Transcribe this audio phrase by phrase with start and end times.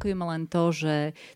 [0.00, 0.94] zopakujem len to, že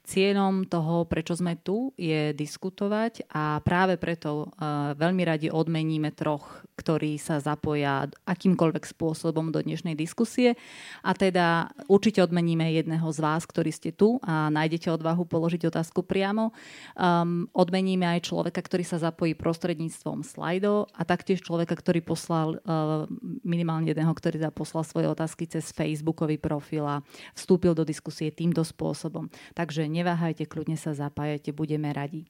[0.09, 6.65] cieľom toho, prečo sme tu, je diskutovať a práve preto uh, veľmi radi odmeníme troch,
[6.81, 10.57] ktorí sa zapoja akýmkoľvek spôsobom do dnešnej diskusie.
[11.05, 16.01] A teda určite odmeníme jedného z vás, ktorí ste tu a nájdete odvahu položiť otázku
[16.01, 16.57] priamo.
[16.97, 23.05] Um, odmeníme aj človeka, ktorý sa zapojí prostredníctvom slajdov a taktiež človeka, ktorý poslal uh,
[23.45, 27.05] minimálne jedného, ktorý poslal svoje otázky cez Facebookový profil a
[27.37, 29.27] vstúpil do diskusie týmto spôsobom.
[29.59, 32.23] Takže neváhajte, kľudne sa zapájate, budeme radi.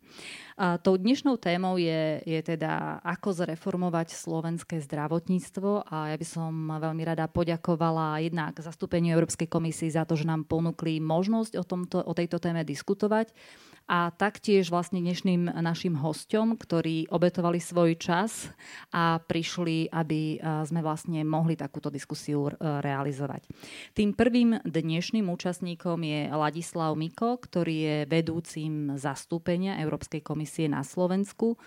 [0.56, 6.48] A tou dnešnou témou je, je teda, ako zreformovať slovenské zdravotníctvo a ja by som
[6.80, 12.00] veľmi rada poďakovala jednak zastúpeniu Európskej komisii za to, že nám ponúkli možnosť o, tomto,
[12.00, 13.36] o tejto téme diskutovať
[13.84, 18.48] a taktiež vlastne dnešným našim hosťom, ktorí obetovali svoj čas
[18.88, 23.44] a prišli, aby sme vlastne mohli takúto diskusiu e, realizovať.
[23.92, 31.58] Tým prvým dnešným účastníkom je Ladislav Miko, ktorý je vedúcim zastúpenia Európskej komisie na Slovensku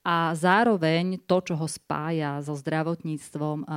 [0.00, 3.68] a zároveň to, čo ho spája so zdravotníctvom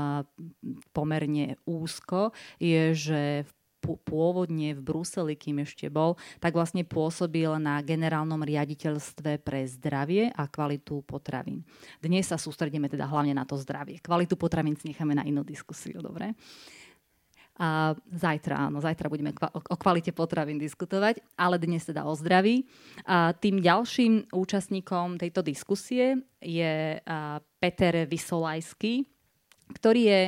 [0.95, 2.31] pomerne úzko,
[2.63, 3.51] je, že v
[3.83, 10.47] pôvodne v Bruseli, kým ešte bol, tak vlastne pôsobil na generálnom riaditeľstve pre zdravie a
[10.47, 11.67] kvalitu potravín.
[11.99, 13.99] Dnes sa sústredíme teda hlavne na to zdravie.
[13.99, 16.31] Kvalitu potravín si necháme na inú diskusiu, dobre?
[17.63, 22.67] A zajtra, áno, zajtra budeme o kvalite potravín diskutovať, ale dnes teda o zdraví.
[23.07, 26.99] A tým ďalším účastníkom tejto diskusie je
[27.63, 29.07] Peter Vysolajský,
[29.79, 30.21] ktorý je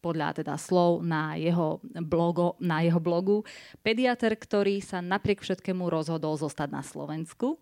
[0.00, 3.44] podľa teda slov na jeho, blogo, na jeho blogu,
[3.84, 7.60] pediatr, ktorý sa napriek všetkému rozhodol zostať na Slovensku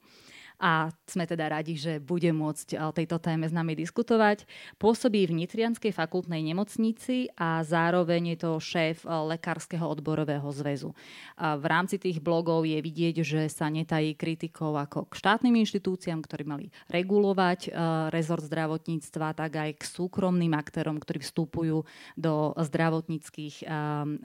[0.56, 4.48] a sme teda radi, že bude môcť o tejto téme s nami diskutovať.
[4.80, 10.96] Pôsobí v Nitrianskej fakultnej nemocnici a zároveň je to šéf Lekárskeho odborového zväzu.
[11.36, 16.24] A v rámci tých blogov je vidieť, že sa netají kritikov ako k štátnym inštitúciám,
[16.24, 17.76] ktorí mali regulovať
[18.08, 21.84] rezort zdravotníctva, tak aj k súkromným aktérom, ktorí vstupujú
[22.16, 23.68] do zdravotníckých,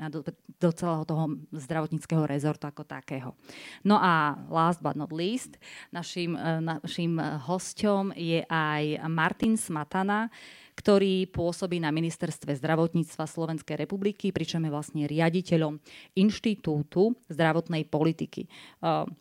[0.07, 0.19] do,
[0.59, 3.35] do celého toho zdravotníckého rezortu ako takého.
[3.83, 5.59] No a last but not least,
[5.91, 10.29] naši našim, eh, našim hosťom je aj Martin Smatana,
[10.81, 15.77] ktorý pôsobí na Ministerstve zdravotníctva Slovenskej republiky, pričom je vlastne riaditeľom
[16.17, 18.49] Inštitútu zdravotnej politiky.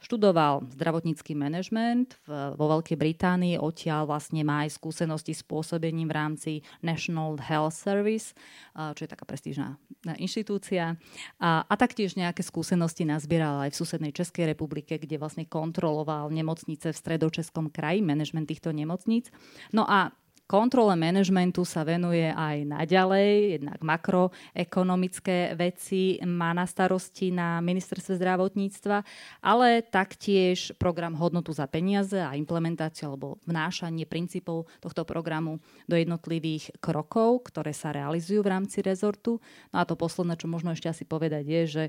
[0.00, 2.16] Študoval zdravotnícky manažment
[2.56, 8.32] vo Veľkej Británii, odtiaľ vlastne má aj skúsenosti s pôsobením v rámci National Health Service,
[8.72, 9.76] čo je taká prestížna
[10.16, 10.96] inštitúcia.
[11.36, 16.96] A, a taktiež nejaké skúsenosti nazbieral aj v susednej Českej republike, kde vlastne kontroloval nemocnice
[16.96, 19.28] v stredočeskom kraji, manažment týchto nemocníc.
[19.76, 20.16] No a
[20.50, 29.06] Kontrole manažmentu sa venuje aj naďalej, jednak makroekonomické veci má na starosti na ministerstve zdravotníctva,
[29.46, 36.82] ale taktiež program hodnotu za peniaze a implementáciu alebo vnášanie princípov tohto programu do jednotlivých
[36.82, 39.38] krokov, ktoré sa realizujú v rámci rezortu.
[39.70, 41.84] No a to posledné, čo možno ešte asi povedať, je, že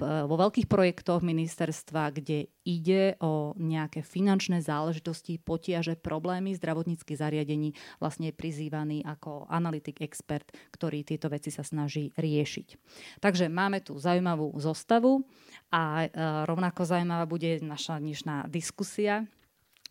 [0.00, 8.32] vo veľkých projektoch ministerstva, kde ide o nejaké finančné záležitosti, potiaže, problémy zdravotníckých zariadení, vlastne
[8.32, 12.68] je prizývaný ako analytik, expert, ktorý tieto veci sa snaží riešiť.
[13.20, 15.28] Takže máme tu zaujímavú zostavu
[15.68, 16.08] a e,
[16.48, 19.28] rovnako zaujímavá bude naša dnešná diskusia.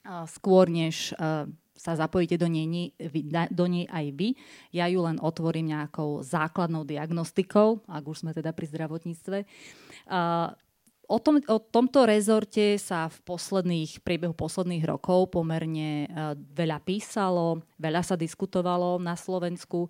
[0.08, 2.92] Skôr než e, sa zapojíte do nej,
[3.54, 4.34] do nej aj vy.
[4.74, 9.46] Ja ju len otvorím nejakou základnou diagnostikou, ak už sme teda pri zdravotníctve.
[11.07, 17.63] O, tom, o tomto rezorte sa v posledných, priebehu posledných rokov pomerne e, veľa písalo,
[17.79, 19.88] veľa sa diskutovalo na Slovensku.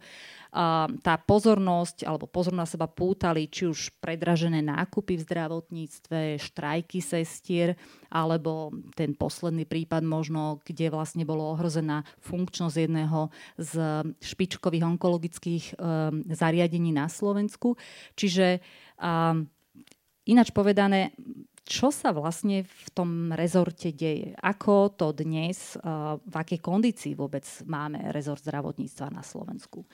[0.53, 7.01] A tá pozornosť, alebo pozornosť na seba pútali či už predražené nákupy v zdravotníctve, štrajky
[7.01, 7.73] sestier,
[8.13, 13.73] alebo ten posledný prípad možno, kde vlastne bolo ohrozená funkčnosť jedného z
[14.21, 17.73] špičkových onkologických um, zariadení na Slovensku.
[18.15, 18.61] Čiže
[19.01, 19.49] um,
[20.27, 21.15] Ináč povedané,
[21.63, 24.35] čo sa vlastne v tom rezorte deje?
[24.43, 25.79] Ako to dnes,
[26.19, 29.87] v akej kondícii vôbec máme rezort zdravotníctva na Slovensku?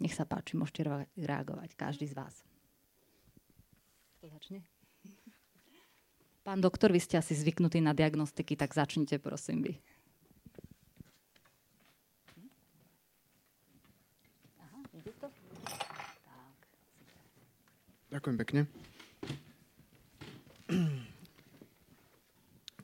[0.00, 0.84] Nech sa páči, môžete
[1.16, 2.34] reagovať, každý z vás.
[4.20, 4.60] Kto začne?
[6.44, 9.74] Pán doktor, vy ste asi zvyknutí na diagnostiky, tak začnite prosím vy.
[15.24, 15.28] To?
[18.12, 18.60] Ďakujem pekne.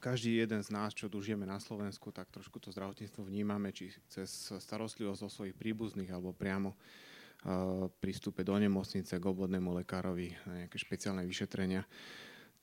[0.04, 3.92] každý jeden z nás, čo tu žijeme na Slovensku, tak trošku to zdravotníctvo vnímame, či
[4.08, 10.64] cez starostlivosť o svojich príbuzných alebo priamo uh, prístupe do nemocnice k obvodnému lekárovi na
[10.64, 11.84] nejaké špeciálne vyšetrenia.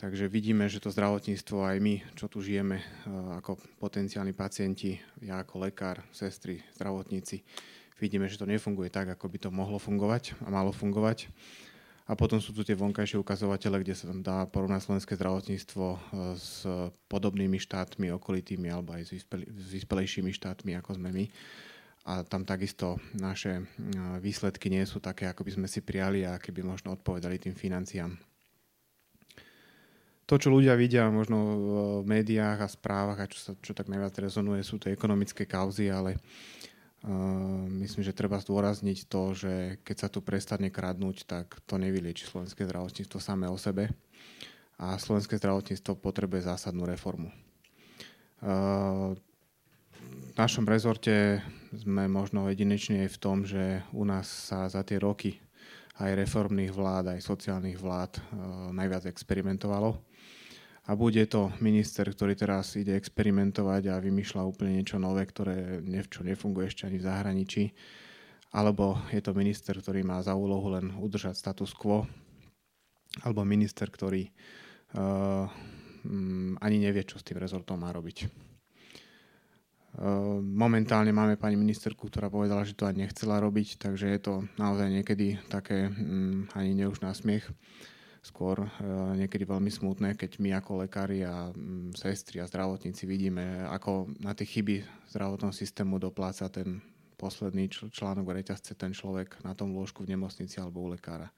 [0.01, 2.81] Takže vidíme, že to zdravotníctvo aj my, čo tu žijeme
[3.38, 7.45] ako potenciálni pacienti, ja ako lekár, sestry, zdravotníci,
[8.01, 11.29] vidíme, že to nefunguje tak, ako by to mohlo fungovať a malo fungovať.
[12.11, 15.85] A potom sú tu tie vonkajšie ukazovatele, kde sa tam dá porovnať slovenské zdravotníctvo
[16.35, 16.67] s
[17.07, 21.25] podobnými štátmi, okolitými alebo aj s, vyspelejšími štátmi, ako sme my
[22.01, 23.61] a tam takisto naše
[24.19, 28.17] výsledky nie sú také, ako by sme si prijali a keby možno odpovedali tým financiám.
[30.25, 31.37] To, čo ľudia vidia možno
[32.01, 35.91] v médiách a správach a čo, sa, čo tak najviac rezonuje, sú tie ekonomické kauzy,
[35.91, 36.21] ale uh,
[37.81, 42.65] myslím, že treba zdôrazniť to, že keď sa tu prestane kradnúť, tak to nevylieči slovenské
[42.69, 43.89] zdravotníctvo samé o sebe
[44.77, 47.33] a slovenské zdravotníctvo potrebuje zásadnú reformu.
[48.42, 49.13] Uh,
[50.01, 54.97] v našom rezorte sme možno jedineční aj v tom, že u nás sa za tie
[54.97, 55.38] roky
[56.01, 58.21] aj reformných vlád, aj sociálnych vlád e,
[58.74, 60.01] najviac experimentovalo.
[60.89, 65.78] A bude to minister, ktorý teraz ide experimentovať a vymýšľa úplne niečo nové, ktoré
[66.10, 67.63] čo nefunguje ešte ani v zahraničí.
[68.51, 72.04] Alebo je to minister, ktorý má za úlohu len udržať status quo.
[73.22, 75.45] Alebo minister, ktorý uh,
[76.60, 78.25] ani nevie, čo s tým rezortom má robiť.
[79.92, 84.33] Ehm, momentálne máme pani ministerku, ktorá povedala, že to ani nechcela robiť, takže je to
[84.56, 87.44] naozaj niekedy také mm, ani ne už na smiech,
[88.21, 88.69] skôr uh,
[89.18, 94.38] niekedy veľmi smutné, keď my ako lekári a um, sestry a zdravotníci vidíme, ako na
[94.38, 96.81] tie chyby zdravotného systému dopláca ten
[97.18, 101.33] posledný čl- článok reťazce, ten človek na tom lôžku v nemocnici alebo u lekára.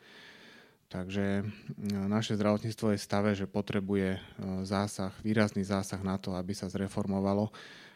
[0.91, 1.41] Takže
[1.89, 4.21] naše zdravotníctvo je v stave, že potrebuje
[4.61, 7.49] zásah, výrazný zásah na to, aby sa zreformovalo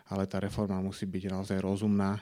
[0.08, 2.20] ale tá reforma musí byť naozaj rozumná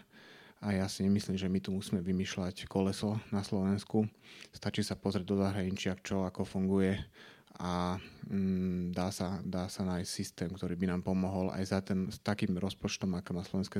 [0.65, 4.09] a ja si nemyslím, že my tu musíme vymýšľať koleso na Slovensku.
[4.49, 6.97] Stačí sa pozrieť do zahraničia, čo ako funguje
[7.55, 12.09] a mm, dá, sa, dá sa nájsť systém, ktorý by nám pomohol aj za ten,
[12.11, 13.79] s takým rozpočtom, ako má Slovenské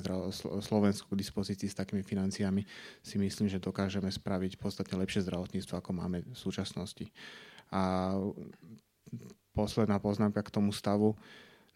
[0.64, 2.64] Slovensko k dispozícii s takými financiami,
[3.04, 7.12] si myslím, že dokážeme spraviť podstatne lepšie zdravotníctvo, ako máme v súčasnosti.
[7.74, 8.14] A
[9.52, 11.18] posledná poznámka k tomu stavu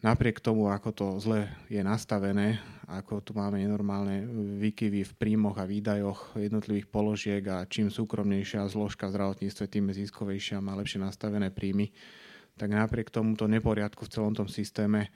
[0.00, 4.24] napriek tomu, ako to zle je nastavené, ako tu máme nenormálne
[4.60, 10.74] výkyvy v príjmoch a výdajoch jednotlivých položiek a čím súkromnejšia zložka zdravotníctve, tým ziskovejšia má
[10.80, 11.92] lepšie nastavené príjmy,
[12.56, 15.12] tak napriek tomuto neporiadku v celom tom systéme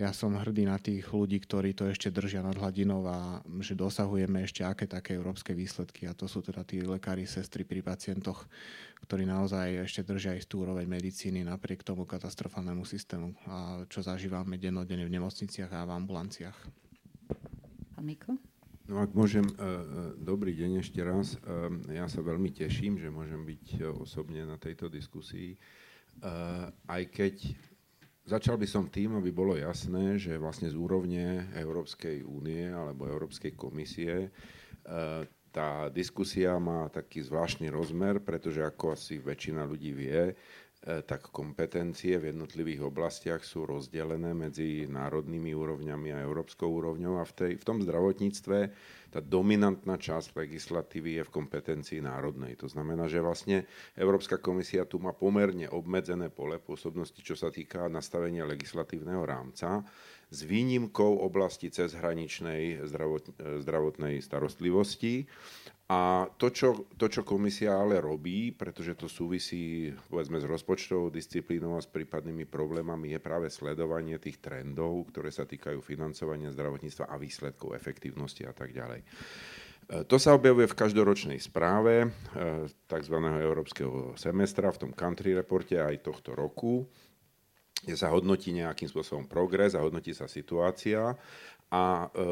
[0.00, 4.40] ja som hrdý na tých ľudí, ktorí to ešte držia nad hladinou a že dosahujeme
[4.40, 8.48] ešte aké také európske výsledky a to sú teda tí lekári, sestry pri pacientoch,
[9.04, 14.56] ktorí naozaj ešte držia aj tú úroveň medicíny napriek tomu katastrofálnemu systému, a čo zažívame
[14.56, 16.58] dennodenne v nemocniciach a v ambulanciách.
[17.92, 18.32] Pán Miko?
[18.88, 19.66] No ak môžem, e, e,
[20.18, 21.36] dobrý deň ešte raz.
[21.36, 25.54] E, ja sa veľmi teším, že môžem byť osobne na tejto diskusii.
[26.86, 27.56] Aj keď
[28.22, 33.58] Začal by som tým, aby bolo jasné, že vlastne z úrovne Európskej únie alebo Európskej
[33.58, 34.28] komisie e,
[35.52, 40.32] tá diskusia má taký zvláštny rozmer, pretože ako asi väčšina ľudí vie,
[40.82, 47.24] E, tak kompetencie v jednotlivých oblastiach sú rozdelené medzi národnými úrovňami a európskou úrovňou a
[47.24, 48.58] v, tej, v tom zdravotníctve
[49.12, 52.56] tá dominantná časť legislatívy je v kompetencii národnej.
[52.56, 57.92] To znamená, že vlastne Európska komisia tu má pomerne obmedzené pole pôsobnosti, čo sa týka
[57.92, 59.84] nastavenia legislatívneho rámca,
[60.32, 65.28] s výnimkou oblasti cezhraničnej zdravot, zdravotnej starostlivosti
[65.92, 71.76] a to čo, to, čo komisia ale robí, pretože to súvisí povedzme s rozpočtovou disciplínou
[71.76, 77.20] a s prípadnými problémami, je práve sledovanie tých trendov, ktoré sa týkajú financovania zdravotníctva a
[77.20, 79.04] výsledkov efektívnosti a tak ďalej.
[79.04, 79.06] E,
[80.08, 82.08] to sa objavuje v každoročnej správe e,
[82.88, 83.16] tzv.
[83.20, 86.88] európskeho semestra, v tom country reporte aj tohto roku,
[87.82, 91.18] kde sa hodnotí nejakým spôsobom progres a hodnotí sa situácia
[91.72, 92.28] a e,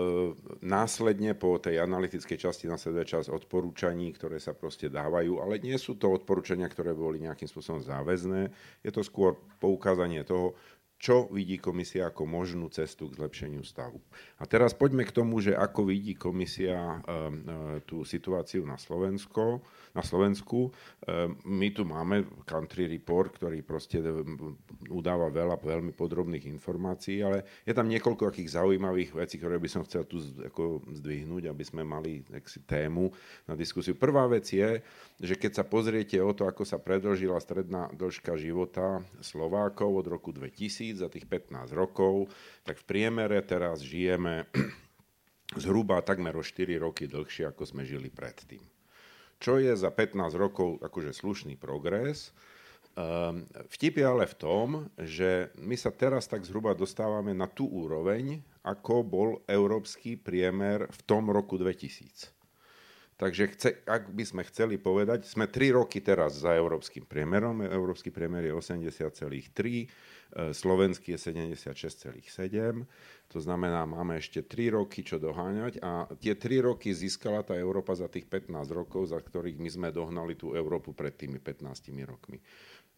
[0.60, 5.96] následne po tej analytickej časti nasleduje čas odporúčaní, ktoré sa proste dávajú, ale nie sú
[5.96, 8.52] to odporúčania, ktoré boli nejakým spôsobom záväzné.
[8.84, 10.52] Je to skôr poukázanie toho,
[11.00, 13.96] čo vidí komisia ako možnú cestu k zlepšeniu stavu.
[14.36, 17.20] A teraz poďme k tomu, že ako vidí komisia e, e,
[17.88, 19.64] tú situáciu na Slovensko
[19.94, 20.70] na Slovensku.
[21.06, 24.54] Ehm, my tu máme country report, ktorý proste ehm,
[24.90, 29.82] udáva veľa veľmi podrobných informácií, ale je tam niekoľko takých zaujímavých vecí, ktoré by som
[29.86, 32.22] chcel tu zdvihnúť, aby sme mali
[32.66, 33.10] tému
[33.50, 33.98] na diskusiu.
[33.98, 34.78] Prvá vec je,
[35.20, 40.30] že keď sa pozriete o to, ako sa predlžila stredná dĺžka života Slovákov od roku
[40.30, 42.32] 2000 za tých 15 rokov,
[42.66, 44.48] tak v priemere teraz žijeme
[45.62, 48.62] zhruba takmer o 4 roky dlhšie, ako sme žili predtým
[49.40, 52.30] čo je za 15 rokov akože slušný progres.
[52.92, 54.66] Um, vtip je ale v tom,
[55.00, 61.00] že my sa teraz tak zhruba dostávame na tú úroveň, ako bol európsky priemer v
[61.08, 62.36] tom roku 2000.
[63.16, 68.08] Takže chce, ak by sme chceli povedať, sme 3 roky teraz za európskym priemerom, európsky
[68.12, 69.88] priemer je 80,3,
[70.19, 72.86] E, slovenský je 76,7,
[73.30, 77.94] to znamená, máme ešte 3 roky čo doháňať a tie 3 roky získala tá Európa
[77.94, 81.66] za tých 15 rokov, za ktorých my sme dohnali tú Európu pred tými 15
[82.06, 82.42] rokmi.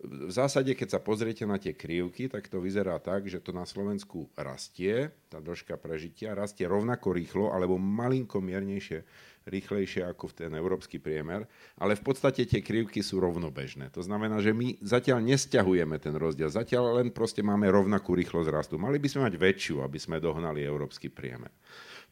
[0.02, 3.62] V zásade, keď sa pozriete na tie krivky, tak to vyzerá tak, že to na
[3.62, 9.06] Slovensku rastie, tá dĺžka prežitia rastie rovnako rýchlo alebo malinko miernejšie
[9.46, 11.46] rýchlejšie ako v ten európsky priemer,
[11.78, 13.90] ale v podstate tie krivky sú rovnobežné.
[13.94, 18.74] To znamená, že my zatiaľ nesťahujeme ten rozdiel, zatiaľ len proste máme rovnakú rýchlosť rastu.
[18.78, 21.50] Mali by sme mať väčšiu, aby sme dohnali európsky priemer.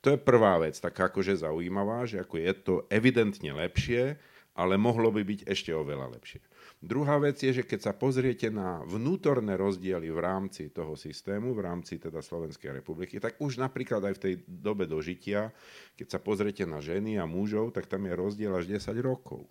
[0.00, 4.16] To je prvá vec, taká akože zaujímavá, že ako je to evidentne lepšie,
[4.56, 6.40] ale mohlo by byť ešte oveľa lepšie.
[6.80, 11.60] Druhá vec je, že keď sa pozriete na vnútorné rozdiely v rámci toho systému, v
[11.60, 15.52] rámci teda Slovenskej republiky, tak už napríklad aj v tej dobe dožitia,
[16.00, 19.44] keď sa pozriete na ženy a mužov, tak tam je rozdiel až 10 rokov.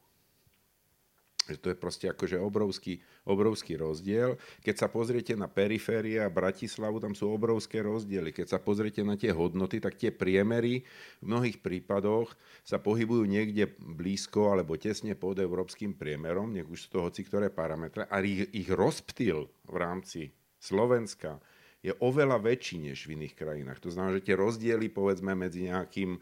[1.49, 4.37] Že to je proste akože obrovský, obrovský rozdiel.
[4.61, 8.29] Keď sa pozriete na periférie a Bratislavu, tam sú obrovské rozdiely.
[8.29, 10.85] Keď sa pozriete na tie hodnoty, tak tie priemery
[11.19, 16.87] v mnohých prípadoch sa pohybujú niekde blízko alebo tesne pod európskym priemerom, nech už sú
[16.93, 18.05] to hoci ktoré parametre.
[18.05, 20.29] A ich, ich rozptýl v rámci
[20.61, 21.41] Slovenska
[21.79, 23.79] je oveľa väčší než v iných krajinách.
[23.79, 26.19] To znamená, že tie rozdiely povedzme medzi nejakým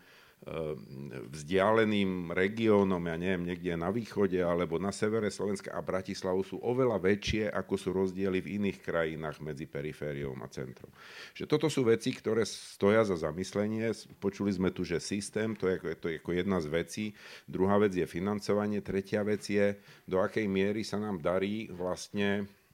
[1.28, 7.04] vzdialeným regiónom, ja neviem, niekde na východe alebo na severe Slovenska a Bratislavu sú oveľa
[7.04, 10.88] väčšie, ako sú rozdiely v iných krajinách medzi perifériou a centrom.
[11.36, 13.92] Že toto sú veci, ktoré stoja za zamyslenie.
[14.24, 17.06] Počuli sme tu, že systém, to je, to je ako jedna z vecí.
[17.44, 18.80] Druhá vec je financovanie.
[18.80, 19.76] Tretia vec je,
[20.08, 22.67] do akej miery sa nám darí vlastne Eh,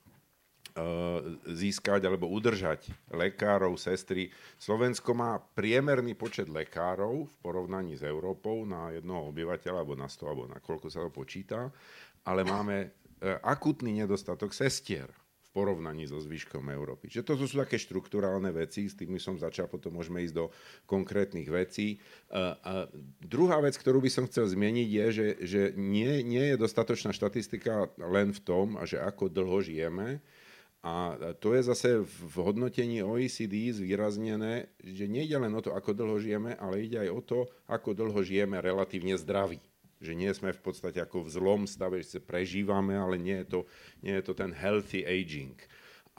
[1.54, 4.34] získať alebo udržať lekárov, sestry.
[4.58, 10.26] Slovensko má priemerný počet lekárov v porovnaní s Európou na jednoho obyvateľa, alebo na 100,
[10.26, 11.70] alebo na koľko sa to počíta,
[12.26, 17.14] ale máme eh, akutný nedostatok sestier v porovnaní so zvyškom Európy.
[17.14, 20.50] Čiže toto sú také štruktúrálne veci, s tými som začal, potom môžeme ísť do
[20.90, 22.02] konkrétnych vecí.
[22.34, 22.74] A, a
[23.22, 27.94] druhá vec, ktorú by som chcel zmeniť, je, že, že nie, nie je dostatočná štatistika
[28.02, 30.18] len v tom, že ako dlho žijeme,
[30.84, 36.20] a to je zase v hodnotení OECD zvýraznené, že nejde len o to, ako dlho
[36.20, 37.40] žijeme, ale ide aj o to,
[37.72, 39.64] ako dlho žijeme relatívne zdraví.
[40.04, 43.48] Že nie sme v podstate ako v zlom stave, že sa prežívame, ale nie je
[43.48, 43.60] to,
[44.04, 45.56] nie je to ten healthy aging.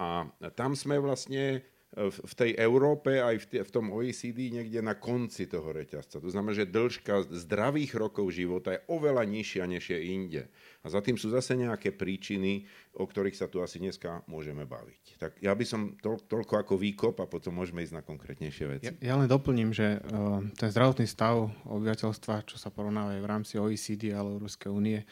[0.00, 1.60] A tam sme vlastne
[1.94, 6.18] v tej Európe aj v, tom OECD niekde na konci toho reťazca.
[6.18, 10.42] To znamená, že dĺžka zdravých rokov života je oveľa nižšia, než je inde.
[10.82, 12.66] A za tým sú zase nejaké príčiny,
[12.98, 15.22] o ktorých sa tu asi dneska môžeme baviť.
[15.22, 18.86] Tak ja by som to, toľko ako výkop a potom môžeme ísť na konkrétnejšie veci.
[18.90, 23.30] Ja, ja len doplním, že uh, ten zdravotný stav obyvateľstva, čo sa porovnáva aj v
[23.30, 25.06] rámci OECD alebo Európskej únie,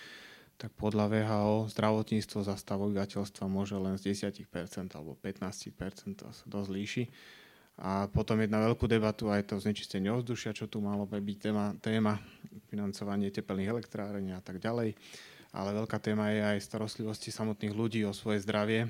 [0.62, 4.47] tak podľa VHO zdravotníctvo za stav obyvateľstva môže len z 10%
[4.95, 7.04] alebo 15%, to sa dosť líši.
[7.83, 12.23] A potom jedna veľkú debatu aj to znečistenie ovzdušia, čo tu malo byť téma, téma
[12.71, 14.95] financovanie tepelných elektrárení a tak ďalej.
[15.50, 18.87] Ale veľká téma je aj starostlivosti samotných ľudí o svoje zdravie,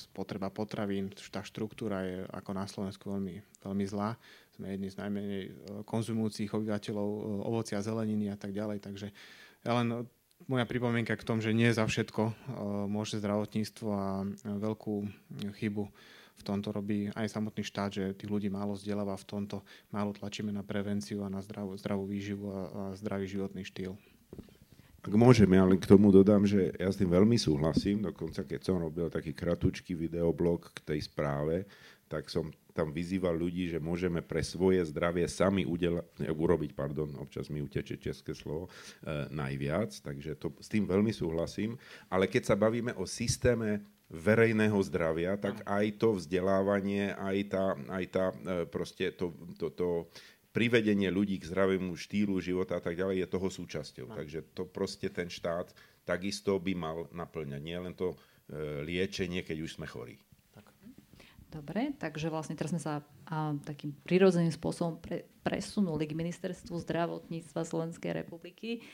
[0.00, 4.16] spotreba potravín, tá štruktúra je ako na Slovensku veľmi, veľmi zlá.
[4.56, 5.42] Sme jedni z najmenej
[5.84, 7.08] konzumujúcich obyvateľov
[7.44, 8.80] ovocia, zeleniny a tak ďalej.
[8.80, 9.12] Takže
[9.66, 10.08] ja len
[10.46, 12.34] moja pripomienka k tomu, že nie za všetko uh,
[12.88, 14.94] môže zdravotníctvo a veľkú
[15.58, 15.84] chybu
[16.40, 19.60] v tomto robí aj samotný štát, že tých ľudí málo vzdeláva v tomto,
[19.92, 23.92] málo tlačíme na prevenciu a na zdravú, zdravú výživu a, a zdravý životný štýl.
[25.00, 28.60] Ak môžem, ja len k tomu dodám, že ja s tým veľmi súhlasím, dokonca keď
[28.60, 31.64] som robil taký kratučký videoblog k tej správe,
[32.10, 37.46] tak som tam vyzýval ľudí, že môžeme pre svoje zdravie sami udela- urobiť, pardon, občas
[37.54, 41.78] mi uteče české slovo, e, najviac, takže to, s tým veľmi súhlasím.
[42.10, 47.64] Ale keď sa bavíme o systéme verejného zdravia, tak aj to vzdelávanie, aj tá,
[47.94, 49.88] aj tá e, proste to, to, to
[50.50, 54.06] privedenie ľudí k zdravému štýlu života a tak ďalej je toho súčasťou.
[54.10, 54.14] No.
[54.18, 55.70] Takže to proste ten štát
[56.02, 57.60] takisto by mal naplňať.
[57.62, 58.18] Nie len to
[58.50, 60.18] e, liečenie, keď už sme chorí.
[61.50, 67.66] Dobre, takže vlastne teraz sme sa a, takým prirodzeným spôsobom pre, presunuli k ministerstvu zdravotníctva
[67.66, 68.86] Slovenskej republiky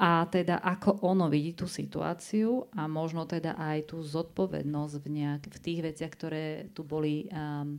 [0.00, 5.42] a teda ako ono vidí tú situáciu a možno teda aj tú zodpovednosť v, nejak,
[5.52, 7.76] v tých veciach, ktoré tu boli um,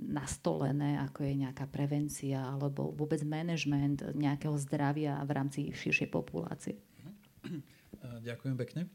[0.00, 6.80] nastolené, ako je nejaká prevencia alebo vôbec management nejakého zdravia v rámci širšej populácie.
[8.24, 8.88] Ďakujem pekne.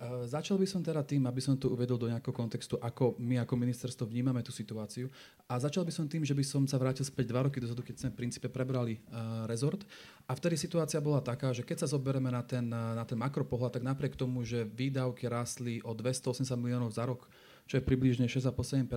[0.00, 3.36] Uh, začal by som teda tým, aby som to uvedol do nejakého kontextu, ako my
[3.44, 5.12] ako ministerstvo vnímame tú situáciu.
[5.44, 8.00] A začal by som tým, že by som sa vrátil späť dva roky dozadu, keď
[8.00, 9.84] sme v princípe prebrali uh, rezort.
[10.24, 13.84] A vtedy situácia bola taká, že keď sa zoberieme na ten, na ten makropohľad, tak
[13.84, 17.28] napriek tomu, že výdavky rástli o 280 miliónov za rok,
[17.68, 18.88] čo je približne 6,7%,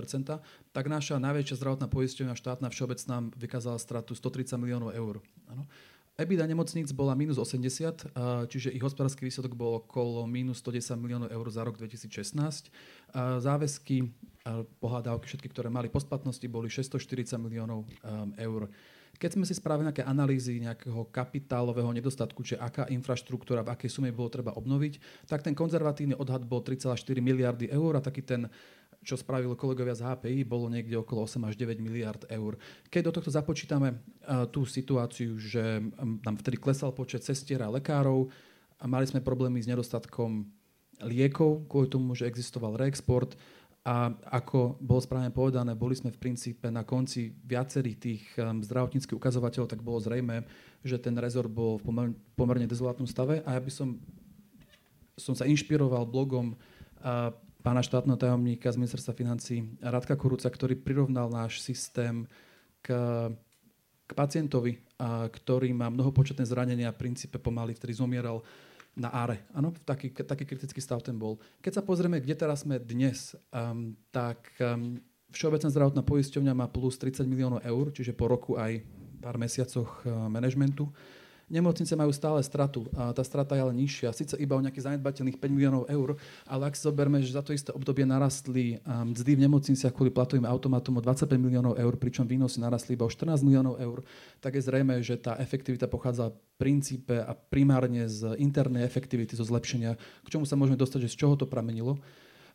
[0.72, 5.20] tak naša najväčšia zdravotná poisťovňa štátna všeobecná vykázala stratu 130 miliónov eur.
[5.52, 5.68] Ano.
[6.14, 8.14] EBITDA nemocníc bola minus 80,
[8.46, 12.70] čiže ich hospodársky výsledok bol okolo minus 110 miliónov eur za rok 2016.
[13.42, 14.14] Záväzky,
[14.78, 17.82] pohľadávky, všetky, ktoré mali postplatnosti, boli 640 miliónov
[18.38, 18.70] eur.
[19.14, 24.10] Keď sme si spravili nejaké analýzy nejakého kapitálového nedostatku, čiže aká infraštruktúra v akej sume
[24.14, 28.50] bolo treba obnoviť, tak ten konzervatívny odhad bol 3,4 miliardy eur a taký ten
[29.04, 32.56] čo spravilo kolegovia z HPI, bolo niekde okolo 8 až 9 miliard eur.
[32.88, 38.32] Keď do tohto započítame uh, tú situáciu, že nám vtedy klesal počet cestier a lekárov
[38.80, 40.48] a mali sme problémy s nedostatkom
[41.04, 43.36] liekov, kvôli tomu, že existoval reexport
[43.84, 49.20] a ako bolo správne povedané, boli sme v princípe na konci viacerých tých um, zdravotníckých
[49.20, 50.48] ukazovateľov, tak bolo zrejme,
[50.80, 54.00] že ten rezort bol v pomer- pomerne dezolátnom stave a ja by som,
[55.20, 56.56] som sa inšpiroval blogom
[57.04, 57.28] uh,
[57.64, 62.28] pána štátneho tajomníka z ministerstva financí Radka Kuruca, ktorý prirovnal náš systém
[62.84, 62.92] k,
[64.04, 68.44] k pacientovi, a, ktorý má mnohopočetné zranenia a princípe pomaly vtedy zomieral
[68.92, 69.48] na áre.
[69.56, 71.40] Áno, taký, taký kritický stav ten bol.
[71.64, 75.00] Keď sa pozrieme, kde teraz sme dnes, um, tak um,
[75.34, 78.86] Všeobecná zdravotná poisťovňa má plus 30 miliónov eur, čiže po roku aj
[79.18, 80.86] pár mesiacoch uh, manažmentu.
[81.52, 84.16] Nemocnice majú stále stratu a tá strata je ale nižšia.
[84.16, 86.16] Sice iba o nejakých zanedbateľných 5 miliónov eur,
[86.48, 90.48] ale ak si zoberme, že za to isté obdobie narastli mzdy v nemocniciach kvôli platovým
[90.48, 94.00] automatom o 25 miliónov eur, pričom výnosy narastli iba o 14 miliónov eur,
[94.40, 99.44] tak je zrejme, že tá efektivita pochádza v princípe a primárne z internej efektivity, zo
[99.44, 102.00] zlepšenia, k čomu sa môžeme dostať, že z čoho to pramenilo.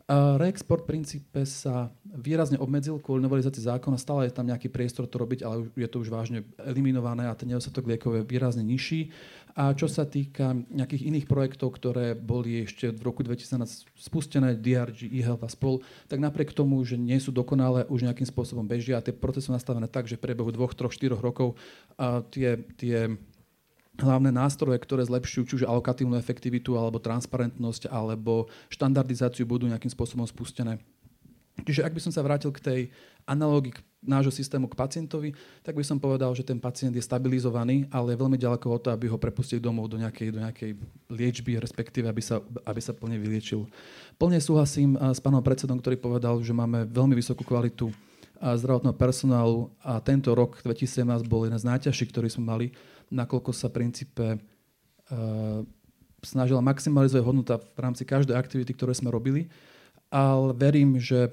[0.09, 4.01] Reexport v princípe sa výrazne obmedzil kvôli novelizácii zákona.
[4.01, 7.45] Stále je tam nejaký priestor to robiť, ale je to už vážne eliminované a ten
[7.45, 9.13] nedostatok liekov je výrazne nižší.
[9.53, 15.13] A čo sa týka nejakých iných projektov, ktoré boli ešte v roku 2017 spustené, DRG,
[15.13, 19.05] eHealth a spol, tak napriek tomu, že nie sú dokonalé, už nejakým spôsobom bežia a
[19.05, 21.53] tie procesy sú nastavené tak, že v priebehu dvoch, troch, štyroch rokov
[22.01, 23.13] a tie, tie
[23.99, 30.25] hlavné nástroje, ktoré zlepšujú či už alokatívnu efektivitu, alebo transparentnosť, alebo štandardizáciu budú nejakým spôsobom
[30.25, 30.79] spustené.
[31.59, 32.81] Čiže ak by som sa vrátil k tej
[33.27, 38.15] analógii nášho systému k pacientovi, tak by som povedal, že ten pacient je stabilizovaný, ale
[38.15, 40.71] je veľmi ďaleko od toho, aby ho prepustili domov do nejakej, do nejakej
[41.11, 43.67] liečby, respektíve aby sa, aby sa plne vyliečil.
[44.15, 47.91] Plne súhlasím s pánom predsedom, ktorý povedal, že máme veľmi vysokú kvalitu
[48.39, 52.67] zdravotného personálu a tento rok 2017 bol jeden z najťažších, ktorý sme mali
[53.09, 55.61] nakoľko sa v princípe uh,
[56.21, 59.49] snažila maximalizovať hodnota v rámci každej aktivity, ktoré sme robili.
[60.09, 61.29] Ale verím, že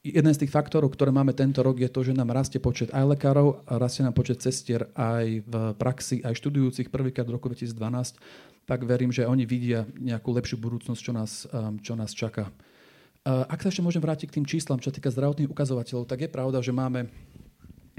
[0.00, 3.18] jeden z tých faktorov, ktoré máme tento rok, je to, že nám rastie počet aj
[3.18, 8.16] lekárov a rastie nám počet cestier aj v praxi, aj študujúcich prvýkrát v roku 2012,
[8.68, 12.52] tak verím, že oni vidia nejakú lepšiu budúcnosť, čo nás, um, čo nás čaká.
[13.28, 16.32] Uh, ak sa ešte môžem vrátiť k tým číslam, čo týka zdravotných ukazovateľov, tak je
[16.32, 17.12] pravda, že máme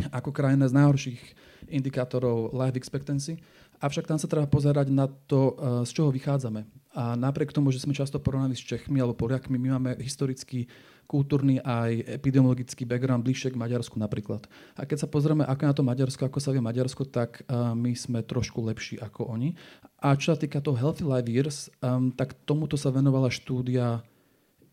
[0.09, 1.21] ako krajina z najhorších
[1.69, 3.37] indikátorov life expectancy,
[3.77, 6.65] avšak tam sa treba pozerať na to, eh, z čoho vychádzame.
[6.97, 10.65] A napriek tomu, že sme často porovnaní s Čechmi alebo Poliakmi, my máme historický,
[11.09, 14.45] kultúrny aj epidemiologický background bližšie k Maďarsku napríklad.
[14.77, 17.97] A keď sa pozrieme, ako na to Maďarsko, ako sa vie Maďarsko, tak uh, my
[17.97, 19.57] sme trošku lepší ako oni.
[20.05, 24.05] A čo sa týka toho Healthy Life Years, um, tak tomuto sa venovala štúdia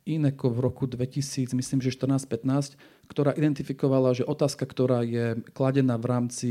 [0.07, 2.79] Ineko v roku 2000, myslím, že 14-15,
[3.11, 6.51] ktorá identifikovala, že otázka, ktorá je kladená v rámci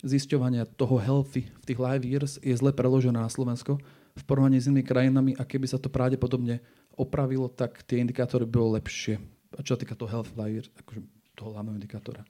[0.00, 3.76] zisťovania toho healthy v tých live years je zle preložená na Slovensko
[4.16, 6.64] v porovnaní s inými krajinami a keby sa to pravdepodobne
[6.96, 9.20] opravilo, tak tie indikátory by bolo lepšie.
[9.56, 11.00] A čo sa týka toho health live years, akože
[11.36, 12.24] toho hlavného indikátora.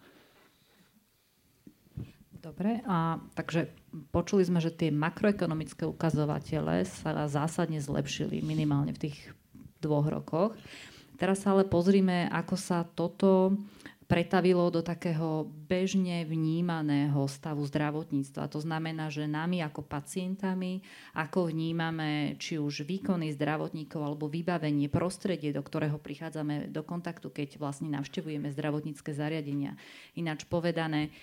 [2.40, 3.68] Dobre, a takže
[4.16, 9.18] počuli sme, že tie makroekonomické ukazovatele sa zásadne zlepšili minimálne v tých
[9.80, 10.52] dvoch rokoch.
[11.20, 13.52] Teraz sa ale pozrime, ako sa toto
[14.10, 18.50] pretavilo do takého bežne vnímaného stavu zdravotníctva.
[18.50, 20.82] To znamená, že nami ako pacientami,
[21.14, 27.62] ako vnímame či už výkony zdravotníkov alebo vybavenie, prostredie, do ktorého prichádzame do kontaktu, keď
[27.62, 29.78] vlastne navštevujeme zdravotnícke zariadenia.
[30.18, 31.14] Ináč povedané,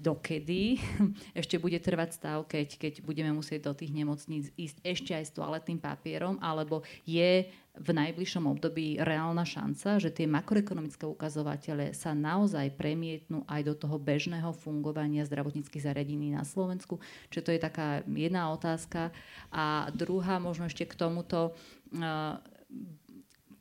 [0.00, 0.80] dokedy
[1.40, 5.36] ešte bude trvať stav, keď, keď budeme musieť do tých nemocníc ísť ešte aj s
[5.36, 12.74] toaletným papierom, alebo je v najbližšom období reálna šanca, že tie makroekonomické ukazovatele sa naozaj
[12.74, 16.98] premietnú aj do toho bežného fungovania zdravotníckých zariadení na Slovensku.
[17.30, 19.14] Čiže to je taká jedna otázka.
[19.54, 21.54] A druhá možno ešte k tomuto,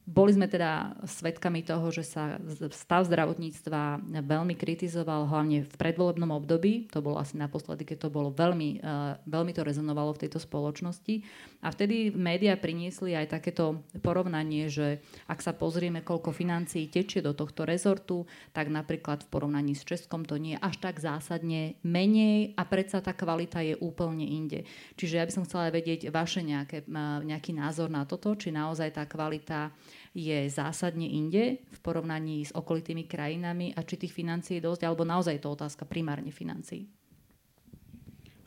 [0.10, 2.41] boli sme teda svedkami toho, že sa
[2.74, 6.89] stav zdravotníctva veľmi kritizoval, hlavne v predvolebnom období.
[6.89, 11.22] To bolo asi naposledy, keď to bolo veľmi, uh, veľmi to rezonovalo v tejto spoločnosti.
[11.62, 17.38] A vtedy médiá priniesli aj takéto porovnanie, že ak sa pozrieme, koľko financií tečie do
[17.38, 22.58] tohto rezortu, tak napríklad v porovnaní s Českom to nie je až tak zásadne menej
[22.58, 24.65] a predsa tá kvalita je úplne inde.
[24.98, 26.89] Čiže ja by som chcela vedieť vaše nejaké,
[27.22, 29.69] nejaký názor na toto, či naozaj tá kvalita
[30.13, 35.06] je zásadne inde v porovnaní s okolitými krajinami a či tých financií je dosť, alebo
[35.06, 36.89] naozaj je to otázka primárne financií?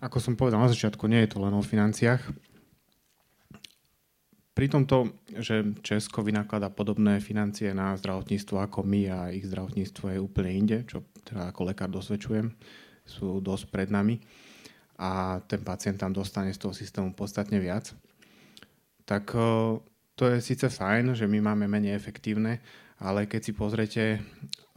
[0.03, 2.23] Ako som povedal na začiatku, nie je to len o financiách.
[4.53, 10.19] Pri tomto, že Česko vynaklada podobné financie na zdravotníctvo ako my a ich zdravotníctvo je
[10.21, 12.53] úplne inde, čo teda ako lekár dosvedčujem,
[13.07, 14.21] sú dosť pred nami
[15.01, 17.97] a ten pacient tam dostane z toho systému podstatne viac,
[19.09, 19.33] tak
[20.23, 22.63] to je síce fajn, že my máme menej efektívne,
[23.03, 24.23] ale keď si pozrete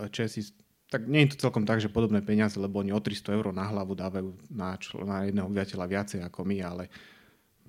[0.09, 0.41] Česi,
[0.89, 3.69] tak nie je to celkom tak, že podobné peniaze, lebo oni o 300 eur na
[3.69, 6.83] hlavu dávajú na, čl- na jedného obyvateľa viacej ako my, ale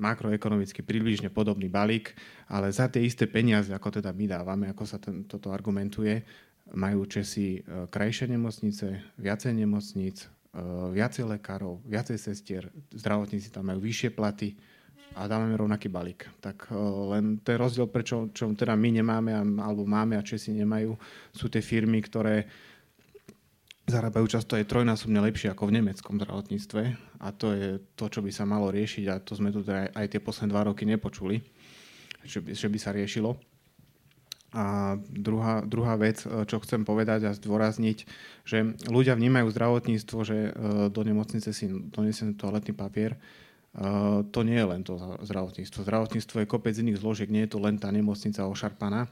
[0.00, 2.16] makroekonomicky približne podobný balík,
[2.48, 6.24] ale za tie isté peniaze, ako teda my dávame, ako sa ten, toto argumentuje,
[6.72, 10.60] majú Česi e, krajšie nemocnice, viacej nemocníc, e,
[10.96, 14.56] viacej lekárov, viacej sestier, zdravotníci tam majú vyššie platy,
[15.16, 16.28] a dávame rovnaký balík.
[16.44, 16.68] Tak
[17.08, 20.92] len ten rozdiel, prečo čo teda my nemáme alebo máme a Česi nemajú,
[21.32, 22.44] sú tie firmy, ktoré
[23.86, 26.82] zarábajú často aj trojnásobne lepšie ako v nemeckom zdravotníctve
[27.22, 30.06] a to je to, čo by sa malo riešiť a to sme tu teda aj
[30.10, 31.38] tie posledné dva roky nepočuli,
[32.26, 33.38] že by, že by sa riešilo.
[34.56, 37.98] A druhá, druhá vec, čo chcem povedať a zdôrazniť,
[38.46, 40.36] že ľudia vnímajú zdravotníctvo, že
[40.90, 43.20] do nemocnice si donesem toaletný papier,
[44.32, 45.84] to nie je len to zdravotníctvo.
[45.84, 49.04] Zdravotníctvo je kopec iných zložiek, nie je to len tá nemocnica ošarpaná,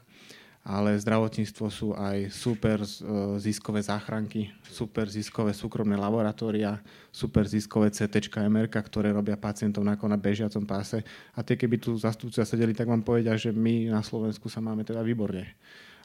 [0.65, 6.81] ale zdravotníctvo sú aj super uh, ziskové záchranky, super ziskové súkromné laboratória,
[7.13, 11.05] super ziskové CT, MRK, ktoré robia pacientov na bežiacom páse.
[11.37, 14.81] A tie, keby tu zastupcovia sedeli, tak vám povedia, že my na Slovensku sa máme
[14.81, 15.53] teda výborne.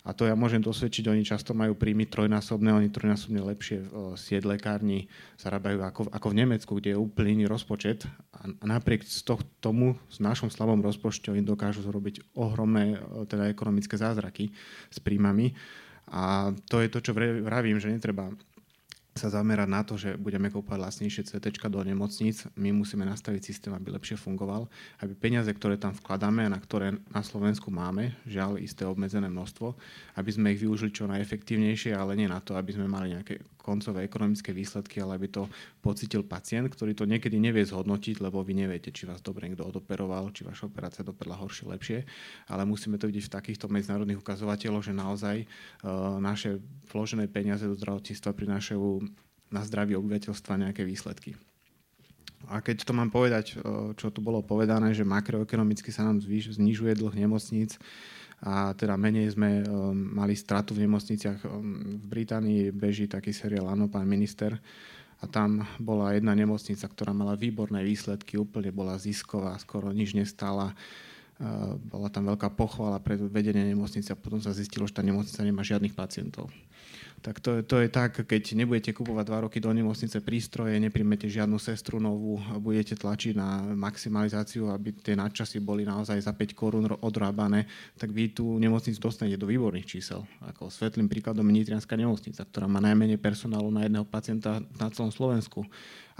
[0.00, 4.48] A to ja môžem dosvedčiť, oni často majú príjmy trojnásobné, oni trojnásobne lepšie v sieť
[4.48, 8.08] lekárni zarábajú ako, ako v Nemecku, kde je úplne iný rozpočet.
[8.32, 12.96] A napriek toho, tomu, s našom slabom rozpočte, oni dokážu zrobiť ohromné
[13.28, 14.56] teda ekonomické zázraky
[14.88, 15.52] s príjmami.
[16.10, 18.32] A to je to, čo vravím, že netreba
[19.10, 22.46] sa zamerať na to, že budeme kúpať lacnejšie CT do nemocníc.
[22.54, 24.70] My musíme nastaviť systém, aby lepšie fungoval,
[25.02, 29.74] aby peniaze, ktoré tam vkladáme a na ktoré na Slovensku máme, žiaľ isté obmedzené množstvo,
[30.14, 34.08] aby sme ich využili čo najefektívnejšie, ale nie na to, aby sme mali nejaké koncové
[34.08, 35.46] ekonomické výsledky, ale aby to
[35.84, 40.32] pocitil pacient, ktorý to niekedy nevie zhodnotiť, lebo vy neviete, či vás dobre niekto odoperoval,
[40.32, 41.98] či vaša operácia dopadla horšie, lepšie,
[42.48, 47.76] ale musíme to vidieť v takýchto medzinárodných ukazovateľoch, že naozaj uh, naše vložené peniaze do
[47.76, 49.09] zdravotníctva prinášajú
[49.50, 51.34] na zdravie obyvateľstva nejaké výsledky.
[52.48, 56.96] A keď to mám povedať, uh, čo tu bolo povedané, že makroekonomicky sa nám znižuje
[56.96, 57.76] dlh nemocníc,
[58.40, 61.44] a teda menej sme um, mali stratu v nemocniciach.
[61.44, 64.56] Um, v Británii beží taký seriál Áno, pán minister
[65.20, 70.72] a tam bola jedna nemocnica, ktorá mala výborné výsledky, úplne bola zisková, skoro nič nestála.
[71.92, 75.60] Bola tam veľká pochvala pre vedenie nemocnice a potom sa zistilo, že tá nemocnica nemá
[75.60, 76.48] žiadnych pacientov
[77.20, 81.60] tak to, to je tak, keď nebudete kupovať dva roky do nemocnice prístroje, nepríjmete žiadnu
[81.60, 87.68] sestru novú, budete tlačiť na maximalizáciu, aby tie nadčasy boli naozaj za 5 korún odrábané,
[88.00, 90.24] tak vy tú nemocnicu dostanete do výborných čísel.
[90.48, 95.12] Ako svetlým príkladom je Nitrianská nemocnica, ktorá má najmenej personálu na jedného pacienta na celom
[95.12, 95.68] Slovensku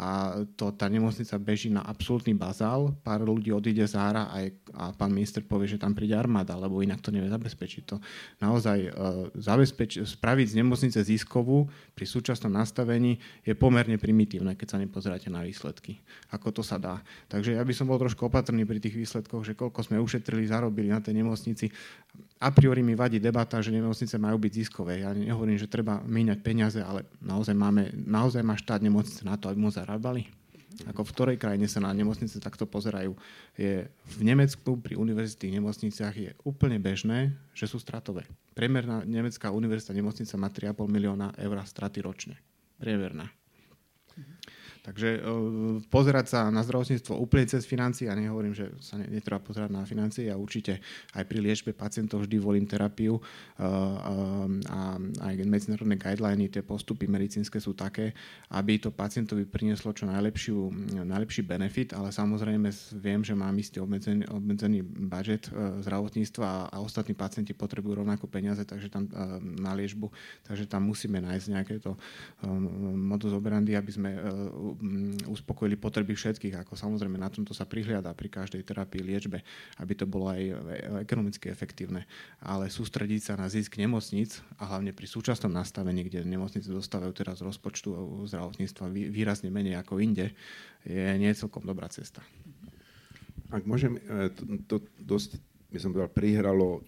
[0.01, 4.85] a to, tá nemocnica beží na absolútny bazál, pár ľudí odíde z ára aj, a
[4.97, 7.83] pán minister povie, že tam príde armáda, lebo inak to nevie zabezpečiť.
[7.85, 8.01] To
[8.41, 14.79] naozaj uh, zabezpeč- spraviť z nemocnice ziskovú pri súčasnom nastavení je pomerne primitívne, keď sa
[14.81, 16.01] nepozeráte na výsledky.
[16.33, 17.05] Ako to sa dá.
[17.29, 20.89] Takže ja by som bol trošku opatrný pri tých výsledkoch, že koľko sme ušetrili, zarobili
[20.89, 21.69] na tej nemocnici.
[22.41, 25.05] A priori mi vadí debata, že nemocnice majú byť ziskové.
[25.05, 29.53] Ja nehovorím, že treba míňať peniaze, ale naozaj, máme, naozaj má štát nemocnice na to,
[29.53, 29.90] aby mu zarábali?
[30.87, 33.19] Ako v ktorej krajine sa na nemocnice takto pozerajú?
[33.59, 38.25] Je, v Nemecku pri univerzitných nemocniciach je úplne bežné, že sú stratové.
[38.55, 42.39] Priemerná nemecká univerzita nemocnica má 3,5 milióna eur straty ročne.
[42.79, 43.29] Priemerná.
[44.91, 45.23] Takže
[45.87, 50.27] pozerať sa na zdravotníctvo úplne cez financie, ja nehovorím, že sa netreba pozerať na financie,
[50.27, 50.83] ja určite
[51.15, 53.23] aj pri liečbe pacientov vždy volím terapiu
[53.63, 58.11] a aj medzinárodné guideliny, tie postupy medicínske sú také,
[58.51, 60.59] aby to pacientovi prinieslo čo najlepšiu,
[61.07, 65.55] najlepší benefit, ale samozrejme viem, že mám istý obmedzený, obmedzený budget
[65.87, 69.07] zdravotníctva a, ostatní pacienti potrebujú rovnako peniaze, takže tam
[69.39, 70.11] na liečbu,
[70.51, 71.95] takže tam musíme nájsť nejaké to
[72.99, 74.11] modus operandi, aby sme
[75.29, 79.45] uspokojili potreby všetkých, ako samozrejme na tomto sa prihliada pri každej terapii, liečbe,
[79.77, 80.43] aby to bolo aj
[81.05, 82.09] ekonomicky efektívne.
[82.41, 87.45] Ale sústrediť sa na zisk nemocnic a hlavne pri súčasnom nastavení, kde nemocnice dostávajú teraz
[87.45, 90.33] rozpočtu zdravotníctva výrazne menej ako inde,
[90.89, 92.25] je nie celkom dobrá cesta.
[93.51, 95.37] Ak môžem, e, to, to dosť
[95.71, 96.81] by som povedal, prihralo e,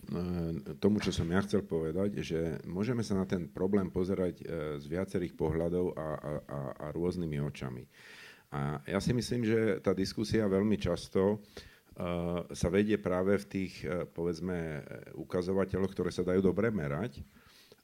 [0.82, 4.44] tomu, čo som ja chcel povedať, že môžeme sa na ten problém pozerať e,
[4.82, 7.86] z viacerých pohľadov a, a, a rôznymi očami.
[8.52, 11.40] A ja si myslím, že tá diskusia veľmi často
[12.52, 14.80] sa vedie práve v tých, povedzme,
[15.16, 17.20] ukazovateľoch, ktoré sa dajú dobre merať,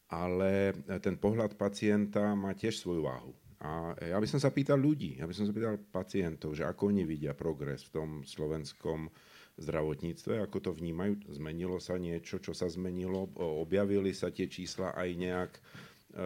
[0.09, 0.73] ale
[1.05, 3.33] ten pohľad pacienta má tiež svoju váhu.
[3.59, 6.95] A ja by som sa pýtal ľudí, ja by som sa pýtal pacientov, že ako
[6.95, 9.11] oni vidia progres v tom slovenskom
[9.59, 15.09] zdravotníctve, ako to vnímajú, zmenilo sa niečo, čo sa zmenilo, objavili sa tie čísla aj
[15.19, 15.61] nejak e,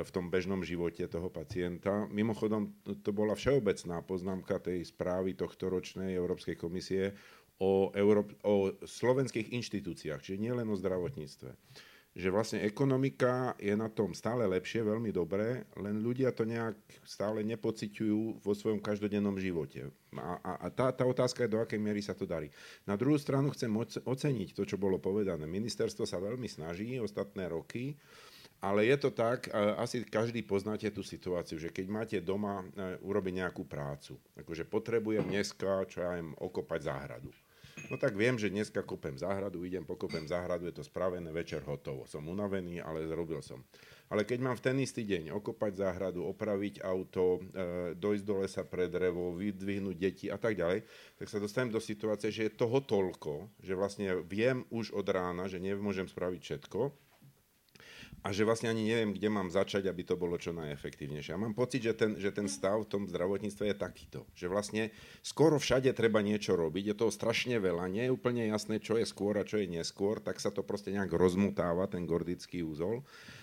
[0.05, 2.07] v tom bežnom živote toho pacienta.
[2.13, 7.17] Mimochodom, to bola všeobecná poznámka tej správy tohto ročnej Európskej komisie
[7.57, 11.51] o, Euró- o slovenských inštitúciách, čiže nie len o zdravotníctve
[12.13, 16.77] že vlastne ekonomika je na tom stále lepšie, veľmi dobré, len ľudia to nejak
[17.09, 19.89] stále nepociťujú vo svojom každodennom živote.
[20.21, 22.53] A, a, a tá, tá otázka je, do akej miery sa to darí.
[22.85, 23.73] Na druhú stranu chcem
[24.05, 25.49] oceniť to, čo bolo povedané.
[25.49, 27.97] Ministerstvo sa veľmi snaží ostatné roky,
[28.61, 29.49] ale je to tak,
[29.81, 35.27] asi každý poznáte tú situáciu, že keď máte doma e, urobiť nejakú prácu, akože potrebujem
[35.27, 37.33] dneska, čo ja viem, okopať záhradu
[37.91, 42.09] No tak viem, že dneska kopem záhradu, idem, pokopem záhradu, je to spravené, večer hotovo.
[42.09, 43.65] Som unavený, ale zrobil som.
[44.13, 48.63] Ale keď mám v ten istý deň okopať záhradu, opraviť auto, e, dojsť do lesa
[48.69, 50.85] pre drevo, vydvihnúť deti a tak ďalej,
[51.17, 55.49] tak sa dostanem do situácie, že je toho toľko, že vlastne viem už od rána,
[55.49, 56.81] že nemôžem spraviť všetko,
[58.23, 61.35] a že vlastne ani neviem, kde mám začať, aby to bolo čo najefektívnejšie.
[61.35, 64.21] A mám pocit, že ten, že ten stav v tom zdravotníctve je takýto.
[64.39, 64.83] Že vlastne
[65.27, 69.07] skoro všade treba niečo robiť, je toho strašne veľa, nie je úplne jasné, čo je
[69.11, 73.03] skôr a čo je neskôr, tak sa to proste nejak rozmutáva, ten gordický úzol.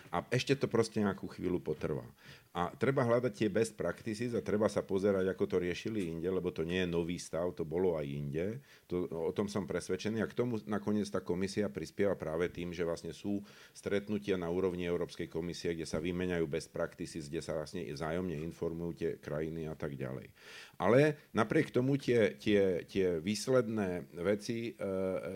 [0.10, 2.02] A ešte to proste nejakú chvíľu potrvá.
[2.50, 6.50] A treba hľadať tie best practices a treba sa pozerať, ako to riešili inde, lebo
[6.50, 8.58] to nie je nový stav, to bolo aj inde.
[8.90, 12.82] To, o tom som presvedčený a k tomu nakoniec tá komisia prispieva práve tým, že
[12.82, 13.38] vlastne sú
[13.70, 18.92] stretnutia na úrovni Európskej komisie, kde sa vymeniajú best practices, kde sa vlastne vzájomne informujú
[18.98, 20.34] tie krajiny a tak ďalej.
[20.80, 24.82] Ale napriek tomu tie, tie, tie výsledné veci e,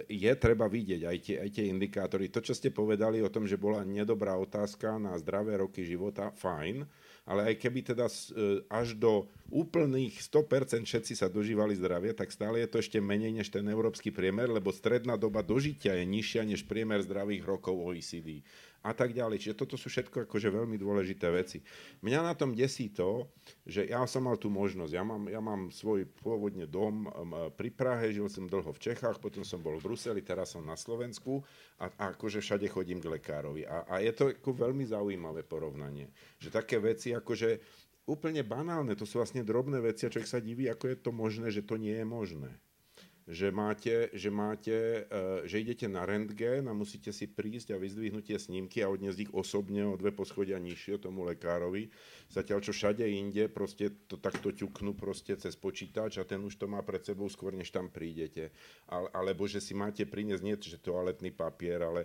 [0.08, 2.32] je treba vidieť, aj tie, aj tie indikátory.
[2.32, 6.88] To, čo ste povedali o tom, že bola nedobrá otázka na zdravé roky života, fajn,
[7.28, 12.64] ale aj keby teda e, až do úplných 100% všetci sa dožívali zdravie, tak stále
[12.64, 16.64] je to ešte menej než ten európsky priemer, lebo stredná doba dožitia je nižšia než
[16.64, 18.48] priemer zdravých rokov OECD
[18.84, 19.40] a tak ďalej.
[19.40, 21.64] Čiže toto sú všetko akože veľmi dôležité veci.
[22.04, 23.32] Mňa na tom desí to,
[23.64, 24.92] že ja som mal tú možnosť.
[24.92, 27.08] Ja mám, ja mám svoj pôvodne dom
[27.56, 30.76] pri Prahe, žil som dlho v Čechách, potom som bol v Bruseli, teraz som na
[30.76, 31.40] Slovensku
[31.80, 33.64] a, a akože všade chodím k lekárovi.
[33.64, 36.12] A, a je to ako veľmi zaujímavé porovnanie.
[36.44, 37.64] Že také veci akože
[38.04, 41.48] úplne banálne, to sú vlastne drobné veci a človek sa diví, ako je to možné,
[41.56, 42.52] že to nie je možné
[43.24, 48.36] že máte, že, máte, uh, že idete na rentgen a musíte si prísť a vyzdvihnúť
[48.36, 51.88] tie snímky a odniesť ich osobne o dve poschodia nižšie tomu lekárovi.
[52.28, 56.68] Zatiaľ, čo všade inde, proste to takto ťuknú proste cez počítač a ten už to
[56.68, 58.52] má pred sebou skôr, než tam prídete.
[58.92, 62.04] Ale, alebo že si máte priniesť nie, že toaletný papier, ale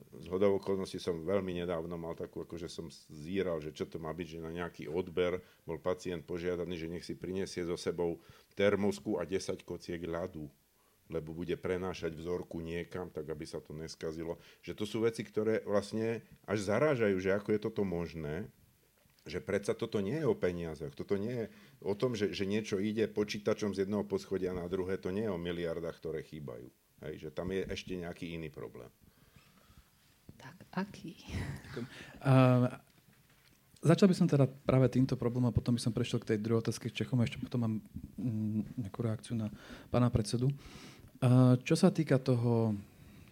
[0.00, 4.10] z hodou okolností som veľmi nedávno mal takú, akože som zíral, že čo to má
[4.14, 8.22] byť, že na nejaký odber bol pacient požiadaný, že nech si prinesie so sebou
[8.56, 10.48] termosku a 10 kociek ľadu
[11.10, 14.38] lebo bude prenášať vzorku niekam, tak aby sa to neskazilo.
[14.62, 18.46] Že to sú veci, ktoré vlastne až zarážajú, že ako je toto možné,
[19.26, 21.46] že predsa toto nie je o peniazoch, toto nie je
[21.84, 25.34] o tom, že, že niečo ide počítačom z jedného poschodia na druhé, to nie je
[25.34, 26.70] o miliardách, ktoré chýbajú.
[27.04, 28.88] Hej, že tam je ešte nejaký iný problém.
[30.40, 31.16] Tak aký?
[32.20, 32.68] Uh,
[33.84, 36.64] začal by som teda práve týmto problémom a potom by som prešiel k tej druhej
[36.64, 37.74] otázke Čechom a ešte potom mám
[38.16, 39.52] mm, nejakú reakciu na
[39.92, 40.48] pána predsedu.
[40.48, 40.89] Uh,
[41.60, 42.72] čo sa týka toho,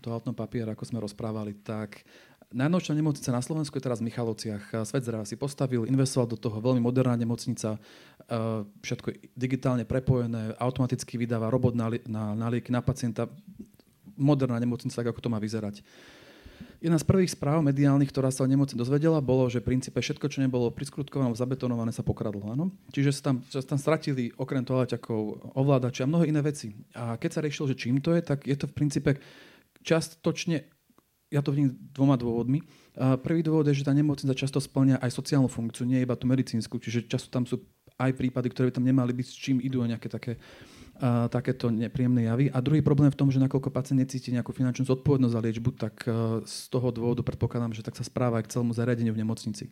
[0.05, 2.05] toho papiera, ako sme rozprávali, tak
[2.49, 4.81] Najnovšia nemocnica na Slovensku je teraz v Michalovciach.
[4.89, 7.77] Svet zdravia si postavil, investoval do toho veľmi moderná nemocnica,
[8.81, 13.29] všetko digitálne prepojené, automaticky vydáva robot na, na, na lieky na pacienta.
[14.17, 15.85] Moderná nemocnica, tak ako to má vyzerať.
[16.79, 20.31] Jedna z prvých správ mediálnych, ktorá sa o nemocnici dozvedela, bolo, že v princípe všetko,
[20.31, 22.55] čo nebolo priskrutkované, zabetonované, sa pokradlo.
[22.55, 22.71] Áno?
[22.95, 26.79] Čiže sa tam, sa tam stratili okrem toaleťakov ovládači a mnoho iné veci.
[26.95, 29.11] A keď sa riešilo, že čím to je, tak je to v princípe
[29.83, 30.71] častočne
[31.29, 32.65] ja to vidím dvoma dôvodmi.
[32.97, 36.81] Prvý dôvod je, že tá nemocnica často splňa aj sociálnu funkciu, nie iba tú medicínsku,
[36.81, 37.61] čiže často tam sú
[38.01, 40.78] aj prípady, ktoré by tam nemali byť, s čím idú nejaké také, uh,
[41.31, 42.45] takéto nepríjemné javy.
[42.51, 45.95] A druhý problém v tom, že nakoľko pacient necíti nejakú finančnú zodpovednosť za liečbu, tak
[46.05, 49.71] uh, z toho dôvodu predpokladám, že tak sa správa aj k celému zariadeniu v nemocnici.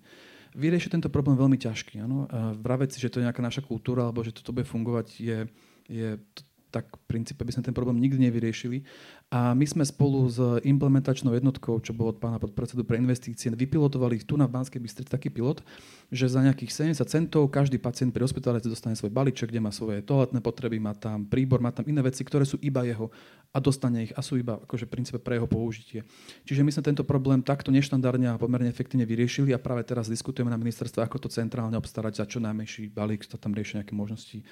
[0.55, 1.99] Vyriešiť tento problém veľmi ťažký.
[2.01, 2.31] Ano?
[2.31, 5.39] Uh, vraveť si, že to je nejaká naša kultúra alebo že toto bude fungovať, je,
[5.91, 6.09] je
[6.77, 8.85] tak v princípe by sme ten problém nikdy nevyriešili.
[9.33, 14.21] A my sme spolu s implementačnou jednotkou, čo bolo od pána podpredsedu pre investície, vypilotovali
[14.29, 15.65] tu na Banskej Bystrici taký pilot,
[16.13, 20.05] že za nejakých 70 centov každý pacient pri hospitalizácii dostane svoj balíček, kde má svoje
[20.05, 23.09] toaletné potreby, má tam príbor, má tam iné veci, ktoré sú iba jeho
[23.57, 26.05] a dostane ich a sú iba akože v princípe pre jeho použitie.
[26.45, 30.53] Čiže my sme tento problém takto neštandardne a pomerne efektívne vyriešili a práve teraz diskutujeme
[30.53, 34.45] na ministerstve, ako to centrálne obstarať za čo najmenší balík, sa tam riešia nejaké možnosti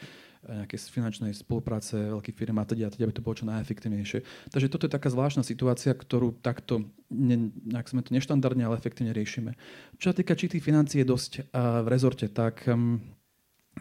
[0.45, 4.19] nejaké finančnej spolupráce veľkých firm a teda, teda by to bolo čo najefektívnejšie.
[4.53, 9.17] Takže toto je taká zvláštna situácia, ktorú takto, ne, ak sme to neštandardne, ale efektívne
[9.17, 9.57] riešime.
[9.97, 13.01] Čo sa týka či tých financií je dosť uh, v rezorte, tak um,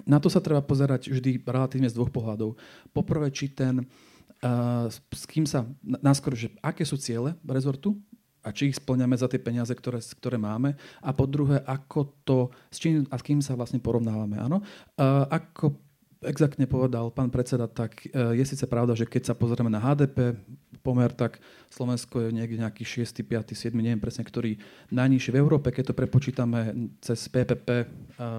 [0.08, 2.58] na to sa treba pozerať vždy relatívne z dvoch pohľadov.
[2.96, 8.00] Poprvé, či ten, uh, s kým sa, náskôr, že aké sú ciele rezortu,
[8.44, 10.76] a či ich splňame za tie peniaze, ktoré, ktoré máme.
[11.00, 14.36] A po druhé, ako to, s čím a s kým sa vlastne porovnávame.
[14.36, 14.60] Áno?
[15.00, 15.80] Uh, ako
[16.26, 20.40] exaktne povedal pán predseda, tak e, je síce pravda, že keď sa pozrieme na HDP
[20.84, 21.40] pomer, tak
[21.72, 24.60] Slovensko je niekde nejaký 6., 5., 7., neviem presne, ktorý
[24.92, 25.72] najnižší v Európe.
[25.72, 27.86] Keď to prepočítame cez PPP e,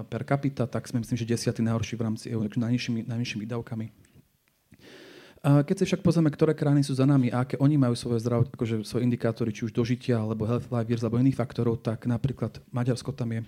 [0.05, 4.05] per capita, tak sme myslím, že desiatý najhorší v rámci EU, takže najnižšími, najnižšími výdavkami.
[5.45, 8.49] Keď si však pozrieme, ktoré krajiny sú za nami a aké oni majú svoje zdravie,
[8.49, 12.65] akože svoje indikátory, či už dožitia, alebo health life years, alebo iných faktorov, tak napríklad
[12.73, 13.45] Maďarsko tam je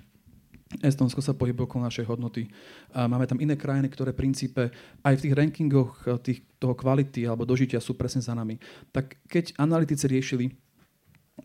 [0.84, 2.52] Estonsko sa pohybuje okolo našej hodnoty.
[2.92, 4.70] A máme tam iné krajiny, ktoré v princípe
[5.02, 8.60] aj v tých rankingoch eh, tých, toho kvality alebo dožitia sú presne za nami.
[8.92, 10.52] Tak keď analytici riešili,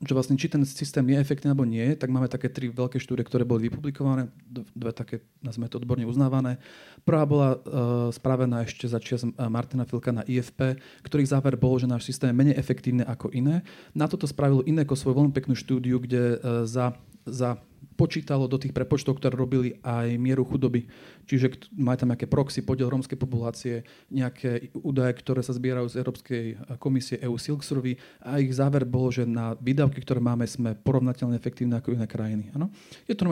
[0.00, 3.28] že vlastne či ten systém je efektný alebo nie, tak máme také tri veľké štúdie,
[3.28, 6.56] ktoré boli vypublikované, dve také, nazvime to odborne uznávané.
[7.04, 7.60] Prvá bola uh,
[8.08, 12.32] spravená ešte za čias eh, Martina Filka na IFP, ktorý záver bol, že náš systém
[12.32, 13.60] je menej efektívny ako iné.
[13.92, 17.58] Na toto spravil Ineko svoju veľmi peknú štúdiu, kde uh, za, za
[17.94, 20.88] počítalo do tých prepočtov, ktoré robili aj mieru chudoby.
[21.28, 26.44] Čiže majú tam nejaké proxy, podiel rómskej populácie, nejaké údaje, ktoré sa zbierajú z Európskej
[26.82, 31.36] komisie EU Silk Survey a ich záver bol, že na výdavky, ktoré máme, sme porovnateľne
[31.36, 32.50] efektívne ako iné krajiny.
[32.56, 32.72] Ano?
[33.06, 33.28] Je to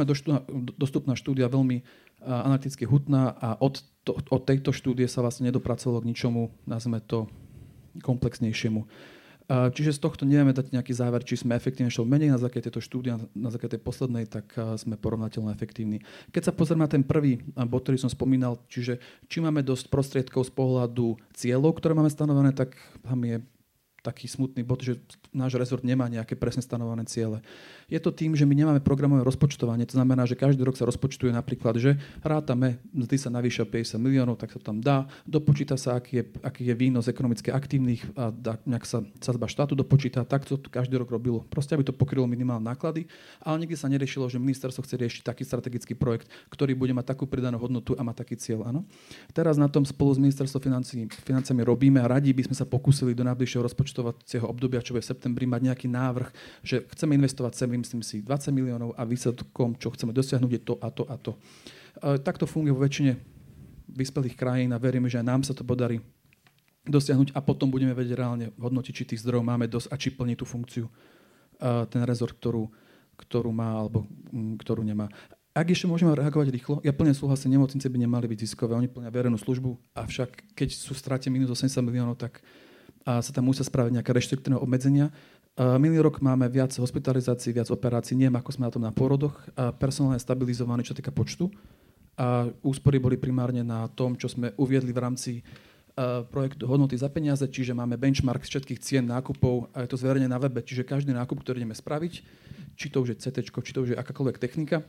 [0.77, 1.83] dostupná štúdia, veľmi
[2.21, 7.27] analyticky hutná a od, to, od tejto štúdie sa vlastne nedopracovalo k ničomu, nazveme to
[8.05, 8.85] komplexnejšiemu.
[9.51, 12.79] Čiže z tohto nevieme dať nejaký záver, či sme efektívne šli menej na základe tejto
[12.79, 16.07] štúdia, na základe tej poslednej, tak sme porovnateľne efektívni.
[16.31, 20.47] Keď sa pozrieme na ten prvý bod, ktorý som spomínal, čiže či máme dosť prostriedkov
[20.47, 23.43] z pohľadu cieľov, ktoré máme stanovené, tak tam je
[24.01, 24.97] taký smutný bod, že
[25.31, 27.45] náš rezort nemá nejaké presne stanovené ciele.
[27.87, 31.31] Je to tým, že my nemáme programové rozpočtovanie, to znamená, že každý rok sa rozpočtuje
[31.31, 36.23] napríklad, že rátame, mzdy sa navýšia 50 miliónov, tak sa tam dá, dopočíta sa, aký
[36.23, 40.57] je, aký je výnos ekonomicky aktívnych a dá, nejak sa sadzba štátu dopočíta, tak to
[40.57, 41.45] každý rok robilo.
[41.53, 43.05] Proste, aby to pokrylo minimálne náklady,
[43.43, 47.27] ale nikdy sa neriešilo, že ministerstvo chce riešiť taký strategický projekt, ktorý bude mať takú
[47.27, 48.65] pridanú hodnotu a má taký cieľ.
[48.65, 48.87] Áno?
[49.35, 50.63] Teraz na tom spolu s ministerstvom
[51.27, 55.03] financiami robíme a radi by sme sa pokúsili do najbližšieho rozpočtu rozpočtovacieho obdobia, čo bude
[55.03, 56.29] v septembri, mať nejaký návrh,
[56.63, 60.75] že chceme investovať sem, myslím si, 20 miliónov a výsledkom, čo chceme dosiahnuť, je to
[60.79, 61.33] a to a to.
[61.35, 61.39] E,
[62.23, 63.19] takto funguje vo väčšine
[63.91, 65.99] vyspelých krajín a veríme, že aj nám sa to podarí
[66.87, 70.39] dosiahnuť a potom budeme vedieť reálne hodnotiť, či tých zdrojov máme dosť a či plní
[70.39, 70.93] tú funkciu e,
[71.91, 72.71] ten rezort, ktorú,
[73.19, 75.11] ktorú má alebo m, ktorú nemá.
[75.51, 79.11] Ak ešte môžeme reagovať rýchlo, ja plne súhlasím, nemocnice by nemali byť ziskové, oni plnia
[79.11, 82.39] verejnú službu, avšak keď sú strate minus 80 miliónov, tak
[83.09, 85.09] a sa tam musia spraviť nejaké reštriktívne obmedzenia.
[85.57, 89.37] Minulý rok máme viac hospitalizácií, viac operácií, neviem, ako sme na tom na pôrodoch.
[89.81, 91.49] Personálne je stabilizovaný, čo týka počtu.
[92.21, 95.33] A úspory boli primárne na tom, čo sme uviedli v rámci
[96.33, 100.41] projektu hodnoty za peniaze, čiže máme benchmark všetkých cien nákupov a je to zverejne na
[100.41, 102.13] webe, čiže každý nákup, ktorý ideme spraviť,
[102.79, 104.81] či to už je CT, či to už je akákoľvek technika,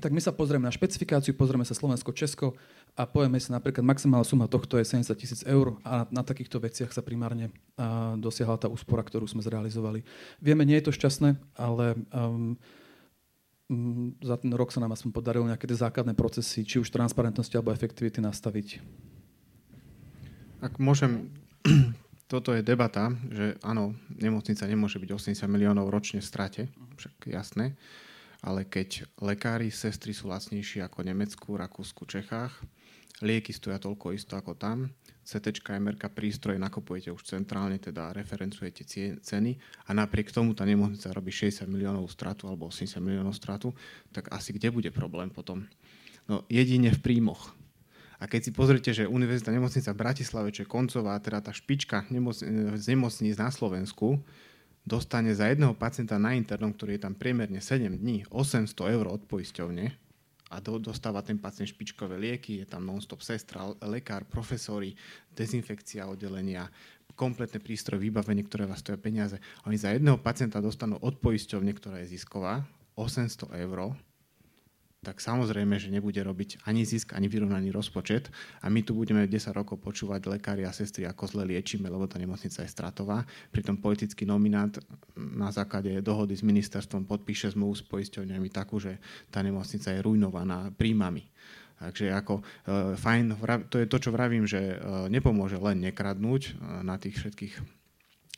[0.00, 2.54] tak my sa pozrieme na špecifikáciu, pozrieme sa Slovensko, Česko
[2.94, 6.58] a povieme si napríklad maximálna suma tohto je 70 tisíc eur a na, na takýchto
[6.62, 10.02] veciach sa primárne a, dosiahla tá úspora, ktorú sme zrealizovali.
[10.42, 12.54] Vieme, nie je to šťastné, ale um,
[13.70, 17.54] um, za ten rok sa nám aspoň podarilo nejaké tie základné procesy, či už transparentnosti
[17.54, 18.82] alebo efektivity nastaviť.
[20.64, 21.28] Ak môžem,
[22.32, 26.62] toto je debata, že áno, nemocnica nemôže byť 80 miliónov ročne v strate,
[26.96, 27.76] však jasné
[28.44, 32.52] ale keď lekári, sestry sú lacnejšie ako v Nemecku, Rakúsku, Čechách,
[33.24, 34.92] lieky stoja toľko isto ako tam,
[35.24, 38.84] CT, MRK prístroje nakupujete už centrálne, teda referencujete
[39.24, 39.56] ceny
[39.88, 43.72] a napriek tomu tá nemocnica robí 60 miliónov stratu alebo 80 miliónov stratu,
[44.12, 45.64] tak asi kde bude problém potom?
[46.28, 47.56] No jedine v príjmoch.
[48.20, 52.04] A keď si pozrite, že Univerzita nemocnica v Bratislave, čo je koncová, teda tá špička
[52.12, 52.36] nemoc,
[52.76, 54.20] z nemocníc na Slovensku,
[54.84, 59.24] dostane za jedného pacienta na internom, ktorý je tam priemerne 7 dní, 800 eur od
[59.24, 60.04] poisťovne
[60.52, 64.94] a do, dostáva ten pacient špičkové lieky, je tam non-stop sestra, lekár, profesori,
[65.34, 66.70] dezinfekcia oddelenia,
[67.18, 69.40] kompletné prístroje, vybavenie, ktoré vás stojí peniaze.
[69.66, 72.62] Oni za jedného pacienta dostanú od poisťovne, ktorá je zisková,
[72.94, 73.98] 800 eur
[75.04, 78.32] tak samozrejme, že nebude robiť ani zisk, ani vyrovnaný rozpočet
[78.64, 82.16] a my tu budeme 10 rokov počúvať lekári a sestry, ako zle liečíme, lebo tá
[82.16, 83.28] nemocnica je stratová.
[83.52, 84.80] Pritom politický nominant
[85.14, 88.98] na základe dohody s ministerstvom podpíše zmluvu s poisťovňami takú, že
[89.28, 91.28] tá nemocnica je rujnovaná príjmami.
[91.74, 92.42] Takže ako e,
[92.96, 93.24] fajn,
[93.68, 94.76] to je to, čo vravím, že e,
[95.10, 96.50] nepomôže len nekradnúť e,
[96.86, 97.83] na tých všetkých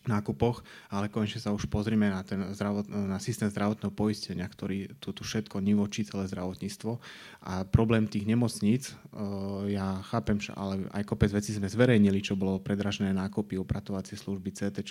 [0.06, 5.10] nákupoch, ale konečne sa už pozrime na, ten zdravot, na systém zdravotného poistenia, ktorý tu,
[5.10, 6.98] tu všetko nivočí celé zdravotníctvo.
[7.46, 12.62] A problém tých nemocníc, uh, ja chápem, ale aj kopec vecí sme zverejnili, čo bolo
[12.62, 14.82] predražené nákupy, upratovacie služby, CT,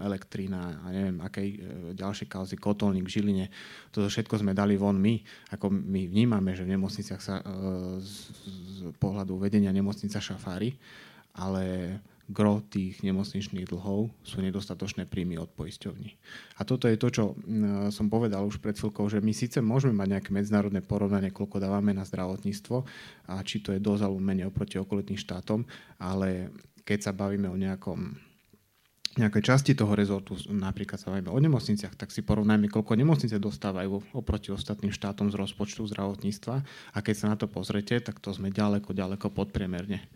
[0.00, 1.58] elektrína a neviem, akej uh,
[1.94, 3.46] ďalšie kauzy, kotolník v Žiline.
[3.92, 5.20] Toto všetko sme dali von my,
[5.54, 8.12] ako my vnímame, že v nemocniciach sa uh, z,
[8.44, 10.74] z pohľadu vedenia nemocnica šafári,
[11.36, 11.96] ale
[12.30, 16.10] gro tých nemocničných dlhov sú nedostatočné príjmy od poisťovní.
[16.56, 17.24] A toto je to, čo
[17.90, 21.90] som povedal už pred chvíľkou, že my síce môžeme mať nejaké medzinárodné porovnanie, koľko dávame
[21.90, 22.86] na zdravotníctvo
[23.28, 25.66] a či to je dosť alebo menej oproti okolitým štátom,
[25.98, 26.54] ale
[26.86, 28.30] keď sa bavíme o nejakom
[29.10, 34.14] nejakej časti toho rezortu, napríklad sa bavíme o nemocniciach, tak si porovnajme, koľko nemocnice dostávajú
[34.14, 36.56] oproti ostatným štátom z rozpočtu zdravotníctva
[36.94, 40.06] a keď sa na to pozrete, tak to sme ďaleko, ďaleko podpriemerne.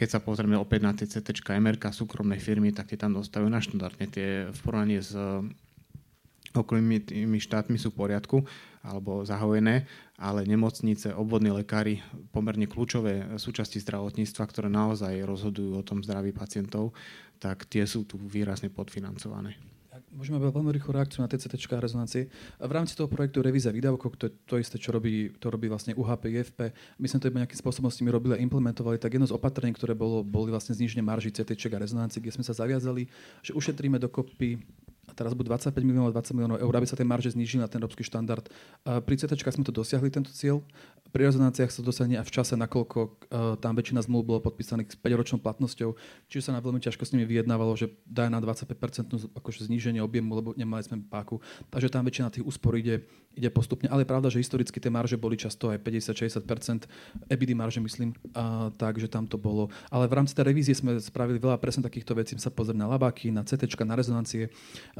[0.00, 3.60] Keď sa pozrieme opäť na tie CT, MRK, súkromné firmy, tak tie tam dostávajú na
[3.60, 4.08] štandardne.
[4.08, 5.44] Tie v porovnaní s eh,
[6.56, 8.40] okolnými tými štátmi sú v poriadku
[8.80, 9.84] alebo zahojené,
[10.16, 12.00] ale nemocnice, obvodní lekári,
[12.32, 16.96] pomerne kľúčové súčasti zdravotníctva, ktoré naozaj rozhodujú o tom zdraví pacientov,
[17.36, 19.60] tak tie sú tu výrazne podfinancované.
[20.10, 22.26] Môžeme mať veľmi rýchlu reakciu na TCT a rezonancie.
[22.58, 26.34] V rámci toho projektu Revíza výdavkov, to to isté, čo robí, to robí vlastne UHP,
[26.34, 26.60] IFP,
[26.98, 29.70] my sme to iba nejakým spôsobom s nimi robili a implementovali, tak jedno z opatrení,
[29.70, 33.06] ktoré bolo, boli vlastne zniženie marží CT a rezonancie, kde sme sa zaviazali,
[33.46, 34.58] že ušetríme dokopy
[35.10, 37.82] a teraz budú 25 miliónov, 20 miliónov eur, aby sa tie marže znížili na ten
[37.82, 38.46] európsky štandard.
[38.86, 40.62] Pri CT sme to dosiahli, tento cieľ.
[41.10, 43.10] Pri rezonanciách sa dosiahne aj v čase, nakoľko uh,
[43.58, 45.98] tam väčšina zmluv bolo podpísaných s 5-ročnou platnosťou,
[46.30, 50.38] čiže sa na veľmi ťažko s nimi vyjednávalo, že dá na 25% akože zníženie objemu,
[50.38, 51.42] lebo nemali sme páku.
[51.74, 53.90] Takže tam väčšina tých úspor ide, ide postupne.
[53.90, 56.86] Ale je pravda, že historicky tie marže boli často aj 50-60%,
[57.26, 59.66] EBITDA marže myslím, uh, takže tam to bolo.
[59.90, 62.38] Ale v rámci tej revízie sme spravili veľa presne takýchto vecí.
[62.38, 64.46] Sa pozreli na labáky, na CT, na rezonancie,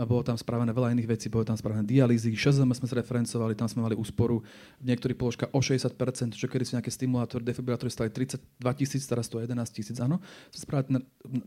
[0.05, 3.85] bolo tam spravené veľa iných vecí, bolo tam spravené dialýzy, 6 sme zreferencovali, tam sme
[3.85, 4.41] mali úsporu
[4.81, 5.93] v niektorých položkách o 60
[6.37, 8.41] čo kedy sú nejaké stimulátory, defibrilátory stali 32
[8.81, 10.23] tisíc, teraz to 11 tisíc, áno.
[10.53, 11.01] Spraviť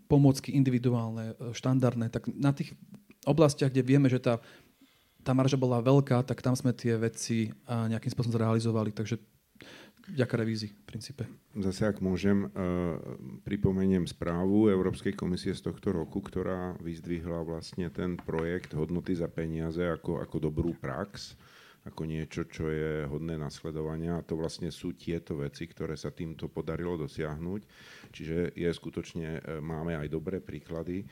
[0.10, 2.78] pomôcky individuálne, e, štandardné, tak na tých
[3.24, 4.44] oblastiach, kde vieme, že tá,
[5.24, 9.18] tá marža bola veľká, tak tam sme tie veci nejakým spôsobom zrealizovali, takže
[10.12, 11.24] vďaka revízii v princípe.
[11.56, 13.00] Zase, ak môžem, uh,
[13.48, 19.86] pripomeniem správu Európskej komisie z tohto roku, ktorá vyzdvihla vlastne ten projekt hodnoty za peniaze
[19.86, 21.38] ako, ako dobrú prax
[21.84, 24.16] ako niečo, čo je hodné nasledovania.
[24.16, 27.62] A to vlastne sú tieto veci, ktoré sa týmto podarilo dosiahnuť.
[28.16, 31.04] Čiže je skutočne, e, máme aj dobré príklady.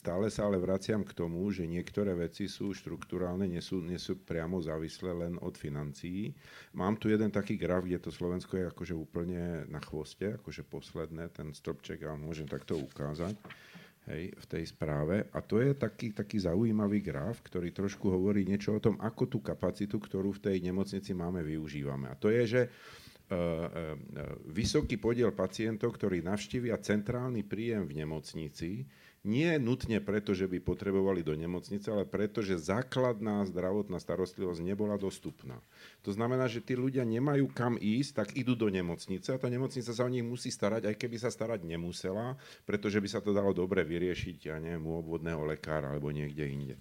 [0.00, 3.84] E, e, stále sa ale vraciam k tomu, že niektoré veci sú štruktúrálne, nie sú,
[3.84, 6.32] nie sú priamo závislé len od financií.
[6.72, 11.28] Mám tu jeden taký graf, kde to Slovensko je akože úplne na chvoste, akože posledné,
[11.36, 13.36] ten stropček, a môžem takto ukázať
[14.08, 15.28] hej, v tej správe.
[15.36, 19.38] A to je taký, taký zaujímavý graf, ktorý trošku hovorí niečo o tom, ako tú
[19.44, 22.08] kapacitu, ktorú v tej nemocnici máme, využívame.
[22.08, 23.94] A to je, že uh, uh,
[24.48, 28.88] vysoký podiel pacientov, ktorí navštívia centrálny príjem v nemocnici,
[29.20, 34.96] nie nutne preto, že by potrebovali do nemocnice, ale preto, že základná zdravotná starostlivosť nebola
[34.96, 35.60] dostupná.
[36.08, 39.92] To znamená, že tí ľudia nemajú kam ísť, tak idú do nemocnice a tá nemocnica
[39.92, 43.52] sa o nich musí starať, aj keby sa starať nemusela, pretože by sa to dalo
[43.52, 46.76] dobre vyriešiť, ja neviem, u obvodného lekára alebo niekde inde.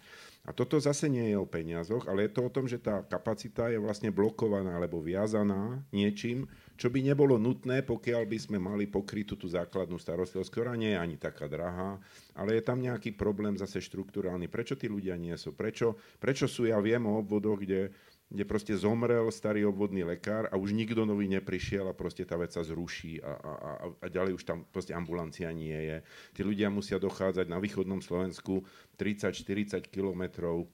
[0.50, 3.70] A toto zase nie je o peniazoch, ale je to o tom, že tá kapacita
[3.70, 9.38] je vlastne blokovaná alebo viazaná niečím, čo by nebolo nutné, pokiaľ by sme mali pokrytú
[9.38, 12.02] tú základnú starostlivosť, ktorá nie je ani taká drahá,
[12.34, 14.50] ale je tam nejaký problém zase štruktúrálny.
[14.50, 15.54] Prečo tí ľudia nie sú?
[15.54, 17.94] Prečo, prečo sú, ja viem o obvodoch, kde,
[18.30, 22.54] kde proste zomrel starý obvodný lekár a už nikto nový neprišiel a proste tá vec
[22.54, 25.98] sa zruší a, a, a, a ďalej už tam proste ambulancia nie je.
[26.38, 28.62] Tí ľudia musia dochádzať na východnom Slovensku
[29.02, 30.70] 30-40 kilometrov.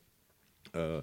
[0.76, 1.00] Uh,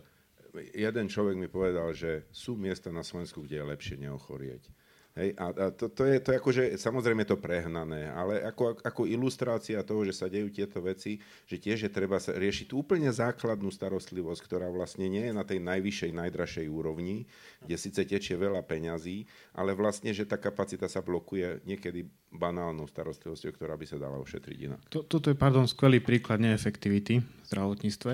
[0.76, 4.68] jeden človek mi povedal, že sú miesta na Slovensku, kde je lepšie neochorieť.
[5.12, 9.84] Hej, a, a to, to, je, to akože, samozrejme to prehnané, ale ako, ako ilustrácia
[9.84, 14.40] toho, že sa dejú tieto veci, že tiež je treba sa riešiť úplne základnú starostlivosť,
[14.40, 17.28] ktorá vlastne nie je na tej najvyššej, najdražšej úrovni,
[17.60, 23.52] kde síce tečie veľa peňazí, ale vlastne, že tá kapacita sa blokuje niekedy banálnou starostlivosťou,
[23.52, 24.80] ktorá by sa dala ošetriť inak.
[24.88, 28.12] Toto je, pardon, skvelý príklad neefektivity v zdravotníctve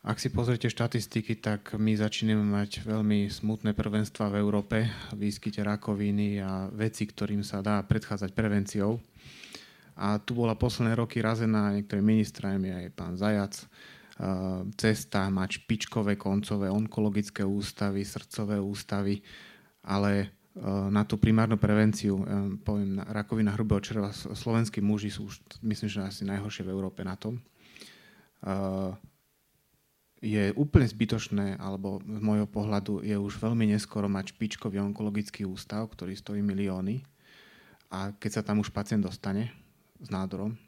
[0.00, 6.40] ak si pozriete štatistiky, tak my začíname mať veľmi smutné prvenstva v Európe, výskyte rakoviny
[6.40, 8.96] a veci, ktorým sa dá predchádzať prevenciou.
[10.00, 13.52] A tu bola posledné roky razená niektorými ministrami, aj pán Zajac,
[14.80, 19.20] cesta mať špičkové koncové onkologické ústavy, srdcové ústavy,
[19.84, 20.32] ale
[20.88, 22.24] na tú primárnu prevenciu,
[22.64, 27.20] poviem, rakovina hrubého čreva, slovenskí muži sú už, myslím, že asi najhoršie v Európe na
[27.20, 27.36] tom
[30.20, 35.88] je úplne zbytočné, alebo z môjho pohľadu je už veľmi neskoro mať špičkový onkologický ústav,
[35.88, 37.00] ktorý stojí milióny
[37.88, 39.48] a keď sa tam už pacient dostane
[39.96, 40.60] s nádorom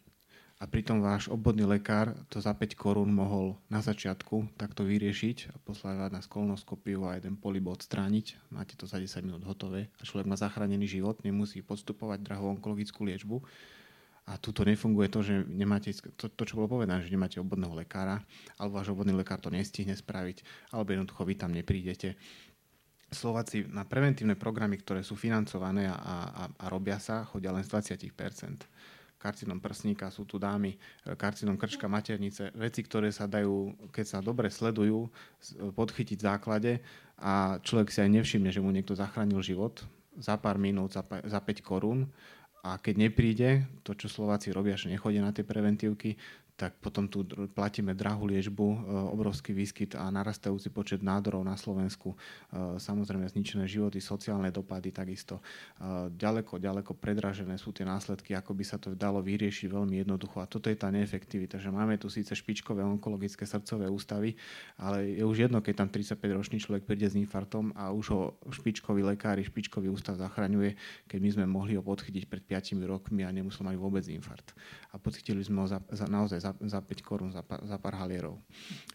[0.62, 5.57] a pritom váš obvodný lekár to za 5 korún mohol na začiatku takto vyriešiť a
[5.59, 10.30] poslať na skolonoskopiu a jeden polib odstrániť, máte to za 10 minút hotové a človek
[10.30, 13.42] má zachránený život, nemusí podstupovať drahú onkologickú liečbu,
[14.22, 18.22] a tuto nefunguje to, že nemáte, to, to, čo bolo povedané, že nemáte obvodného lekára,
[18.54, 22.14] alebo váš obvodný lekár to nestihne spraviť, alebo jednoducho vy tam neprídete.
[23.12, 27.74] Slováci na preventívne programy, ktoré sú financované a, a, a robia sa, chodia len z
[27.74, 28.64] 20%
[29.22, 30.74] karcinom prsníka, sú tu dámy,
[31.14, 35.06] karcinom krčka, maternice, veci, ktoré sa dajú, keď sa dobre sledujú,
[35.78, 36.72] podchytiť v základe
[37.22, 39.86] a človek si aj nevšimne, že mu niekto zachránil život
[40.18, 42.10] za pár minút, za, za 5 korún
[42.62, 43.50] a keď nepríde,
[43.82, 46.14] to, čo Slováci robia, že nechodia na tie preventívky,
[46.62, 47.26] tak potom tu
[47.58, 48.76] platíme drahú liečbu, e,
[49.10, 52.16] obrovský výskyt a narastajúci počet nádorov na Slovensku, e,
[52.78, 55.42] samozrejme zničené životy, sociálne dopady takisto.
[55.42, 60.38] E, ďaleko, ďaleko predražené sú tie následky, ako by sa to dalo vyriešiť veľmi jednoducho.
[60.38, 64.38] A toto je tá neefektivita, že máme tu síce špičkové onkologické srdcové ústavy,
[64.78, 69.02] ale je už jedno, keď tam 35-ročný človek príde s infartom a už ho špičkový
[69.02, 70.78] lekár, špičkový ústav zachraňuje,
[71.10, 74.54] keď my sme mohli ho podchytiť pred 5 rokmi a nemusel mať vôbec infart.
[74.94, 78.36] A podchytili sme ho za, za, naozaj za za, 5 korún za, za pár halierov.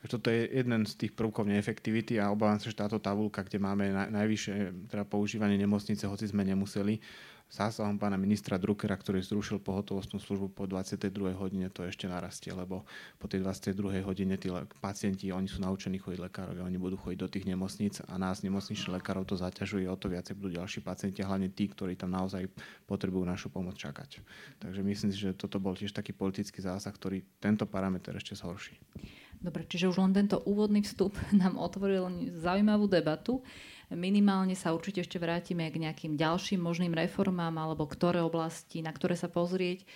[0.05, 3.89] Toto je jeden z tých prvkov neefektivity a obávam sa, že táto tabulka, kde máme
[3.89, 6.99] na, najvyššie teda používanie nemocnice, hoci sme nemuseli,
[7.47, 11.31] zásahom pána ministra Druckera, ktorý zrušil pohotovostnú službu po 22.
[11.33, 12.83] hodine, to ešte narastie, lebo
[13.15, 14.03] po tej 22.
[14.03, 14.51] hodine tí
[14.83, 18.99] pacienti, oni sú naučení chodiť lekárovi, oni budú chodiť do tých nemocníc a nás nemocničných
[18.99, 22.51] lekárov to zaťažuje, o to viacej budú ďalší pacienti, hlavne tí, ktorí tam naozaj
[22.83, 24.19] potrebujú našu pomoc čakať.
[24.59, 28.75] Takže myslím si, že toto bol tiež taký politický zásah, ktorý tento parameter ešte zhorší.
[29.37, 33.45] Dobre, čiže už len tento úvodný vstup nám otvoril zaujímavú debatu.
[33.87, 39.15] Minimálne sa určite ešte vrátime k nejakým ďalším možným reformám alebo ktoré oblasti, na ktoré
[39.15, 39.87] sa pozrieť.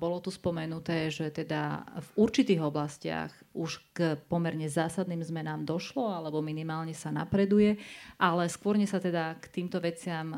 [0.00, 6.40] Bolo tu spomenuté, že teda v určitých oblastiach už k pomerne zásadným zmenám došlo alebo
[6.40, 7.76] minimálne sa napreduje,
[8.16, 10.32] ale skôr sa teda k týmto veciam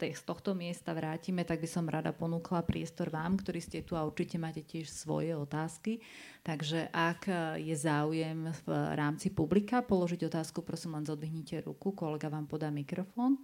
[0.00, 4.08] z, tohto miesta vrátime, tak by som rada ponúkla priestor vám, ktorí ste tu a
[4.08, 6.00] určite máte tiež svoje otázky.
[6.42, 7.30] Takže ak
[7.62, 8.68] je záujem v
[8.98, 13.38] rámci publika položiť otázku, prosím len zodvihnite ruku, kolega vám podá mikrofón.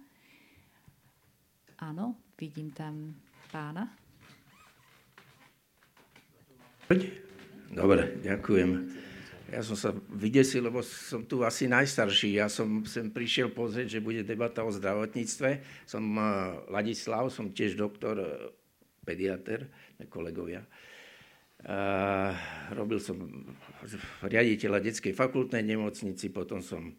[1.79, 3.15] Áno, vidím tam
[3.51, 3.87] pána.
[7.69, 8.69] Dobre, ďakujem.
[9.49, 12.37] Ja som sa vydesil, lebo som tu asi najstarší.
[12.37, 15.61] Ja som sem prišiel pozrieť, že bude debata o zdravotníctve.
[15.89, 16.25] Som eh,
[16.69, 18.27] Ladislav, som tiež doktor, eh,
[19.05, 19.69] pediater,
[20.09, 20.61] kolegovia.
[21.59, 22.31] Uh,
[22.71, 23.19] robil som
[24.23, 26.95] riaditeľa detskej fakultnej nemocnici, potom som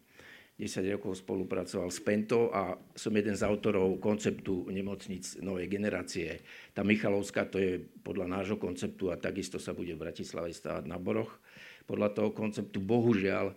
[0.59, 6.43] 10 rokov spolupracoval s Pento a som jeden z autorov konceptu nemocnic novej generácie.
[6.75, 11.01] Tá Michalovská to je podľa nášho konceptu a takisto sa bude v Bratislave stávať na
[11.01, 11.41] Boroch.
[11.89, 13.55] Podľa toho konceptu bohužiaľ e,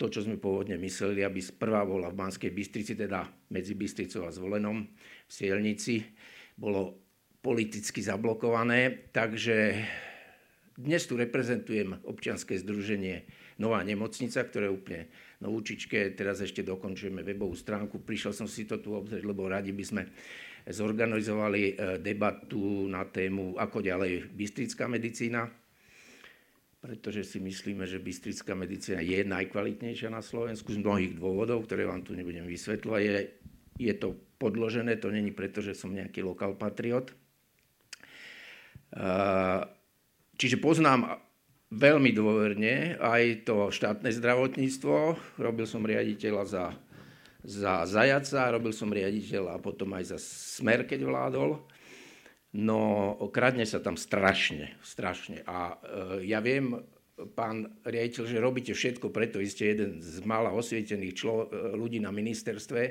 [0.00, 4.32] to, čo sme pôvodne mysleli, aby prvá bola v Banskej Bystrici, teda medzi Bystricou a
[4.32, 4.88] Zvolenom
[5.26, 6.00] v Sielnici,
[6.56, 6.96] bolo
[7.44, 9.84] politicky zablokované, takže
[10.76, 13.24] dnes tu reprezentujem občianske združenie
[13.56, 15.02] Nová nemocnica, ktoré je úplne
[15.42, 16.16] novúčičke.
[16.16, 18.00] Teraz ešte dokončujeme webovú stránku.
[18.00, 20.02] Prišiel som si to tu obzrieť, lebo radi by sme
[20.66, 21.72] zorganizovali e,
[22.02, 25.46] debatu na tému, ako ďalej bystrická medicína,
[26.82, 32.02] pretože si myslíme, že bystrická medicína je najkvalitnejšia na Slovensku z mnohých dôvodov, ktoré vám
[32.02, 33.02] tu nebudem vysvetľovať.
[33.02, 33.18] Je,
[33.78, 37.14] je to podložené, to není preto, že som nejaký lokal patriot.
[40.36, 41.25] Čiže poznám
[41.70, 45.18] veľmi dôverne aj to štátne zdravotníctvo.
[45.42, 46.64] Robil som riaditeľa za,
[47.42, 51.58] za Zajaca, robil som riaditeľa a potom aj za Smer, keď vládol.
[52.56, 55.44] No, kradne sa tam strašne, strašne.
[55.44, 56.72] A e, ja viem,
[57.36, 62.00] pán riaditeľ, že robíte všetko preto, vy ste jeden z mála osvietených člo, e, ľudí
[62.00, 62.82] na ministerstve,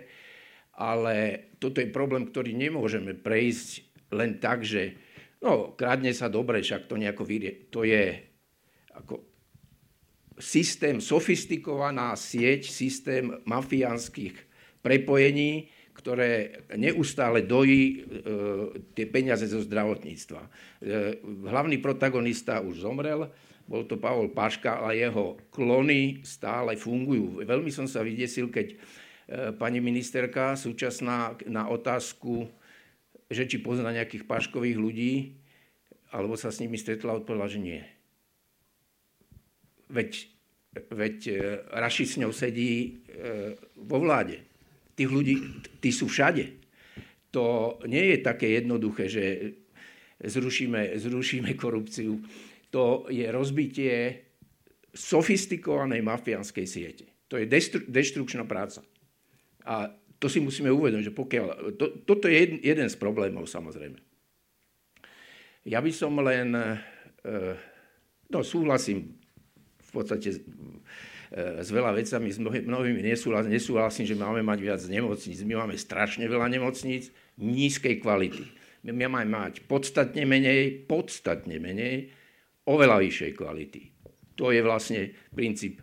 [0.75, 1.15] ale
[1.57, 3.69] toto je problém, ktorý nemôžeme prejsť
[4.13, 4.99] len tak, že
[5.41, 7.65] no, kradne sa dobre, však to nejako vyrie.
[7.73, 8.34] To je
[8.95, 9.35] ako
[10.39, 14.35] systém, sofistikovaná sieť, systém mafiánskych
[14.83, 17.97] prepojení, ktoré neustále dojí e,
[18.91, 20.41] tie peniaze zo zdravotníctva.
[20.43, 20.49] E,
[21.47, 23.31] hlavný protagonista už zomrel,
[23.65, 27.41] bol to Pavol Paška a jeho klony stále fungujú.
[27.41, 28.77] Veľmi som sa vydesil, keď e,
[29.55, 32.51] pani ministerka súčasná na otázku,
[33.31, 35.13] že či pozná nejakých Paškových ľudí,
[36.11, 37.94] alebo sa s nimi stretla, odpovedala, že nie
[39.95, 40.11] veď,
[40.91, 41.33] veď e,
[41.71, 44.43] Raši s ňou sedí e, vo vláde.
[44.95, 45.35] Tých ľudí,
[45.79, 46.51] tí sú všade.
[47.31, 49.23] To nie je také jednoduché, že
[50.19, 52.19] zrušíme, zrušíme korupciu.
[52.71, 54.23] To je rozbitie
[54.95, 57.05] sofistikovanej mafiánskej siete.
[57.27, 58.83] To je destru, destrukčná práca.
[59.67, 61.45] A to si musíme uvedomiť, že pokiaľ...
[61.75, 63.99] To, toto je jeden, jeden z problémov, samozrejme.
[65.67, 66.55] Ja by som len...
[66.55, 67.35] E,
[68.31, 69.24] no, súhlasím
[69.95, 70.39] podstate e,
[71.63, 75.39] s veľa vecami, s mnohými nesúhlasím, nesúhlasím, že máme mať viac nemocníc.
[75.47, 78.43] My máme strašne veľa nemocníc nízkej kvality.
[78.85, 82.13] My máme mať podstatne menej, podstatne menej,
[82.69, 83.81] oveľa vyššej kvality.
[84.35, 85.81] To je vlastne princíp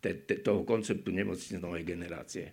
[0.00, 2.52] te, te, toho konceptu nemocnic novej generácie.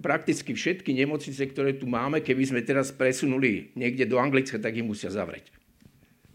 [0.00, 4.86] Prakticky všetky nemocnice, ktoré tu máme, keby sme teraz presunuli niekde do Anglicka, tak ich
[4.86, 5.55] musia zavrieť.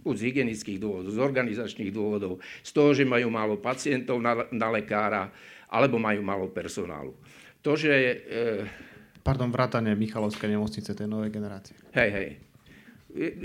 [0.01, 4.67] Buď z hygienických dôvodov, z organizačných dôvodov, z toho, že majú málo pacientov na, na
[4.73, 5.29] lekára,
[5.71, 7.15] alebo majú málo personálu.
[7.61, 7.93] To, že...
[8.27, 8.41] E...
[9.21, 11.77] Pardon, vrátane Michalovskej nemocnice tej novej generácie.
[11.93, 12.29] Hej, hej.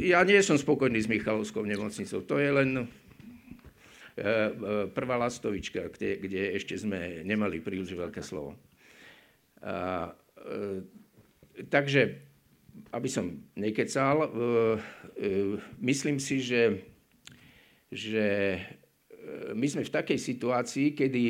[0.00, 2.24] Ja nie som spokojný s Michalovskou nemocnicou.
[2.24, 4.42] To je len e, e,
[4.90, 8.56] prvá lastovička, kde, kde ešte sme nemali príliš veľké slovo.
[9.60, 12.25] A, e, takže
[12.92, 15.28] aby som nekecal, e, e,
[15.82, 16.86] myslím si, že,
[17.90, 18.60] že e,
[19.56, 21.24] my sme v takej situácii, kedy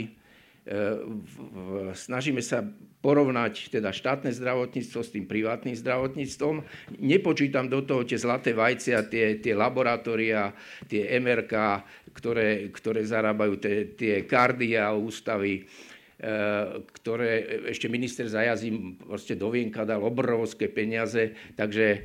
[1.95, 2.59] snažíme sa
[2.99, 6.67] porovnať teda štátne zdravotníctvo s tým privátnym zdravotníctvom.
[6.99, 10.51] Nepočítam do toho tie zlaté vajcia, tie, tie laboratória,
[10.91, 15.71] tie MRK, ktoré, ktoré zarábajú tie, tie kardia ústavy
[16.17, 21.99] ktoré ešte minister Zajazim proste do vienka dal obrovské peniaze, takže e,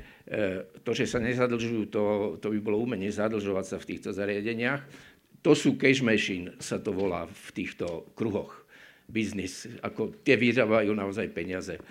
[0.84, 2.04] to, že sa nezadlžujú, to,
[2.44, 4.84] to by bolo umenie zadlžovať sa v týchto zariadeniach.
[5.48, 8.68] To sú cash machine, sa to volá v týchto kruhoch.
[9.08, 11.82] Biznis, ako tie vyrábajú naozaj peniaze e,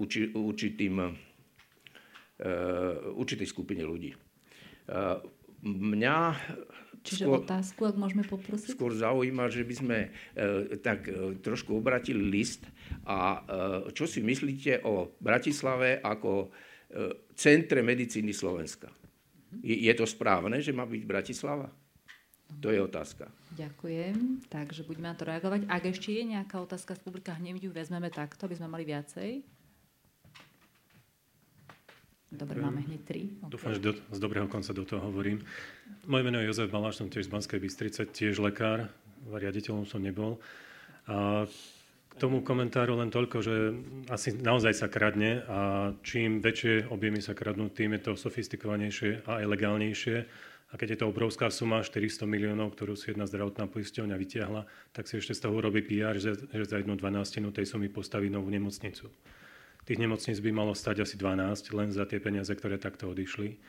[0.00, 0.96] uči, určitým,
[3.14, 4.10] určitej skupine ľudí.
[5.64, 6.16] Mňa
[7.04, 8.72] Čiže skôr, otázku, ak môžeme poprosiť?
[8.72, 12.64] Skôr zaujíma, že by sme e, tak e, trošku obratili list
[13.04, 16.48] a e, čo si myslíte o Bratislave ako e,
[17.36, 18.88] centre medicíny Slovenska?
[19.60, 21.68] Je, je to správne, že má byť Bratislava?
[22.64, 23.28] To je otázka.
[23.52, 24.46] Ďakujem.
[24.48, 25.68] Takže budeme na to reagovať.
[25.68, 29.53] Ak ešte je nejaká otázka z publika, hneď ju vezmeme takto, aby sme mali viacej.
[32.34, 33.22] Dobre, máme hneď tri.
[33.38, 33.50] Okay.
[33.54, 35.46] Dúfam, že do, z dobrého konca do toho hovorím.
[36.10, 38.90] Moje meno je Jozef Baláš, som tiež z Banskej Bystrice, tiež lekár,
[39.30, 40.42] riaditeľom som nebol.
[41.06, 41.46] A
[42.14, 43.54] k tomu komentáru len toľko, že
[44.10, 49.42] asi naozaj sa kradne a čím väčšie objemy sa kradnú, tým je to sofistikovanejšie a
[49.42, 50.16] aj legálnejšie.
[50.70, 55.06] A keď je to obrovská suma, 400 miliónov, ktorú si jedna zdravotná poisťovňa vytiahla, tak
[55.06, 58.50] si ešte z toho urobí PR, že, že za jednu dvanástinu tej sumy postaví novú
[58.50, 59.06] nemocnicu.
[59.84, 63.60] Tých nemocníc by malo stať asi 12, len za tie peniaze, ktoré takto odišli.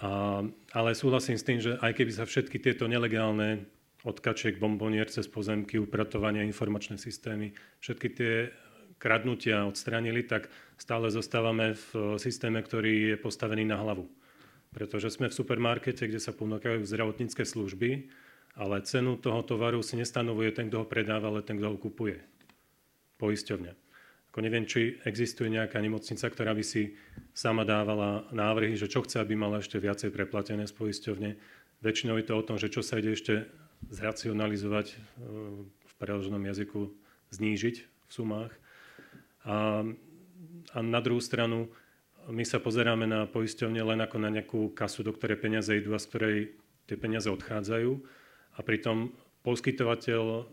[0.00, 0.44] A,
[0.76, 3.64] ale súhlasím s tým, že aj keby sa všetky tieto nelegálne
[4.04, 7.52] odkačiek, bombonier cez pozemky, upratovania, informačné systémy,
[7.84, 8.32] všetky tie
[9.00, 14.08] kradnutia odstranili, tak stále zostávame v systéme, ktorý je postavený na hlavu.
[14.70, 18.12] Pretože sme v supermarkete, kde sa ponúkajú zdravotnícke služby,
[18.54, 22.20] ale cenu toho tovaru si nestanovuje ten, kto ho predáva, ale ten, kto ho kupuje.
[23.16, 23.89] Poisťovňa.
[24.30, 26.94] Ako neviem, či existuje nejaká nemocnica, ktorá by si
[27.34, 31.30] sama dávala návrhy, že čo chce, aby mala ešte viacej preplatené z poisťovne.
[31.82, 33.50] Väčšinou je to o tom, že čo sa ide ešte
[33.90, 34.96] zracionalizovať, e,
[35.66, 36.94] v preloženom jazyku
[37.34, 38.54] znížiť v sumách.
[39.42, 39.82] A,
[40.74, 41.66] a na druhú stranu,
[42.30, 45.98] my sa pozeráme na poisťovne len ako na nejakú kasu, do ktorej peniaze idú a
[45.98, 46.38] z ktorej
[46.86, 47.90] tie peniaze odchádzajú.
[48.54, 49.10] A pritom
[49.40, 50.48] poskytovateľ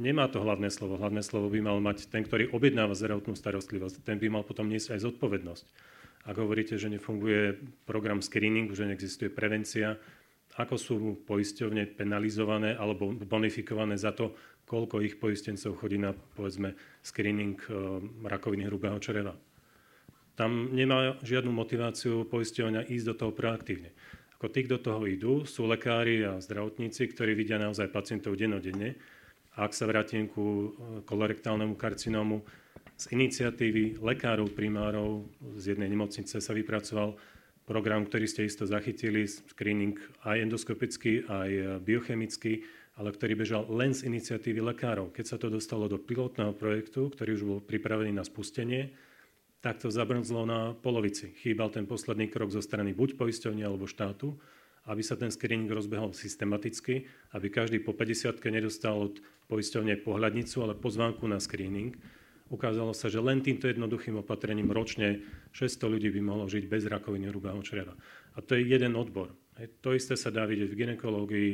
[0.00, 1.00] nemá to hlavné slovo.
[1.00, 4.04] Hlavné slovo by mal mať ten, ktorý objednáva zdravotnú starostlivosť.
[4.04, 5.64] Ten by mal potom niesť aj zodpovednosť.
[6.26, 7.54] Ak hovoríte, že nefunguje
[7.86, 9.94] program screeningu, že neexistuje prevencia,
[10.56, 10.94] ako sú
[11.28, 14.34] poisťovne penalizované alebo bonifikované za to,
[14.66, 16.74] koľko ich poistencov chodí na, povedzme,
[17.04, 17.70] screening e,
[18.26, 19.36] rakoviny hrubého čreva.
[20.34, 23.94] Tam nemá žiadnu motiváciu poisťovňa ísť do toho proaktívne.
[24.36, 29.00] Ako tí, kto toho idú, sú lekári a zdravotníci, ktorí vidia naozaj pacientov dennodenne.
[29.56, 30.68] A ak sa vrátim ku e,
[31.08, 32.44] kolorektálnemu karcinómu,
[32.96, 35.28] z iniciatívy lekárov, primárov
[35.60, 37.16] z jednej nemocnice sa vypracoval
[37.68, 42.64] program, ktorý ste isto zachytili, screening aj endoskopický, aj biochemický,
[42.96, 45.12] ale ktorý bežal len z iniciatívy lekárov.
[45.12, 48.88] Keď sa to dostalo do pilotného projektu, ktorý už bol pripravený na spustenie,
[49.66, 51.34] tak to zabrnzlo na polovici.
[51.42, 54.38] Chýbal ten posledný krok zo strany buď poisťovne alebo štátu,
[54.86, 57.02] aby sa ten screening rozbehol systematicky,
[57.34, 59.18] aby každý po 50 nedostal od
[59.50, 61.98] poisťovne pohľadnicu, ale pozvánku na screening.
[62.46, 67.26] Ukázalo sa, že len týmto jednoduchým opatrením ročne 600 ľudí by mohlo žiť bez rakoviny
[67.26, 67.98] hrubého čreva.
[68.38, 69.34] A to je jeden odbor.
[69.82, 71.52] To isté sa dá vidieť v ginekológii,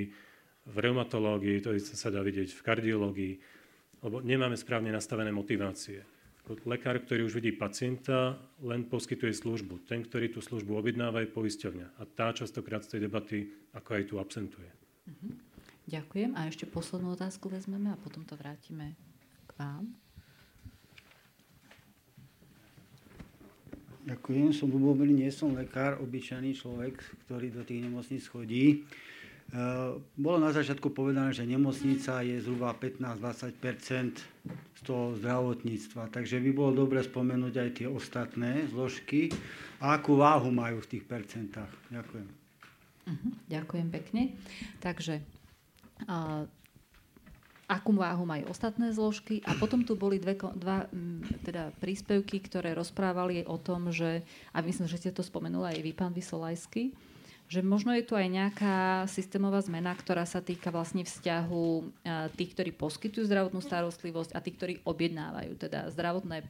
[0.68, 3.34] v reumatológii, to isté sa dá vidieť v kardiológii,
[4.04, 6.11] lebo nemáme správne nastavené motivácie.
[6.42, 9.86] Lekár, ktorý už vidí pacienta, len poskytuje službu.
[9.86, 11.86] Ten, ktorý tú službu objednáva, je poisťovňa.
[11.96, 14.66] A tá častokrát z tej debaty ako aj tu absentuje.
[15.06, 15.38] Uh-huh.
[15.86, 16.34] Ďakujem.
[16.34, 18.98] A ešte poslednú otázku vezmeme a potom to vrátime
[19.46, 19.94] k vám.
[24.02, 24.50] Ďakujem.
[24.50, 28.82] Som Lubomír, nie som lekár, obyčajný človek, ktorý do tých nemocníc chodí.
[29.52, 34.16] Eh, bolo na začiatku povedané, že nemocnica je zhruba 15-20%
[34.48, 39.28] z toho zdravotníctva, takže by bolo dobre spomenúť aj tie ostatné zložky
[39.76, 41.68] a akú váhu majú v tých percentách.
[41.92, 42.28] Ďakujem.
[43.12, 44.22] Uh-huh, ďakujem pekne.
[44.80, 45.20] Takže
[46.08, 46.48] uh,
[47.68, 50.88] akú váhu majú ostatné zložky a potom tu boli dve, dva
[51.44, 54.24] teda príspevky, ktoré rozprávali o tom, že,
[54.56, 57.11] a myslím, že ste to spomenula aj vy, pán Vysolajský,
[57.52, 61.82] že možno je tu aj nejaká systémová zmena, ktorá sa týka vlastne vzťahu e,
[62.32, 66.48] tých, ktorí poskytujú zdravotnú starostlivosť a tých, ktorí objednávajú, teda zdravotné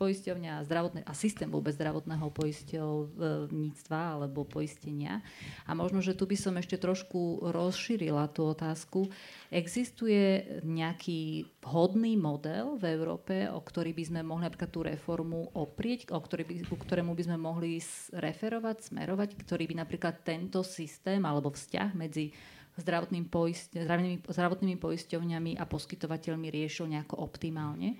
[0.00, 5.20] poisťovňa a, zdravotné, a systém vôbec zdravotného poisťovníctva alebo poistenia.
[5.68, 9.12] A možno, že tu by som ešte trošku rozšírila tú otázku.
[9.52, 16.10] Existuje nejaký vhodný model v Európe, o ktorý by sme mohli napríklad tú reformu oprieť,
[16.10, 17.78] o ktorý by, ku ktorému by sme mohli
[18.10, 22.34] referovať, smerovať, ktorý by napríklad tento systém alebo vzťah medzi
[22.82, 27.94] zdravotným poist, zdravotnými, zdravotnými poisťovňami a poskytovateľmi riešil nejako optimálne?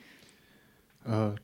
[1.07, 1.39] Uh,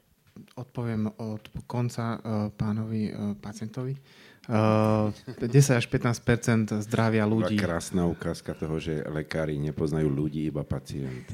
[0.59, 3.95] odpoviem od konca uh, pánovi uh, pacientovi.
[3.95, 5.44] Uh, 10
[5.76, 7.61] až 15 zdravia ľudí.
[7.61, 11.28] Krásna ukázka toho, že lekári nepoznajú ľudí, iba pacient.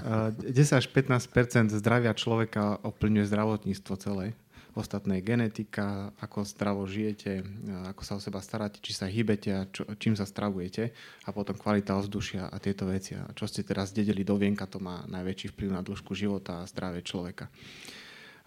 [0.00, 1.28] Uh, 10 až 15
[1.76, 4.32] zdravia človeka oplňuje zdravotníctvo celé.
[4.72, 7.42] Ostatné genetika, ako zdravo žijete,
[7.90, 10.94] ako sa o seba staráte, či sa hýbete a čo, čím sa stravujete
[11.26, 13.18] a potom kvalita ovzdušia a tieto veci.
[13.18, 16.68] A čo ste teraz dedeli do vienka, to má najväčší vplyv na dĺžku života a
[16.70, 17.50] zdravie človeka.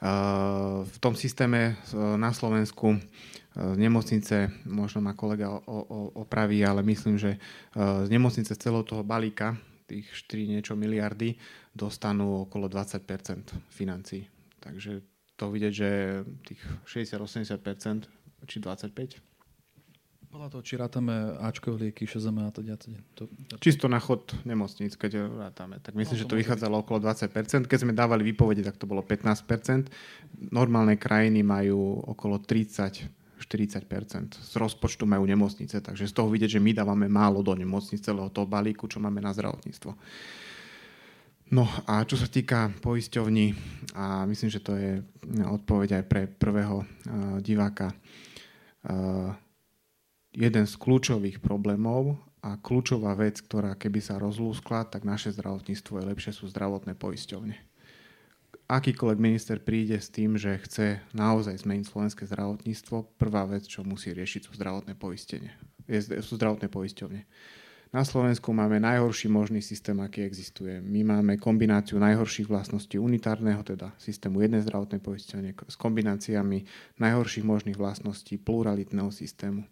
[0.01, 2.97] Uh, v tom systéme uh, na Slovensku
[3.52, 5.52] z nemocnice, možno ma kolega
[6.16, 7.39] opraví, ale myslím, že e,
[8.08, 9.60] z nemocnice z celého toho balíka,
[9.91, 11.36] tých 4 niečo miliardy,
[11.76, 13.04] dostanú okolo 20%
[13.68, 14.24] financí.
[14.64, 15.04] Takže
[15.36, 15.89] to vidieť, že
[16.47, 18.08] tých 60-80
[18.47, 19.20] či 25
[20.32, 22.80] podľa toho, či rátame Ačkové lieky, ŠZM a teda.
[23.20, 23.60] To, to...
[23.60, 25.84] Čisto na chod nemocníc, keď rátame.
[25.84, 26.84] Tak myslím, no, že to vychádzalo byť.
[26.88, 27.68] okolo 20%.
[27.68, 29.91] Keď sme dávali výpovede, tak to bolo 15%.
[30.56, 33.21] Normálne krajiny majú okolo 30
[33.52, 37.99] 40% z rozpočtu majú nemocnice, takže z toho vidieť, že my dávame málo do nemocnice
[37.99, 39.91] celého toho balíku, čo máme na zdravotníctvo.
[41.52, 43.52] No a čo sa týka poisťovní,
[43.99, 45.04] a myslím, že to je
[45.43, 46.88] odpoveď aj pre prvého uh,
[47.43, 49.36] diváka, uh,
[50.32, 56.10] jeden z kľúčových problémov a kľúčová vec, ktorá keby sa rozlúskla, tak naše zdravotníctvo je
[56.16, 57.71] lepšie, sú zdravotné poisťovne.
[58.72, 64.16] Akýkoľvek minister príde s tým, že chce naozaj zmeniť slovenské zdravotníctvo, prvá vec, čo musí
[64.16, 65.52] riešiť, sú zdravotné poistenie.
[66.24, 67.28] Sú zdravotné poisťovne.
[67.92, 70.80] Na Slovensku máme najhorší možný systém, aký existuje.
[70.80, 76.64] My máme kombináciu najhorších vlastností unitárneho, teda systému jednej zdravotnej poisťovne, s kombináciami
[76.96, 79.68] najhorších možných vlastností pluralitného systému.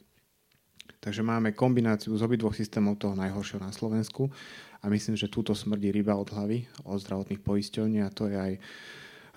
[0.97, 4.33] Takže máme kombináciu z obidvoch systémov toho najhoršieho na Slovensku
[4.81, 8.53] a myslím, že túto smrdí ryba od hlavy, od zdravotných poisťovní a to je aj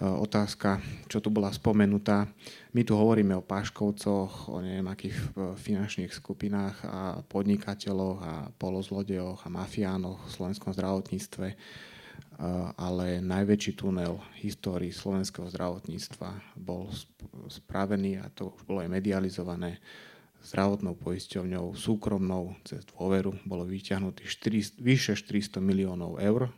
[0.02, 2.26] E, otázka, čo tu bola spomenutá.
[2.74, 9.46] My tu hovoríme o páškovcoch, o neviem akých e, finančných skupinách a podnikateľoch a polozlodejoch
[9.46, 11.56] a mafiánoch v slovenskom zdravotníctve, e,
[12.74, 16.90] ale najväčší tunel histórii slovenského zdravotníctva bol
[17.46, 19.78] spravený a to už bolo aj medializované
[20.42, 24.28] zdravotnou poisťovňou súkromnou cez dôveru bolo vyťahnutých
[24.82, 26.50] vyše 400 miliónov eur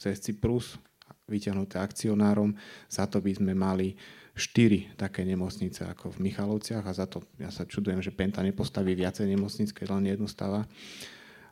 [0.00, 0.80] cez Cyprus
[1.28, 2.56] vyťahnuté akcionárom.
[2.90, 3.94] Za to by sme mali
[4.34, 8.96] štyri také nemocnice ako v Michalovciach a za to ja sa čudujem, že Penta nepostaví
[8.96, 10.64] viacej nemocnic, keď len jednu stava.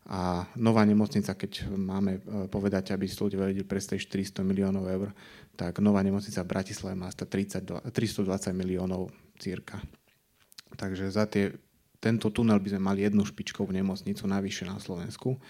[0.08, 5.12] A nová nemocnica, keď máme e, povedať, aby si ľudia vedeli predstaviť 400 miliónov eur,
[5.52, 8.24] tak nová nemocnica v Bratislave má 32, 320
[8.56, 9.76] miliónov cirka.
[10.76, 11.56] Takže za tie,
[12.02, 15.40] tento tunel by sme mali jednu špičkovú nemocnicu navyše na Slovensku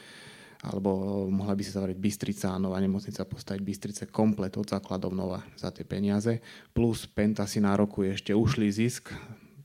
[0.58, 0.90] alebo
[1.30, 5.86] mohla by sa zavrieť Bystrica nová nemocnica postaviť Bystrice komplet od základov nova za tie
[5.86, 6.42] peniaze.
[6.74, 9.14] Plus Penta si nárokuje ešte ušlý zisk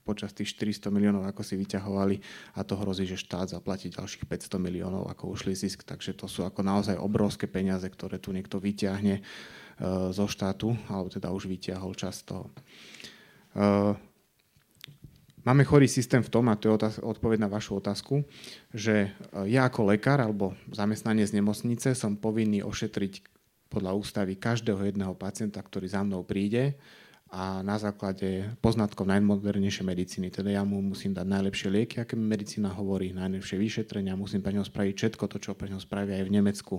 [0.04, 2.16] počas tých 400 miliónov, ako si vyťahovali
[2.60, 5.88] a to hrozí, že štát zaplatí ďalších 500 miliónov ako ušlý zisk.
[5.88, 9.22] Takže to sú ako naozaj obrovské peniaze, ktoré tu niekto vyťahne e,
[10.12, 12.52] zo štátu, alebo teda už vyťahol čas toho.
[13.56, 13.96] E,
[15.44, 18.24] Máme chorý systém v tom, a to je otáz- odpoveď na vašu otázku,
[18.72, 23.20] že e, ja ako lekár alebo zamestnanec z nemocnice som povinný ošetriť
[23.68, 26.80] podľa ústavy každého jedného pacienta, ktorý za mnou príde
[27.34, 30.30] a na základe poznatkov najmodernejšej medicíny.
[30.30, 34.54] Teda ja mu musím dať najlepšie lieky, aké mi medicína hovorí, najlepšie vyšetrenia, musím pre
[34.54, 36.76] neho spraviť všetko to, čo pre neho spravia aj v Nemecku.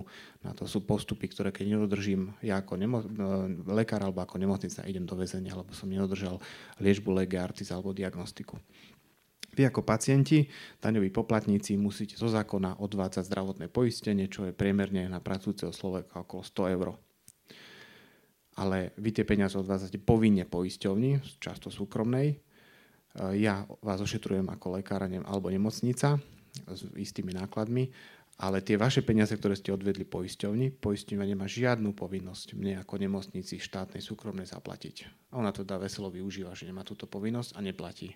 [0.47, 3.11] Na to sú postupy, ktoré keď nedodržím ja ako nemo- e,
[3.67, 6.39] lekár alebo ako nemocnica idem do väzenia, alebo som nedodržal
[6.79, 8.55] liečbu lege artis alebo diagnostiku.
[9.59, 10.47] Vy ako pacienti,
[10.79, 16.43] daňoví poplatníci musíte zo zákona odvádzať zdravotné poistenie, čo je priemerne na pracujúceho človeka okolo
[16.47, 16.87] 100 eur
[18.55, 22.27] ale vy tie peniaze odvádzate povinne poisťovni, často súkromnej.
[22.31, 22.35] E,
[23.39, 26.15] ja vás ošetrujem ako lekár alebo nemocnica
[26.63, 27.91] s istými nákladmi,
[28.35, 33.59] ale tie vaše peniaze, ktoré ste odvedli poisťovni, poisťovňa nemá žiadnu povinnosť mne ako nemocnici
[33.63, 35.07] štátnej súkromnej zaplatiť.
[35.31, 38.11] A ona to dá veselo využíva, že nemá túto povinnosť a neplatí.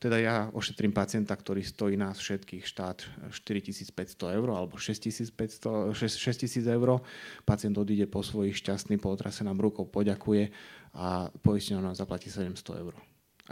[0.00, 3.04] Teda ja ošetrím pacienta, ktorý stojí nás všetkých štát
[3.36, 3.92] 4500
[4.32, 7.04] eur alebo 6500, 6000 eur.
[7.44, 10.48] Pacient odíde po svojich šťastný, po otrase nám rukou poďakuje
[10.96, 12.96] a poistenie nám zaplatí 700 eur.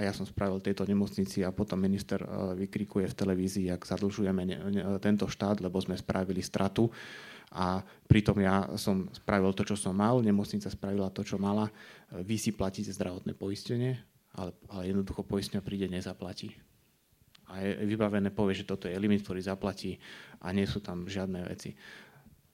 [0.00, 2.28] A ja som spravil tejto nemocnici a potom minister e,
[2.64, 4.46] vykrikuje v televízii, ak zadlžujeme
[5.04, 6.88] tento štát, lebo sme spravili stratu
[7.52, 11.68] a pritom ja som spravil to, čo som mal, nemocnica spravila to, čo mala.
[12.14, 14.00] Vy si platíte zdravotné poistenie,
[14.38, 16.54] ale, ale jednoducho poistňa príde, nezaplatí.
[17.48, 19.96] A je vybavené, povie, že toto je limit, ktorý zaplatí
[20.38, 21.74] a nie sú tam žiadne veci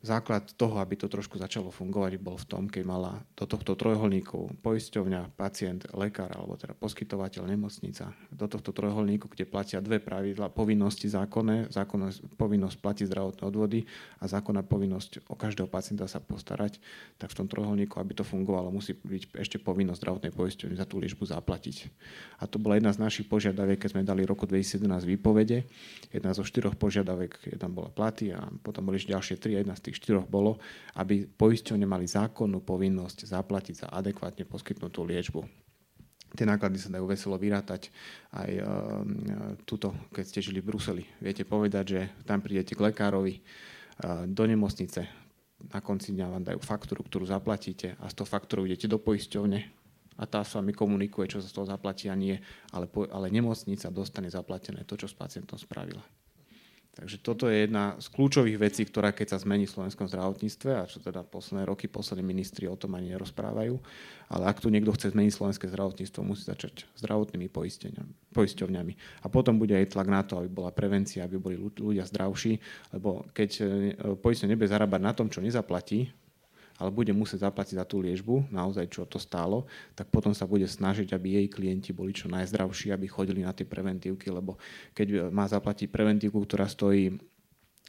[0.04, 4.60] základ toho, aby to trošku začalo fungovať, bol v tom, keď mala do tohto trojholníku
[4.60, 8.12] poisťovňa, pacient, lekár alebo teda poskytovateľ nemocnica.
[8.28, 13.80] Do tohto trojholníku, kde platia dve pravidla, povinnosti zákonné, zákonná povinnosť platiť zdravotné odvody
[14.20, 16.76] a zákonná povinnosť o každého pacienta sa postarať,
[17.16, 21.00] tak v tom trojholníku, aby to fungovalo, musí byť ešte povinnosť zdravotnej poisťovne za tú
[21.00, 21.88] liečbu zaplatiť.
[22.38, 24.84] A to bola jedna z našich požiadaviek, keď sme dali roku 2017
[25.16, 25.64] výpovede.
[26.12, 29.88] Jedna zo štyroch požiadaviek, jedna bola platy a potom boli ešte ďalšie tri, jedna z
[29.88, 30.58] tých tých štyroch bolo,
[30.98, 35.46] aby poisťovne mali zákonnú povinnosť zaplatiť za adekvátne poskytnutú liečbu.
[36.34, 37.94] Tie náklady sa dajú veselo vyrátať
[38.34, 38.62] aj e,
[39.62, 41.06] tuto, keď ste žili v Bruseli.
[41.22, 43.40] Viete povedať, že tam prídete k lekárovi e,
[44.26, 45.06] do nemocnice,
[45.70, 49.60] na konci dňa vám dajú faktúru, ktorú zaplatíte a z toho faktúru idete do poisťovne
[50.18, 52.36] a tá s vami komunikuje, čo sa z toho zaplatí a nie,
[52.70, 56.02] ale, po, ale nemocnica dostane zaplatené to, čo s pacientom spravila.
[56.94, 60.86] Takže toto je jedna z kľúčových vecí, ktorá keď sa zmení v slovenskom zdravotníctve, a
[60.86, 63.74] čo teda posledné roky, poslední ministri o tom ani nerozprávajú,
[64.30, 67.50] ale ak tu niekto chce zmeniť slovenské zdravotníctvo, musí začať zdravotnými
[68.30, 68.92] poisťovňami.
[69.20, 72.62] A potom bude aj tlak na to, aby bola prevencia, aby boli ľudia zdravší,
[72.94, 73.62] lebo keď e,
[74.14, 76.14] poisťovňa nebude zarábať na tom, čo nezaplatí,
[76.78, 80.66] ale bude musieť zaplatiť za tú liežbu, naozaj čo to stálo, tak potom sa bude
[80.66, 84.58] snažiť, aby jej klienti boli čo najzdravší, aby chodili na tie preventívky, lebo
[84.94, 87.14] keď má zaplatiť preventívku, ktorá stojí,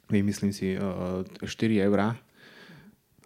[0.06, 2.14] vymyslím si, 4 e, eurá,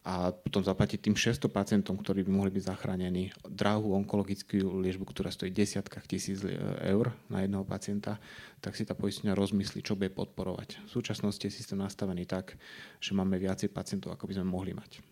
[0.00, 5.28] a potom zaplatiť tým 600 pacientom, ktorí by mohli byť zachránení, drahú onkologickú liežbu, ktorá
[5.28, 6.56] stojí desiatkách tisíc e,
[6.88, 8.16] eur na jedného pacienta,
[8.64, 10.80] tak si tá poistenia rozmyslí, čo bude podporovať.
[10.88, 12.56] V súčasnosti je systém nastavený tak,
[12.96, 15.09] že máme viacej pacientov, ako by sme mohli mať.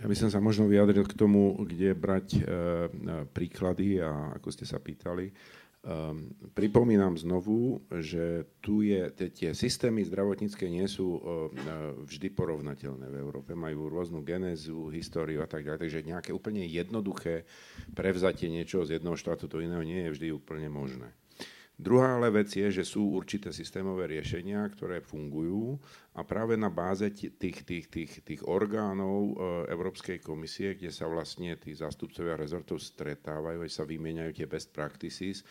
[0.00, 2.46] Ja by som sa možno vyjadril k tomu, kde brať e, e,
[3.28, 5.30] príklady a ako ste sa pýtali.
[5.82, 9.02] Um, pripomínam znovu, že tu je,
[9.34, 11.50] tie systémy zdravotnícke nie sú uh,
[12.06, 13.58] vždy porovnateľné v Európe.
[13.58, 15.82] Majú rôznu genézu, históriu a tak ďalej.
[15.82, 17.50] Takže nejaké úplne jednoduché
[17.98, 21.10] prevzatie niečoho z jednoho štátu do iného nie je vždy úplne možné.
[21.72, 25.80] Druhá ale vec je, že sú určité systémové riešenia, ktoré fungujú
[26.14, 29.34] a práve na báze tých, tých, tých, tých orgánov e,
[29.72, 35.42] Európskej komisie, kde sa vlastne tí zástupcovia rezortov stretávajú, aj sa vymieňajú tie best practices,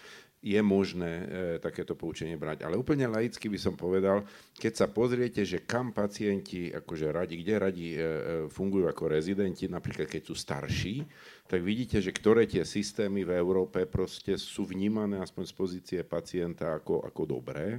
[0.42, 1.26] je možné e,
[1.62, 2.66] takéto poučenie brať.
[2.66, 4.26] Ale úplne laicky by som povedal,
[4.58, 8.06] keď sa pozriete, že kam pacienti akože radi, kde radi e, e,
[8.50, 11.06] fungujú ako rezidenti, napríklad keď sú starší,
[11.46, 16.74] tak vidíte, že ktoré tie systémy v Európe proste sú vnímané aspoň z pozície pacienta
[16.74, 17.78] ako, ako dobré.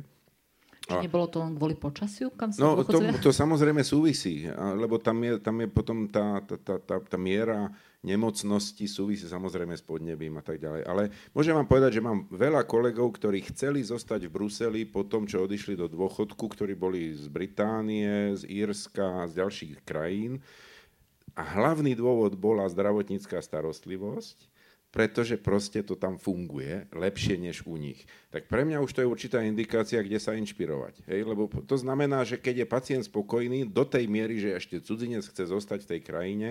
[0.99, 2.28] Či nebolo to kvôli počasiu?
[2.36, 6.57] Kam sa no, to, to samozrejme súvisí, lebo tam je, tam je potom tá, tá,
[6.61, 7.72] tá, tá, tá miera
[8.03, 10.82] nemocnosti súvisí samozrejme s podnebím a tak ďalej.
[10.84, 15.24] Ale môžem vám povedať, že mám veľa kolegov, ktorí chceli zostať v Bruseli po tom,
[15.24, 20.43] čo odišli do dôchodku, ktorí boli z Británie, z Írska z ďalších krajín.
[21.32, 24.51] A hlavný dôvod bola zdravotnícká starostlivosť
[24.93, 28.05] pretože proste to tam funguje lepšie než u nich.
[28.28, 31.09] Tak pre mňa už to je určitá indikácia, kde sa inšpirovať.
[31.09, 31.24] Hej?
[31.24, 35.49] Lebo to znamená, že keď je pacient spokojný do tej miery, že ešte cudzinec chce
[35.49, 36.51] zostať v tej krajine,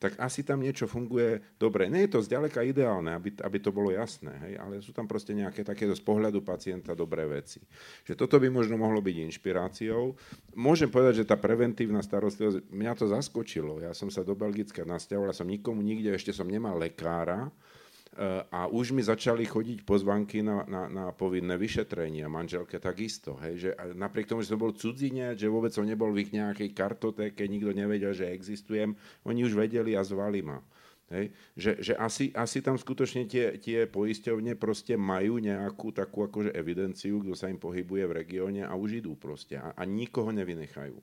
[0.00, 1.92] tak asi tam niečo funguje dobre.
[1.92, 4.54] Nie je to zďaleka ideálne, aby, aby to bolo jasné, hej?
[4.56, 7.60] ale sú tam proste nejaké takéto z pohľadu pacienta dobré veci.
[8.08, 10.16] Že toto by možno mohlo byť inšpiráciou.
[10.56, 13.84] Môžem povedať, že tá preventívna starostlivosť, mňa to zaskočilo.
[13.84, 17.52] Ja som sa do Belgicka nasťahoval, som nikomu nikde, ešte som nemal lekára,
[18.52, 23.40] a už mi začali chodiť pozvanky na, na, na povinné vyšetrenia, manželke takisto.
[23.40, 26.76] Hej, že napriek tomu, že som bol cudzine, že vôbec som nebol v ich nejakej
[26.76, 28.92] kartotéke, nikto nevedel, že existujem,
[29.24, 30.60] oni už vedeli a zvali ma.
[31.12, 36.56] Hej, že, že asi, asi tam skutočne tie, tie poisťovne proste majú nejakú takú akože
[36.56, 40.96] evidenciu, kto sa im pohybuje v regióne a už idú proste a, a nikoho nevynechajú.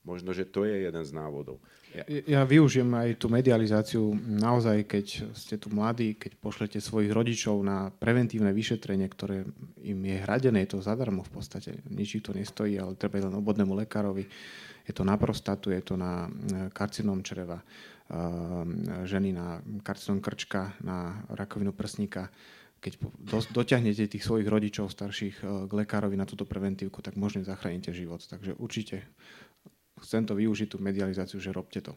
[0.00, 1.60] Možno, že to je jeden z návodov.
[1.92, 7.60] Ja, ja využijem aj tú medializáciu naozaj, keď ste tu mladí, keď pošlete svojich rodičov
[7.60, 9.44] na preventívne vyšetrenie, ktoré
[9.84, 13.76] im je hradené, je to zadarmo v podstate, nič to nestojí, ale treba len obodnému
[13.84, 14.24] lekárovi.
[14.88, 16.32] Je to na prostatu, je to na
[16.72, 17.60] karcinom čreva,
[19.04, 22.32] ženy na karcinom krčka, na rakovinu prsníka
[22.80, 22.96] keď
[23.52, 28.24] dotiahnete tých svojich rodičov starších k lekárovi na túto preventívku, tak možno zachránite život.
[28.24, 29.04] Takže určite
[30.02, 31.96] chcem to využiť, tú medializáciu, že robte to.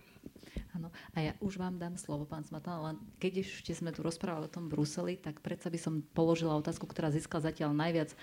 [0.73, 4.49] Áno, a ja už vám dám slovo, pán Smatana, len keď ešte sme tu rozprávali
[4.49, 8.13] o tom Bruseli, tak predsa by som položila otázku, ktorá získala zatiaľ najviac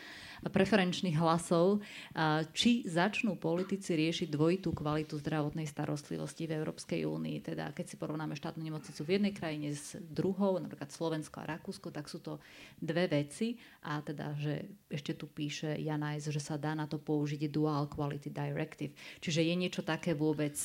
[0.49, 1.85] preferenčných hlasov.
[2.57, 7.37] Či začnú politici riešiť dvojitú kvalitu zdravotnej starostlivosti v Európskej únii?
[7.45, 11.93] Teda keď si porovnáme štátnu nemocnicu v jednej krajine s druhou, napríklad Slovensko a Rakúsko,
[11.93, 12.41] tak sú to
[12.81, 13.61] dve veci.
[13.85, 18.33] A teda, že ešte tu píše Janajs, že sa dá na to použiť Dual Quality
[18.33, 18.97] Directive.
[19.21, 20.57] Čiže je niečo také vôbec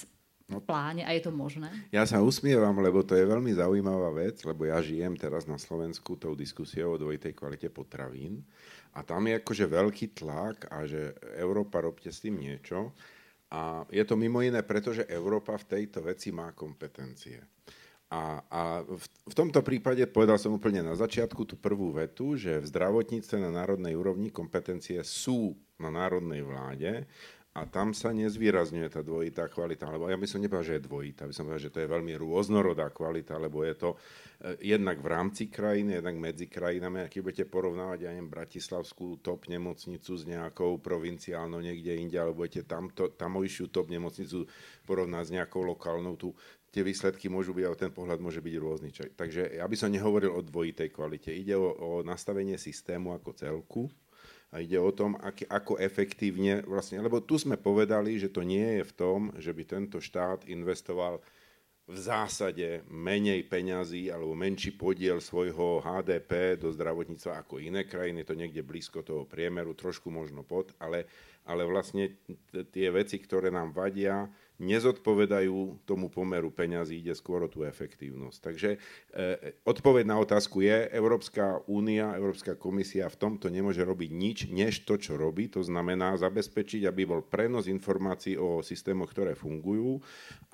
[0.45, 1.73] v pláne a je to možné?
[1.89, 6.13] Ja sa usmievam, lebo to je veľmi zaujímavá vec, lebo ja žijem teraz na Slovensku
[6.21, 8.45] tou diskusiou o dvojitej kvalite potravín
[8.93, 12.93] a tam je akože veľký tlak a že Európa robte s tým niečo.
[13.49, 17.41] A je to mimo iné, pretože Európa v tejto veci má kompetencie.
[18.13, 22.61] A, a v, v tomto prípade povedal som úplne na začiatku tú prvú vetu, že
[22.61, 27.09] v zdravotníctve na národnej úrovni kompetencie sú na národnej vláde
[27.55, 31.23] a tam sa nezvýrazňuje tá dvojitá kvalita, lebo ja by som nepovedal, že je dvojitá,
[31.23, 35.07] by som povedal, že to je veľmi rôznorodá kvalita, lebo je to eh, jednak v
[35.07, 37.07] rámci krajiny, jednak medzi krajinami.
[37.07, 42.67] A keď budete porovnávať, ja Bratislavskú top nemocnicu s nejakou provinciálnou niekde inde, alebo budete
[42.67, 44.43] tamto, tamojšiu top nemocnicu
[44.83, 46.35] porovnať s nejakou lokálnou, tu
[46.75, 48.91] tie výsledky môžu byť, ale ten pohľad môže byť rôzny.
[49.15, 51.31] Takže ja by som nehovoril o dvojitej kvalite.
[51.31, 53.87] Ide o, o nastavenie systému ako celku,
[54.55, 58.79] a ide o tom, aký, ako efektívne vlastne, lebo tu sme povedali, že to nie
[58.79, 61.19] je v tom, že by tento štát investoval
[61.85, 68.33] v zásade menej peňazí alebo menší podiel svojho HDP do zdravotníctva ako iné krajiny, to
[68.33, 71.05] niekde blízko toho priemeru, trošku možno pod, ale,
[71.43, 72.15] ale vlastne
[72.71, 74.25] tie veci, ktoré nám vadia,
[74.59, 78.37] nezodpovedajú tomu pomeru peňazí, ide skôr o tú efektívnosť.
[78.39, 78.77] Takže e,
[79.67, 84.95] odpoveď na otázku je, Európska únia, Európska komisia v tomto nemôže robiť nič, než to,
[84.95, 85.51] čo robí.
[85.51, 89.99] To znamená zabezpečiť, aby bol prenos informácií o systémoch, ktoré fungujú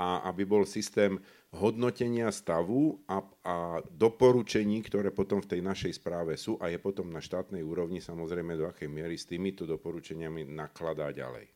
[0.01, 1.21] a aby bol systém
[1.51, 3.55] hodnotenia stavu a, a
[3.91, 8.55] doporučení, ktoré potom v tej našej správe sú a je potom na štátnej úrovni samozrejme
[8.55, 11.51] do akej miery s týmito doporučeniami nakladá ďalej.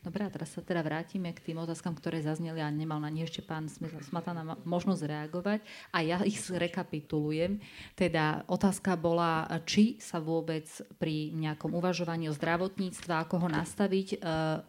[0.00, 3.24] Dobre, a teraz sa teda vrátime k tým otázkam, ktoré zazneli a nemal na ne
[3.24, 5.60] ešte pán Smatana možnosť reagovať.
[5.94, 7.58] A ja ich rekapitulujem.
[7.98, 10.66] Teda otázka bola, či sa vôbec
[10.98, 14.16] pri nejakom uvažovaní o zdravotníctve, ako ho nastaviť, e,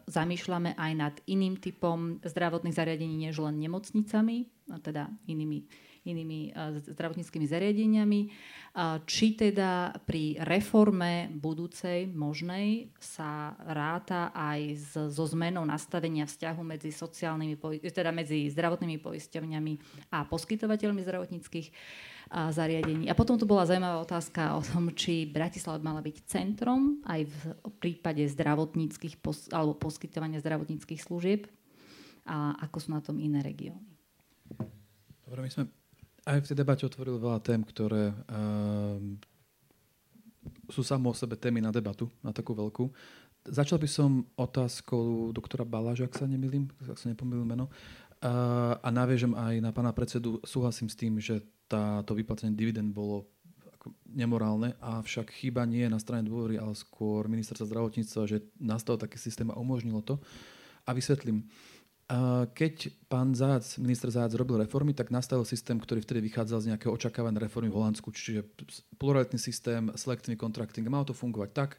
[0.08, 4.50] zamýšľame aj nad iným typom zdravotných zariadení, než len nemocnicami,
[4.82, 6.52] teda inými inými
[6.90, 8.20] zdravotníckými zariadeniami.
[9.06, 14.78] Či teda pri reforme budúcej možnej sa ráta aj
[15.10, 17.58] so zmenou nastavenia vzťahu medzi sociálnymi,
[17.90, 19.72] teda medzi zdravotnými poisťovňami
[20.14, 21.68] a poskytovateľmi zdravotníckých
[22.30, 23.10] zariadení.
[23.10, 27.38] A potom tu bola zaujímavá otázka o tom, či Bratislava mala byť centrom aj v
[27.82, 29.18] prípade zdravotníckých
[29.50, 31.50] alebo poskytovania zdravotníckých služieb
[32.30, 33.82] a ako sú na tom iné regióny.
[35.26, 35.66] Dobre, my sme
[36.30, 38.98] aj v tej debate otvoril veľa tém, ktoré uh,
[40.70, 42.86] sú samo o sebe témy na debatu, na takú veľkú.
[43.50, 47.66] Začal by som otázkou doktora Baláža, ak sa nemýlim, ak sa nepomýlim meno.
[48.20, 50.38] Uh, a naviažem aj na pána predsedu.
[50.46, 53.26] Súhlasím s tým, že táto vyplacenie dividend bolo
[54.04, 59.16] nemorálne, avšak chyba nie je na strane dôvory, ale skôr ministerstva zdravotníctva, že nastal taký
[59.16, 60.20] systém a umožnilo to.
[60.84, 61.48] A vysvetlím.
[62.50, 66.90] Keď pán Zác, minister Zác robil reformy, tak nastavil systém, ktorý vtedy vychádzal z nejakého
[66.90, 68.42] očakávané reformy v Holandsku, čiže
[68.98, 70.90] pluralitný systém, selektívny kontrakting.
[70.90, 71.70] Malo to fungovať tak,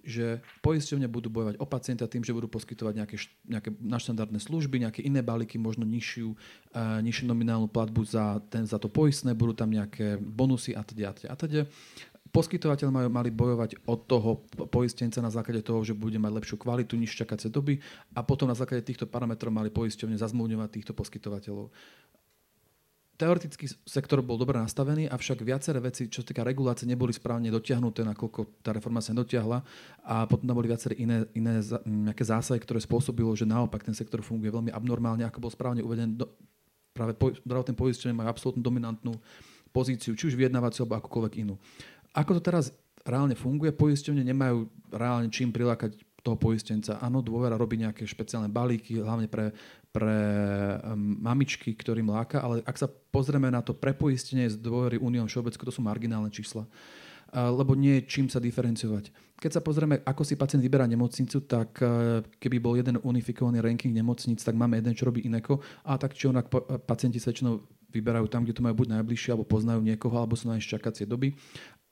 [0.00, 5.00] že poisťovne budú bojovať o pacienta tým, že budú poskytovať nejaké, nejaké naštandardné služby, nejaké
[5.04, 9.68] iné balíky, možno nižšiu, uh, nižšiu nominálnu platbu za, ten, za to poistné, budú tam
[9.68, 11.68] nejaké bonusy a teda a teda
[12.34, 16.98] poskytovateľ majú, mali bojovať od toho poistenca na základe toho, že bude mať lepšiu kvalitu,
[16.98, 17.78] niž čakacie doby
[18.18, 21.70] a potom na základe týchto parametrov mali poisťovne zazmluvňovať týchto poskytovateľov.
[23.14, 28.02] Teoretický sektor bol dobre nastavený, avšak viaceré veci, čo sa týka regulácie, neboli správne dotiahnuté,
[28.02, 29.62] nakoľko tá reforma sa nedotiahla
[30.02, 34.18] a potom tam boli viaceré iné, iné nejaké zásahy, ktoré spôsobilo, že naopak ten sektor
[34.18, 36.18] funguje veľmi abnormálne, ako bol správne uvedený.
[36.18, 36.26] Do,
[36.90, 39.14] práve po, zdravotné poistenie majú absolútnu dominantnú
[39.70, 41.54] pozíciu, či už vyjednávaciu alebo akokoľvek inú.
[42.14, 42.70] Ako to teraz
[43.02, 43.74] reálne funguje?
[43.74, 46.96] Poisťovne nemajú reálne čím prilákať toho poistenca.
[47.04, 49.52] Áno, dôvera robí nejaké špeciálne balíky, hlavne pre,
[49.92, 50.16] pre
[50.80, 55.68] um, mamičky, ktorým láka, ale ak sa pozrieme na to prepoistenie z dôvery Unión Všeobecko,
[55.68, 56.64] to sú marginálne čísla.
[57.34, 59.10] Lebo nie je čím sa diferencovať.
[59.42, 63.92] Keď sa pozrieme, ako si pacient vyberá nemocnicu, tak uh, keby bol jeden unifikovaný ranking
[63.92, 66.48] nemocnic, tak máme jeden, čo robí ineko, a tak či onak
[66.86, 67.58] pacienti sa väčšinou
[67.90, 71.34] vyberajú tam, kde to majú buď najbližšie, alebo poznajú niekoho, alebo sú najšť čakacie doby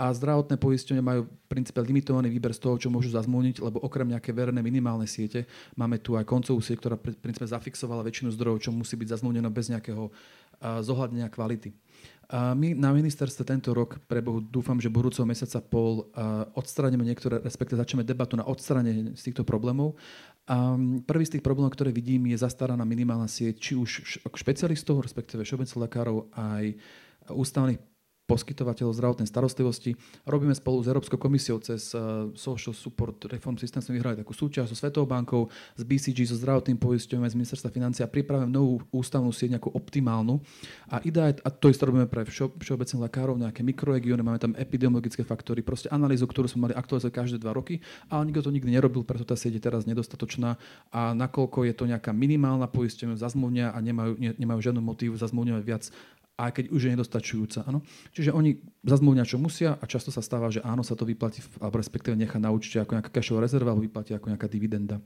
[0.03, 4.11] a zdravotné poistenie majú v princípe limitovaný výber z toho, čo môžu zazmúniť, lebo okrem
[4.11, 5.47] nejaké verejné minimálne siete
[5.79, 9.47] máme tu aj koncovú sieť, ktorá v princípe zafixovala väčšinu zdrojov, čo musí byť zazmúnené
[9.47, 10.11] bez nejakého
[10.59, 11.71] zohľadnenia kvality.
[12.35, 16.11] A my na ministerstve tento rok, prebohu dúfam, že budúceho mesiaca pol
[16.59, 19.95] odstraníme niektoré, respektive začneme debatu na odstranenie z týchto problémov.
[20.51, 20.75] A
[21.07, 25.83] prvý z tých problémov, ktoré vidím, je zastaraná minimálna sieť, či už špecialistov, respektíve všeobecných
[25.87, 26.75] lekárov, aj
[27.31, 27.92] ústavných
[28.33, 29.93] poskytovateľov zdravotnej starostlivosti.
[30.25, 34.73] Robíme spolu s Európskou komisiou cez uh, Social Support Reform System sme vyhrali takú súťaž
[34.73, 39.29] so Svetovou bankou, s BCG, so zdravotným poisťovým z ministerstva financí a pripravíme novú ústavnú
[39.29, 40.41] sieť nejakú optimálnu.
[40.89, 45.21] A ide a to isté robíme pre všo, všeobecných lekárov, nejaké mikroregióny, máme tam epidemiologické
[45.29, 49.05] faktory, proste analýzu, ktorú sme mali aktualizovať každé dva roky, ale nikto to nikdy nerobil,
[49.05, 50.57] preto tá sieť je teraz nedostatočná
[50.89, 55.65] a nakoľko je to nejaká minimálna poistenie zazmluvňa a nemajú, ne, nemajú žiadnu motívu zazmluvňovať
[55.67, 55.85] viac
[56.37, 57.61] aj keď už je nedostačujúca.
[57.69, 57.85] Áno?
[58.17, 61.77] Čiže oni zazmluvňa, čo musia a často sa stáva, že áno, sa to vyplatí, alebo
[61.79, 64.99] respektíve nechá na účte ako nejaká cashová rezerva, alebo vyplatí ako nejaká dividenda.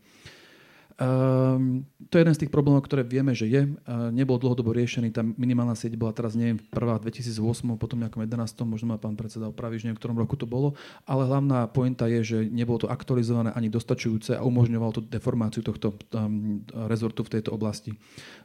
[0.97, 3.69] Um, to je jeden z tých problémov, ktoré vieme, že je.
[3.85, 5.13] Uh, nebol dlhodobo riešený.
[5.13, 8.65] Tá minimálna sieť bola teraz, neviem, prvá v 2008, potom nejakom 11.
[8.65, 10.73] Možno ma pán predseda opraví, že neviem, v ktorom roku to bolo.
[11.05, 16.01] Ale hlavná pointa je, že nebolo to aktualizované ani dostačujúce a umožňovalo to deformáciu tohto
[16.17, 17.93] um, rezortu v tejto oblasti.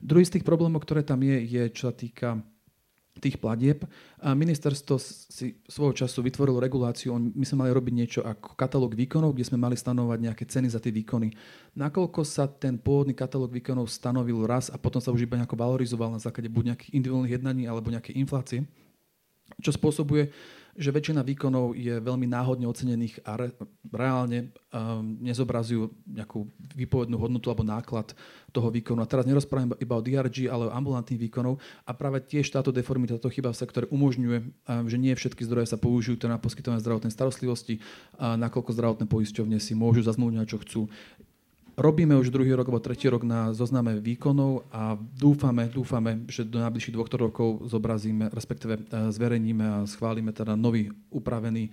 [0.04, 2.36] Druhý z tých problémov, ktoré tam je, je čo sa týka
[3.22, 3.86] tých platieb.
[4.26, 9.46] Ministerstvo si svojho času vytvorilo reguláciu, my sme mali robiť niečo ako katalóg výkonov, kde
[9.46, 11.30] sme mali stanovať nejaké ceny za tie výkony.
[11.78, 16.10] Nakoľko sa ten pôvodný katalóg výkonov stanovil raz a potom sa už iba nejako valorizoval
[16.10, 18.66] na základe buď nejakých individuálnych jednaní alebo nejaké inflácie,
[19.62, 20.34] čo spôsobuje,
[20.76, 23.50] že väčšina výkonov je veľmi náhodne ocenených a re,
[23.92, 28.16] reálne um, nezobrazujú nejakú výpovednú hodnotu alebo náklad
[28.52, 29.04] toho výkonu.
[29.04, 31.60] A teraz nerozprávam iba o DRG, ale o ambulantných výkonov.
[31.88, 35.72] A práve tiež táto deformita, táto chyba v sektore umožňuje, um, že nie všetky zdroje
[35.72, 37.84] sa použijú na poskytovanie zdravotnej starostlivosti,
[38.20, 40.82] a nakoľko zdravotné poisťovne si môžu zazmluvňovať, čo chcú.
[41.80, 46.60] Robíme už druhý rok alebo tretí rok na zozname výkonov a dúfame, dúfame, že do
[46.60, 51.72] najbližších dvoch rokov zobrazíme, respektíve e, zverejníme a schválime teda nový upravený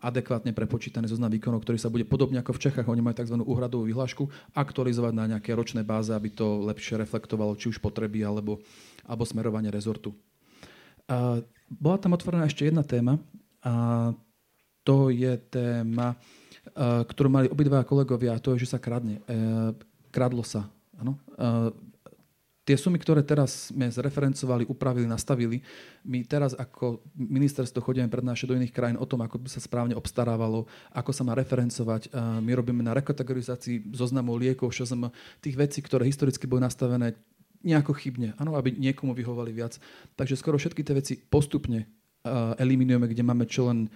[0.00, 3.36] adekvátne prepočítaný zoznam výkonov, ktorý sa bude podobne ako v Čechách, oni majú tzv.
[3.36, 8.64] úhradovú vyhlášku, aktualizovať na nejaké ročné báze, aby to lepšie reflektovalo či už potreby alebo,
[9.04, 10.16] alebo smerovanie rezortu.
[11.04, 13.20] A bola tam otvorená ešte jedna téma
[13.60, 14.14] a
[14.86, 16.16] to je téma
[16.80, 19.20] ktorú mali obidva kolegovia, a to je, že sa kradne.
[19.24, 19.72] Eh,
[20.12, 20.68] kradlo sa.
[21.00, 21.16] Ano?
[21.34, 21.70] Eh,
[22.68, 25.64] tie sumy, ktoré teraz sme zreferencovali, upravili, nastavili,
[26.06, 29.96] my teraz ako ministerstvo chodíme prednášať do iných krajín o tom, ako by sa správne
[29.96, 32.14] obstarávalo, ako sa má referencovať.
[32.14, 35.10] My robíme na rekategorizácii zoznamov liekov, ŠSM,
[35.42, 37.18] tých vecí, ktoré historicky boli nastavené
[37.66, 39.82] nejako chybne, ano, aby niekomu vyhovali viac.
[40.14, 41.90] Takže skoro všetky tie veci postupne
[42.60, 43.90] eliminujeme, kde máme čo len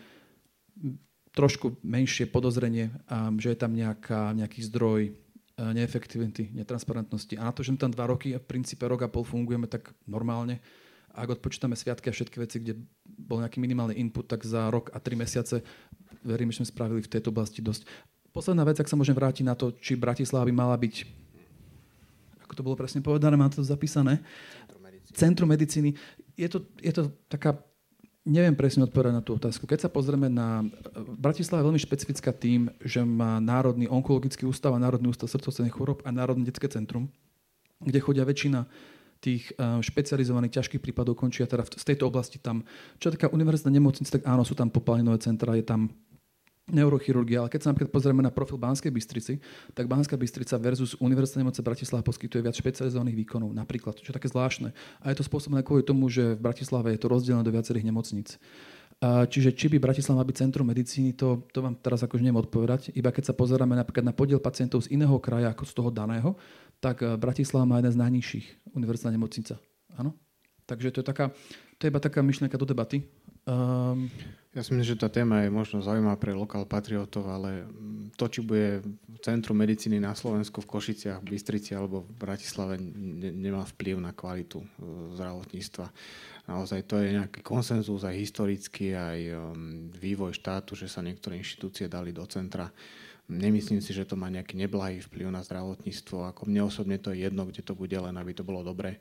[1.35, 2.95] trošku menšie podozrenie,
[3.43, 5.13] že je tam nejaká, nejaký zdroj e,
[5.59, 7.35] neefektivity, netransparentnosti.
[7.35, 10.63] A na to, že tam dva roky v princípe rok a pol fungujeme tak normálne,
[11.11, 14.99] ak odpočítame sviatky a všetky veci, kde bol nejaký minimálny input, tak za rok a
[15.03, 15.63] tri mesiace
[16.23, 17.87] verím, že sme spravili v tejto oblasti dosť.
[18.35, 20.95] Posledná vec, ak sa môžem vrátiť na to, či Bratislava by mala byť,
[22.47, 24.23] ako to bolo presne povedané, mám to zapísané,
[25.15, 25.95] Centrum medicíny.
[26.35, 27.55] Je to, je to taká
[28.25, 29.69] Neviem presne odpovedať na tú otázku.
[29.69, 30.65] Keď sa pozrieme na...
[31.21, 36.01] Bratislava je veľmi špecifická tým, že má Národný onkologický ústav a Národný ústav srdcovcených chorob
[36.09, 37.13] a Národné detské centrum,
[37.85, 38.65] kde chodia väčšina
[39.21, 42.65] tých eh, špecializovaných ťažkých prípadov končia teda z tejto oblasti tam.
[42.97, 45.93] Čo taká univerzitná nemocnica, tak áno, sú tam poplaninové centra, je tam
[46.65, 49.37] neurochirurgia, ale keď sa napríklad pozrieme na profil Banskej Bystrici,
[49.77, 54.33] tak Banská Bystrica versus Univerzitná nemocnica Bratislava poskytuje viac špecializovaných výkonov, napríklad, čo je také
[54.33, 54.73] zvláštne.
[55.05, 58.41] A je to spôsobené kvôli tomu, že v Bratislave je to rozdelené do viacerých nemocníc.
[59.05, 62.97] Čiže či by Bratislava má byť centrum medicíny, to, to vám teraz akože neviem odpovedať.
[62.97, 66.33] Iba keď sa pozeráme napríklad na podiel pacientov z iného kraja ako z toho daného,
[66.81, 69.61] tak Bratislava má jeden z najnižších univerzitná nemocnica.
[70.01, 70.17] Áno?
[70.65, 71.29] Takže to je, taká,
[71.77, 73.05] to je iba taká myšlienka do debaty.
[73.45, 74.09] Um,
[74.55, 77.67] ja si myslím, že tá téma je možno zaujímavá pre lokál patriotov, ale
[78.15, 78.87] to, či bude
[79.19, 84.15] Centrum medicíny na Slovensku v Košiciach, v Bystrici alebo v Bratislave, ne, nemá vplyv na
[84.15, 84.67] kvalitu e,
[85.19, 85.87] zdravotníctva.
[86.45, 91.89] Naozaj to je nejaký konsenzus aj historický, aj um, vývoj štátu, že sa niektoré inštitúcie
[91.89, 92.69] dali do centra.
[93.25, 96.29] Nemyslím si, že to má nejaký neblahý vplyv na zdravotníctvo.
[96.29, 99.01] Ako mne osobne to je jedno, kde to bude, len aby to bolo dobré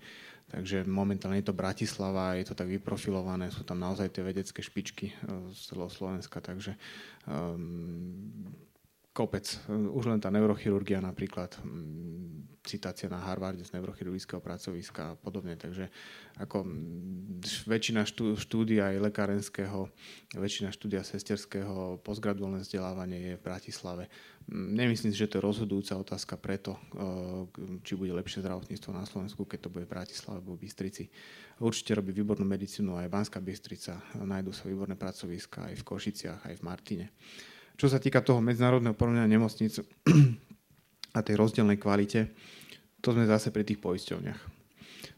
[0.51, 5.09] Takže momentálne je to Bratislava, je to tak vyprofilované, sú tam naozaj tie vedecké špičky
[5.09, 5.15] eh,
[5.53, 6.75] z celého Slovenska, takže
[7.25, 8.51] um,
[9.13, 9.45] kopec.
[9.69, 15.53] Už len tá neurochirurgia napríklad, mm, citácia na Harvarde z neurochirurgického pracoviska a podobne.
[15.59, 15.91] Takže
[16.39, 18.07] ako mm, väčšina
[18.39, 19.91] štúdia aj lekárenského,
[20.33, 24.03] väčšina štúdia sesterského, postgraduálne vzdelávanie je v Bratislave.
[24.49, 29.05] Mm, nemyslím si, že to je rozhodujúca otázka preto, eh, či bude lepšie zdravotníctvo na
[29.05, 31.05] Slovensku, keď to bude v Bratislave alebo v Bystrici.
[31.61, 36.55] Určite robí výbornú medicínu aj Banská Bystrica, nájdú sa výborné pracoviska aj v Košiciach, aj
[36.57, 37.07] v Martine.
[37.73, 39.81] Čo sa týka toho medzinárodného porovnania nemocnic
[41.17, 42.33] a tej rozdielnej kvalite,
[43.03, 44.41] to sme zase pri tých poisťovniach.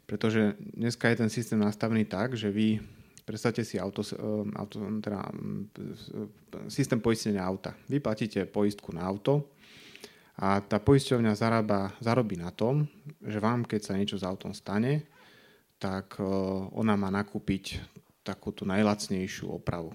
[0.05, 2.81] Pretože dneska je ten systém nastavený tak, že vy
[3.25, 4.15] predstavte si auto, eh,
[4.55, 5.61] auto teda, mm,
[6.69, 7.73] systém poistenia auta.
[7.89, 9.49] Vy platíte poistku na auto
[10.37, 12.85] a tá poisťovňa zarába, zarobí na tom,
[13.19, 15.09] že vám, keď sa niečo s autom stane,
[15.81, 16.25] tak eh,
[16.71, 17.81] ona má nakúpiť
[18.25, 19.93] takú tú najlacnejšiu opravu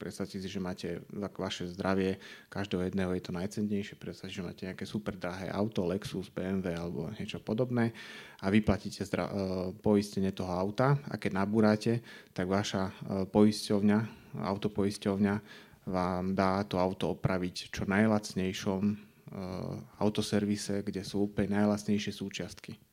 [0.00, 1.04] predstavte si, že máte
[1.36, 2.16] vaše zdravie,
[2.48, 7.12] každého jedného je to najcennejšie, predstavte že máte nejaké super drahé auto, Lexus, BMW alebo
[7.20, 7.92] niečo podobné
[8.40, 9.34] a vyplatíte zdra- e,
[9.76, 12.00] poistenie toho auta a keď nabúrate,
[12.32, 12.92] tak vaša e,
[13.28, 13.98] poisťovňa,
[14.40, 15.34] autopoisťovňa
[15.92, 18.94] vám dá to auto opraviť čo najlacnejšom e,
[20.00, 22.89] autoservise, kde sú úplne najlacnejšie súčiastky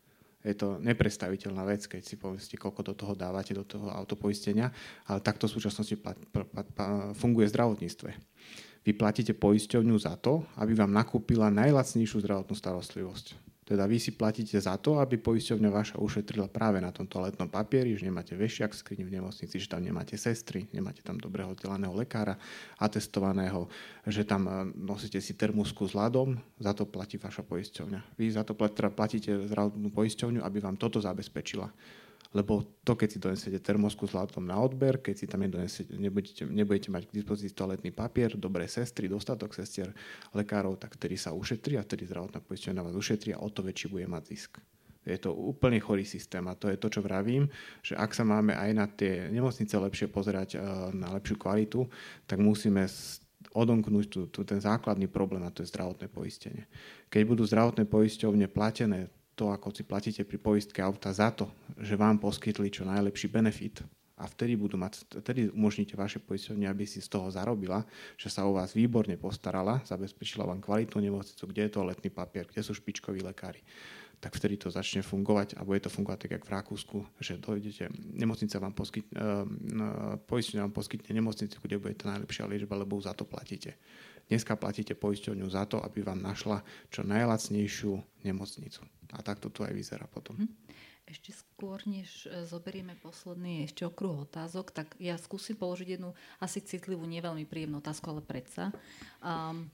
[0.48, 4.72] je to neprestaviteľná vec, keď si povedzte, koľko do toho dávate, do toho autopoistenia,
[5.03, 6.68] ale takto v súčasnosti plat, plat, plat,
[7.19, 8.10] funguje v zdravotníctve.
[8.88, 13.47] Vy platíte poisťovňu za to, aby vám nakúpila najlacnejšiu zdravotnú starostlivosť.
[13.68, 17.99] Teda vy si platíte za to, aby poisťovňa vaša ušetrila práve na tom toaletnom papieri,
[17.99, 22.39] že nemáte vešiak skrini v nemocnici, že tam nemáte sestry, nemáte tam dobrého vzdelaného lekára,
[22.80, 23.68] atestovaného,
[24.07, 28.15] že tam e, nosíte si termusku s ľadom, za to platí vaša poisťovňa.
[28.15, 31.68] Vy za to teda platíte zdravotnú poisťovňu, aby vám toto zabezpečila.
[32.36, 36.90] Lebo to, keď si donesete termosku s látom na odber, keď si tam nebudete, nebudete
[36.91, 39.91] mať k dispozícii toaletný papier, dobré sestry, dostatok sestier,
[40.36, 43.88] lekárov, tak vtedy sa ušetrí a vtedy zdravotná poisťovňa vás ušetrí a o to väčší
[43.88, 44.60] bude mať zisk.
[45.08, 47.48] Je to úplne chorý systém a to je to, čo vravím,
[47.80, 51.88] že ak sa máme aj na tie nemocnice lepšie pozerať eh, na lepšiu kvalitu,
[52.28, 52.84] tak musíme
[53.56, 56.68] odomknúť tu, tu ten základný problém a to je zdravotné poistenie.
[57.08, 59.08] Keď budú zdravotné poisťovne platené
[59.38, 61.46] to, ako si platíte pri poistke auta za to,
[61.78, 63.86] že vám poskytli čo najlepší benefit
[64.18, 67.86] a vtedy, budú mať, vtedy umožníte vaše poisťovne, aby si z toho zarobila,
[68.18, 72.50] že sa o vás výborne postarala, zabezpečila vám kvalitnú nemocnicu, kde je to letný papier,
[72.50, 73.62] kde sú špičkoví lekári
[74.18, 77.94] tak vtedy to začne fungovať a bude to fungovať tak, jak v Rakúsku, že dojdete,
[78.18, 79.46] nemocnica vám poskytne, uh,
[80.26, 83.78] poisťovňa vám poskytne nemocnicu, kde bude tá najlepšia liečba, lebo za to platíte.
[84.28, 86.60] Dneska platíte poisťovňu za to, aby vám našla
[86.91, 87.95] čo najlacnejšiu
[88.28, 88.84] nemocnicu.
[89.16, 90.36] A takto to aj vyzerá potom.
[90.36, 90.52] Mhm.
[91.08, 96.12] Ešte skôr, než e, zoberieme posledný ešte okruh otázok, tak ja skúsim položiť jednu
[96.44, 98.76] asi citlivú, neveľmi príjemnú otázku, ale predsa.
[99.24, 99.72] Um,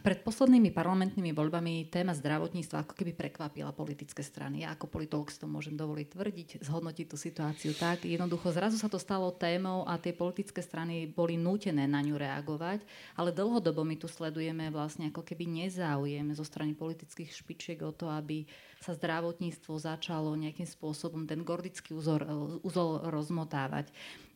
[0.00, 4.64] pred poslednými parlamentnými voľbami téma zdravotníctva ako keby prekvapila politické strany.
[4.64, 8.08] Ja ako politolog si to môžem dovoliť tvrdiť, zhodnotiť tú situáciu tak.
[8.08, 12.80] Jednoducho zrazu sa to stalo témou a tie politické strany boli nútené na ňu reagovať,
[13.16, 18.08] ale dlhodobo my tu sledujeme vlastne ako keby nezáujem zo strany politických špičiek o to,
[18.08, 18.48] aby
[18.80, 23.88] sa zdravotníctvo začalo nejakým spôsobom ten gordický úzol rozmotávať.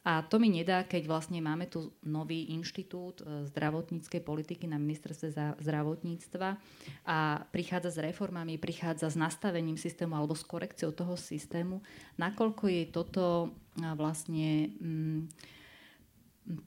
[0.08, 5.60] A to mi nedá, keď vlastne máme tu nový inštitút e, zdravotníckej politiky na ministerstve
[5.60, 6.56] zdravotníctva
[7.04, 11.84] a prichádza s reformami, prichádza s nastavením systému alebo s korekciou toho systému,
[12.16, 14.72] nakoľko je toto vlastne...
[14.80, 15.28] Mm,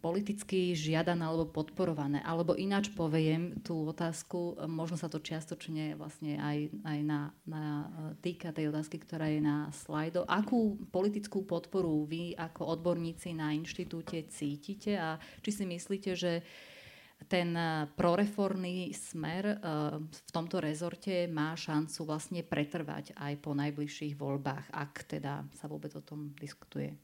[0.02, 2.22] politicky žiadané alebo podporované.
[2.22, 7.64] Alebo ináč poviem tú otázku, možno sa to čiastočne vlastne aj, aj na, na
[8.22, 10.26] týka tej otázky, ktorá je na slajdo.
[10.30, 16.46] Akú politickú podporu vy ako odborníci na inštitúte cítite a či si myslíte, že
[17.30, 17.54] ten
[17.94, 19.58] proreformný smer eh,
[20.02, 25.94] v tomto rezorte má šancu vlastne pretrvať aj po najbližších voľbách, ak teda sa vôbec
[25.94, 26.98] o tom diskutuje?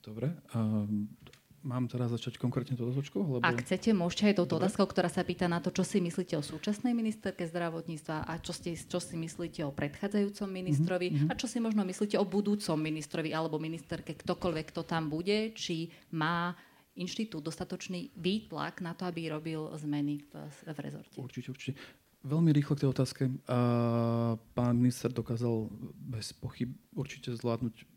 [0.00, 0.32] Dobre.
[0.56, 1.12] Um,
[1.60, 3.20] mám teraz začať konkrétne toto otočkou?
[3.20, 3.44] Lebo...
[3.44, 6.42] Ak chcete, môžete aj touto otázkou, ktorá sa pýta na to, čo si myslíte o
[6.44, 11.28] súčasnej ministerke zdravotníctva a čo, ste, čo si myslíte o predchádzajúcom ministrovi mm-hmm.
[11.28, 15.92] a čo si možno myslíte o budúcom ministrovi alebo ministerke, ktokoľvek to tam bude, či
[16.16, 16.56] má
[16.96, 21.16] inštitút dostatočný výtlak na to, aby robil zmeny v, v rezorte.
[21.16, 21.72] Určite, určite.
[22.20, 23.22] Veľmi rýchlo k tej otázke.
[23.48, 27.88] Uh, pán minister dokázal bez pochyb určite zvládnuť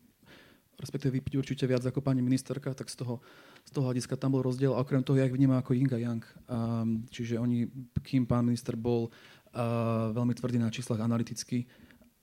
[0.80, 3.22] respektíve vypiť určite viac ako pani ministerka, tak z toho,
[3.64, 4.74] z toho hľadiska tam bol rozdiel.
[4.74, 6.24] A okrem toho, ja ich vnímam ako Ying a Yang.
[6.50, 7.70] Um, čiže oni,
[8.02, 11.66] kým pán minister bol uh, veľmi tvrdý na číslach analyticky,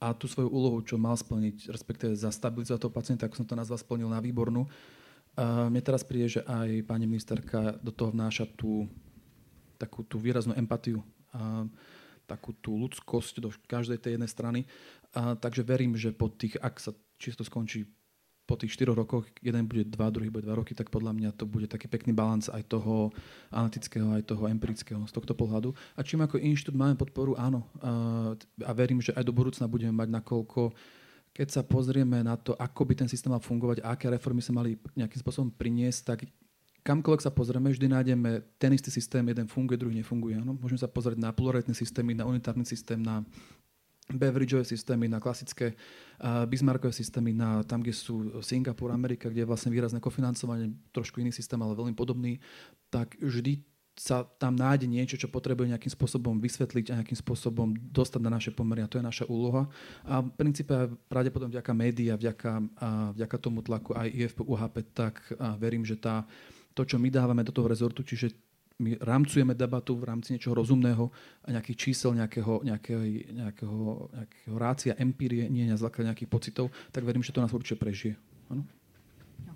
[0.01, 3.77] a tú svoju úlohu, čo mal splniť, respektíve zastabilizovať toho pacienta, ako som to nazval,
[3.77, 4.65] splnil na výbornú.
[5.37, 8.89] Uh, mne teraz príde, že aj pani ministerka do toho vnáša tú
[9.77, 11.05] takú tú výraznú empatiu,
[11.37, 11.69] uh,
[12.25, 14.61] takú tú ľudskosť do každej tej jednej strany.
[15.13, 17.85] Uh, takže verím, že po tých, ak sa čisto skončí
[18.51, 21.47] po tých 4 rokoch, jeden bude 2, druhý bude 2 roky, tak podľa mňa to
[21.47, 23.15] bude taký pekný balans aj toho
[23.55, 25.71] analytického, aj toho empirického z tohto pohľadu.
[25.95, 27.71] A čím ako inštitút máme podporu, áno.
[28.67, 30.75] A verím, že aj do budúcna budeme mať nakoľko
[31.31, 34.51] keď sa pozrieme na to, ako by ten systém mal fungovať a aké reformy sa
[34.51, 36.27] mali nejakým spôsobom priniesť, tak
[36.83, 40.43] kamkoľvek sa pozrieme, vždy nájdeme ten istý systém, jeden funguje, druhý nefunguje.
[40.43, 40.59] Áno?
[40.59, 43.23] Môžeme sa pozrieť na pluralitné systémy, na unitárny systém, na
[44.11, 49.51] Beveridgeové systémy, na klasické uh, Bismarckové systémy, na tam, kde sú Singapur, Amerika, kde je
[49.51, 52.43] vlastne výrazné kofinancovanie, trošku iný systém, ale veľmi podobný,
[52.91, 53.63] tak vždy
[54.01, 58.49] sa tam nájde niečo, čo potrebuje nejakým spôsobom vysvetliť a nejakým spôsobom dostať na naše
[58.49, 58.81] pomery.
[58.81, 59.69] A to je naša úloha.
[60.09, 60.73] A v princípe
[61.13, 62.51] pravdepodobne vďaka média, vďaka,
[62.81, 65.21] a vďaka tomu tlaku aj IFP, UHP, tak
[65.61, 66.25] verím, že tá,
[66.73, 68.33] to, čo my dávame do toho rezortu, čiže
[68.81, 71.13] my rámcujeme debatu v rámci niečoho rozumného
[71.45, 73.79] a nejakých čísel, nejakého, nejakého, nejakého,
[74.09, 78.17] nejakého rácia, empírie, nie na základe nejakých pocitov, tak verím, že to nás určite prežije.
[78.49, 78.65] Ano?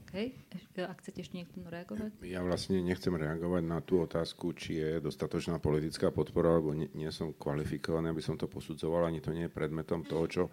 [0.05, 0.31] OK.
[0.79, 2.23] Ak chcete ešte niekto reagovať?
[2.23, 7.11] Ja vlastne nechcem reagovať na tú otázku, či je dostatočná politická podpora, lebo nie, nie
[7.11, 10.45] som kvalifikovaný, aby som to posudzoval, ani to nie je predmetom toho, čo,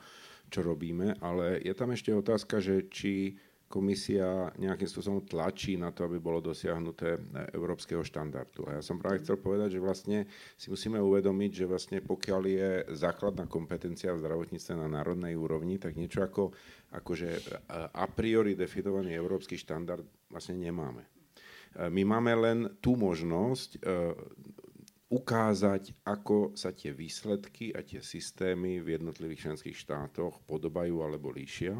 [0.49, 3.37] čo robíme, ale je tam ešte otázka, že či
[3.71, 7.15] komisia nejakým spôsobom tlačí na to, aby bolo dosiahnuté
[7.55, 8.67] európskeho štandardu.
[8.67, 10.27] A ja som práve chcel povedať, že vlastne
[10.59, 15.95] si musíme uvedomiť, že vlastne pokiaľ je základná kompetencia v zdravotníctve na národnej úrovni, tak
[15.95, 16.51] niečo ako
[16.91, 17.29] akože
[17.95, 21.07] a priori definovaný európsky štandard vlastne nemáme.
[21.87, 23.79] My máme len tú možnosť
[25.11, 31.75] ukázať, ako sa tie výsledky a tie systémy v jednotlivých členských štátoch podobajú alebo líšia.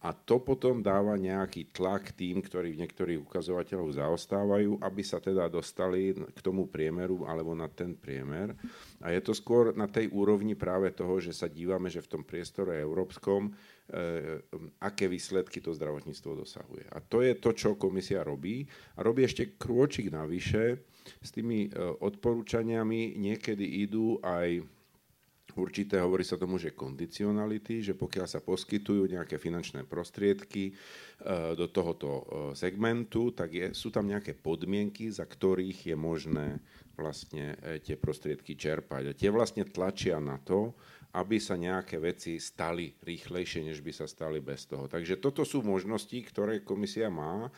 [0.00, 5.52] A to potom dáva nejaký tlak tým, ktorí v niektorých ukazovateľov zaostávajú, aby sa teda
[5.52, 8.56] dostali k tomu priemeru alebo na ten priemer.
[9.04, 12.22] A je to skôr na tej úrovni práve toho, že sa dívame, že v tom
[12.24, 13.52] priestore európskom,
[13.92, 14.40] eh,
[14.80, 16.88] aké výsledky to zdravotníctvo dosahuje.
[16.96, 18.64] A to je to, čo komisia robí.
[18.96, 20.80] A robí ešte krôčik navyše,
[21.20, 24.62] s tými e, odporúčaniami niekedy idú aj
[25.56, 30.72] určité, hovorí sa tomu, že kondicionality, že pokiaľ sa poskytujú nejaké finančné prostriedky e,
[31.56, 32.22] do tohoto e,
[32.54, 36.48] segmentu, tak je, sú tam nejaké podmienky, za ktorých je možné
[37.00, 39.02] vlastne tie prostriedky čerpať.
[39.08, 40.76] A tie vlastne tlačia na to,
[41.10, 44.86] aby sa nejaké veci stali rýchlejšie, než by sa stali bez toho.
[44.86, 47.50] Takže toto sú možnosti, ktoré komisia má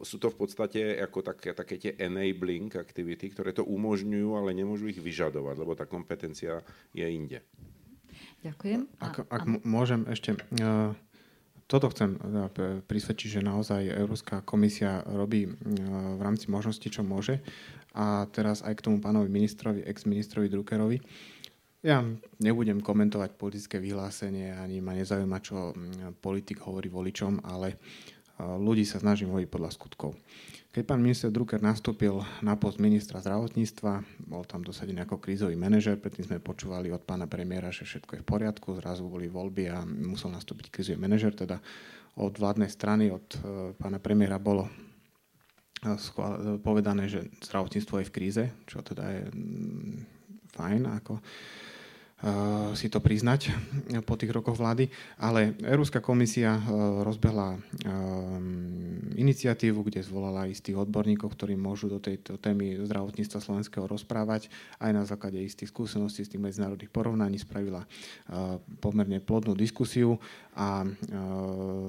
[0.00, 4.88] sú to v podstate ako také, také tie enabling aktivity, ktoré to umožňujú, ale nemôžu
[4.88, 6.64] ich vyžadovať, lebo tá kompetencia
[6.96, 7.44] je inde.
[8.40, 8.88] Ďakujem.
[8.98, 10.40] Ak, ak môžem ešte...
[10.56, 10.96] Uh,
[11.70, 12.52] toto chcem uh,
[12.84, 15.52] prisvedčiť, že naozaj Európska komisia robí uh,
[16.16, 17.44] v rámci možností, čo môže.
[17.92, 20.98] A teraz aj k tomu pánovi ministrovi, ex-ministrovi Druckerovi.
[21.82, 21.98] Ja
[22.38, 25.74] nebudem komentovať politické vyhlásenie, ani ma nezaujíma, čo
[26.22, 27.74] politik hovorí voličom, ale
[28.38, 30.14] ľudí sa snažím hovoriť podľa skutkov.
[30.72, 36.00] Keď pán minister Drucker nastúpil na post ministra zdravotníctva, bol tam dosadený ako krízový manažer,
[36.00, 39.84] predtým sme počúvali od pána premiéra, že všetko je v poriadku, zrazu boli voľby a
[39.84, 41.60] musel nastúpiť krízový manažer, teda
[42.16, 43.38] od vládnej strany, od e,
[43.76, 45.92] pána premiéra bolo e,
[46.64, 49.22] povedané, že zdravotníctvo je v kríze, čo teda je
[50.56, 51.20] fajn, ako
[52.78, 53.50] si to priznať
[54.06, 54.86] po tých rokoch vlády,
[55.18, 56.62] ale Európska komisia eh,
[57.02, 57.60] rozbehla eh,
[59.18, 64.48] iniciatívu, kde zvolala istých odborníkov, ktorí môžu do tejto témy zdravotníctva slovenského rozprávať.
[64.78, 67.84] Aj na základe istých skúseností z tých medzinárodných porovnaní spravila
[68.80, 70.16] pomerne plodnú diskusiu
[70.52, 70.84] a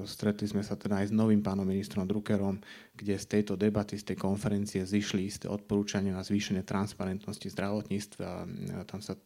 [0.08, 2.56] stretli sme sa teda aj s novým pánom ministrom Druckerom,
[2.96, 8.28] kde z tejto debaty, z tej konferencie zišli isté odporúčania na zvýšenie transparentnosti zdravotníctva.
[8.88, 9.20] Tam sa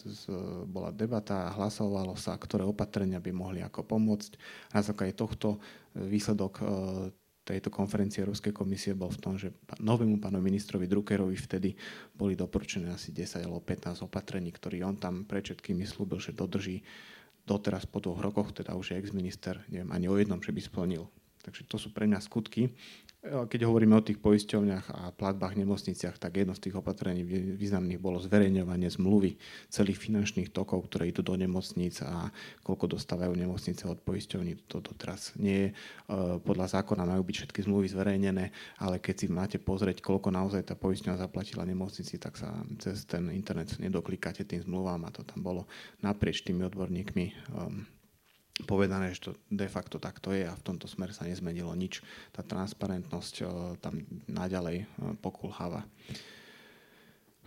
[0.66, 4.34] bola debata a hlasovalo sa, ktoré opatrenia by mohli ako pomôcť.
[4.74, 5.62] Na základe tohto
[5.94, 6.62] výsledok e,
[7.48, 11.72] tejto konferencie Európskej komisie bol v tom, že novému pánovi ministrovi Druckerovi vtedy
[12.12, 16.84] boli doporučené asi 10 alebo 15 opatrení, ktorý on tam pre všetkými slúbil, že dodrží
[17.48, 21.08] doteraz po dvoch rokoch, teda už je ex-minister, neviem ani o jednom, že by splnil.
[21.40, 22.68] Takže to sú pre mňa skutky,
[23.18, 27.26] keď hovoríme o tých poisťovniach a platbách nemocniciach, tak jedno z tých opatrení
[27.58, 29.34] významných bolo zverejňovanie zmluvy
[29.66, 32.30] celých finančných tokov, ktoré idú do nemocníc a
[32.62, 34.70] koľko dostávajú nemocnice od poisťovní.
[34.70, 35.68] Toto teraz nie je.
[36.46, 40.78] Podľa zákona majú byť všetky zmluvy zverejnené, ale keď si máte pozrieť, koľko naozaj tá
[40.78, 45.66] poisťovňa zaplatila nemocnici, tak sa cez ten internet nedoklikáte tým zmluvám a to tam bolo
[46.06, 47.82] naprieč tými odborníkmi um,
[48.66, 52.02] povedané, že to de facto takto je a v tomto smere sa nezmenilo nič.
[52.34, 53.46] Tá transparentnosť eh,
[53.78, 54.86] tam naďalej eh,
[55.22, 55.86] pokulháva.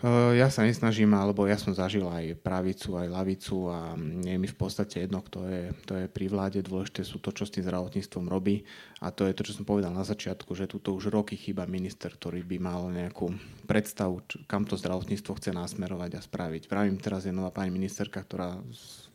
[0.02, 3.94] Eh, ja sa nesnažím, alebo ja som zažil aj pravicu, aj lavicu a
[4.26, 6.58] je mi v podstate jedno, kto je, to je pri vláde.
[6.66, 8.66] Dôležité sú to, čo s tým zdravotníctvom robí.
[9.06, 12.10] A to je to, čo som povedal na začiatku, že tuto už roky chýba minister,
[12.10, 13.30] ktorý by mal nejakú
[13.70, 16.66] predstavu, kam to zdravotníctvo chce nasmerovať a spraviť.
[16.66, 18.58] Pravím, teraz je nová pani ministerka, ktorá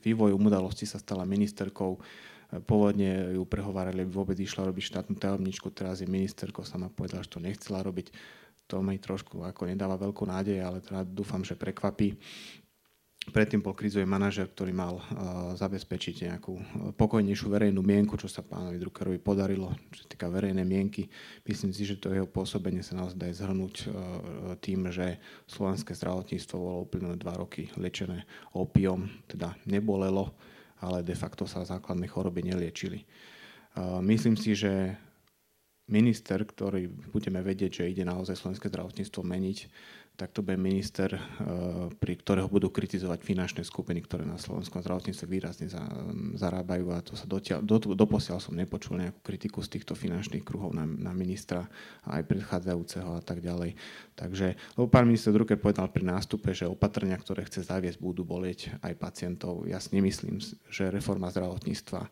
[0.07, 1.99] vývojom udalosti sa stala ministerkou.
[2.63, 7.35] Pôvodne ju prehovárali, aby vôbec išla robiť štátnu tajomničku, teraz je ministerkou, sama povedala, že
[7.35, 8.15] to nechcela robiť.
[8.71, 12.15] To mi trošku ako nedáva veľkú nádej, ale teda dúfam, že prekvapí.
[13.27, 15.05] Predtým bol krizový manažer, ktorý mal uh,
[15.59, 16.55] zabezpečiť nejakú
[16.95, 21.11] pokojnejšiu verejnú mienku, čo sa pánovi Druckerovi podarilo, čo týka verejnej mienky.
[21.43, 23.91] Myslím si, že to jeho pôsobenie sa naozaj dá zhrnúť uh,
[24.63, 25.19] tým, že
[25.51, 28.25] slovenské zdravotníctvo bolo úplne dva roky liečené
[28.55, 30.31] opiom, teda nebolelo,
[30.79, 33.03] ale de facto sa základné choroby neliečili.
[33.75, 34.95] Uh, myslím si, že
[35.87, 39.59] minister, ktorý budeme vedieť, že ide naozaj slovenské zdravotníctvo meniť,
[40.17, 41.21] tak to bude minister, eh,
[41.93, 45.69] pri ktorého budú kritizovať finančné skupiny, ktoré na slovenskom zdravotníctve výrazne
[46.35, 50.73] zarábajú a to sa dotiaľ, do, doposiaľ som nepočul nejakú kritiku z týchto finančných kruhov
[50.73, 51.69] na, na ministra
[52.09, 53.77] aj predchádzajúceho a tak ďalej.
[54.17, 58.73] Takže, lebo pán minister Drucker povedal pri nástupe, že opatrenia, ktoré chce zaviesť, budú bolieť
[58.81, 59.69] aj pacientov.
[59.69, 60.41] Ja si nemyslím,
[60.73, 62.11] že reforma zdravotníctva eh,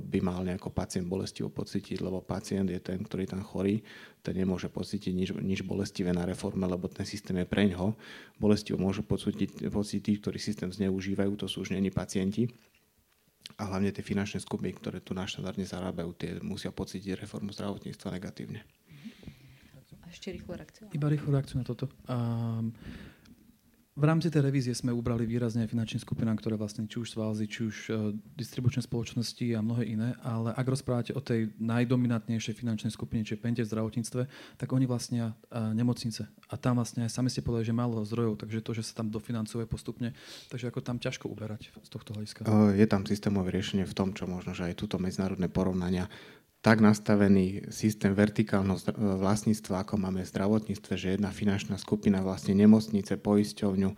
[0.00, 3.84] by mal nejako pacient bolestivo pocítiť, lebo pacient je ten, ktorý tam chorý,
[4.26, 7.94] ten nemôže pocítiť nič, nič bolestivé na reforme, lebo ten systém je pre ňo.
[8.42, 12.50] Bolestivo môžu pocítiť, pocítiť tí, ktorí systém zneužívajú, to sú už není pacienti.
[13.62, 18.66] A hlavne tie finančné skupiny, ktoré tu naštandardne zarábajú, tie musia pocítiť reformu zdravotníctva negatívne.
[20.02, 20.90] A ešte rýchlu reakciu.
[20.90, 21.86] Iba rýchlu reakciu na toto.
[22.10, 22.74] Um,
[23.96, 27.60] v rámci tej revízie sme ubrali výrazne finančným skupinám, ktoré vlastne či už svázy, či
[27.64, 33.24] už uh, distribučné spoločnosti a mnohé iné, ale ak rozprávate o tej najdominantnejšej finančnej skupine,
[33.24, 34.22] čiže pente v zdravotníctve,
[34.60, 36.28] tak oni vlastnia uh, nemocnice.
[36.52, 39.08] A tam vlastne aj sami ste povedali, že málo zdrojov, takže to, že sa tam
[39.08, 40.12] dofinancuje postupne,
[40.52, 42.44] takže ako tam ťažko uberať z tohto hľadiska.
[42.76, 46.12] Je tam systémové riešenie v tom, čo možno, že aj túto medzinárodné porovnania
[46.66, 53.22] tak nastavený systém vertikálneho vlastníctva, ako máme v zdravotníctve, že jedna finančná skupina vlastne nemocnice,
[53.22, 53.94] poisťovňu,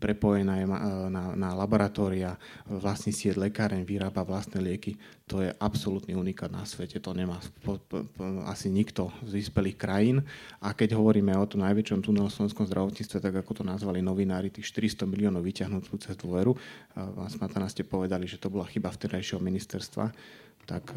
[0.00, 0.66] prepojená je
[1.12, 4.96] na, na laboratória, vlastní sieť lekáreň, vyrába vlastné lieky.
[5.28, 6.96] To je absolútny unikát na svete.
[7.04, 10.24] To nemá po, po, po, asi nikto z vyspelých krajín.
[10.64, 14.48] A keď hovoríme o tom najväčšom tunelu v slovenskom zdravotníctve, tak ako to nazvali novinári,
[14.48, 16.56] tých 400 miliónov vyťahnutú cez dôveru,
[16.96, 20.16] vás Smatana ste povedali, že to bola chyba vtedajšieho ministerstva,
[20.64, 20.96] tak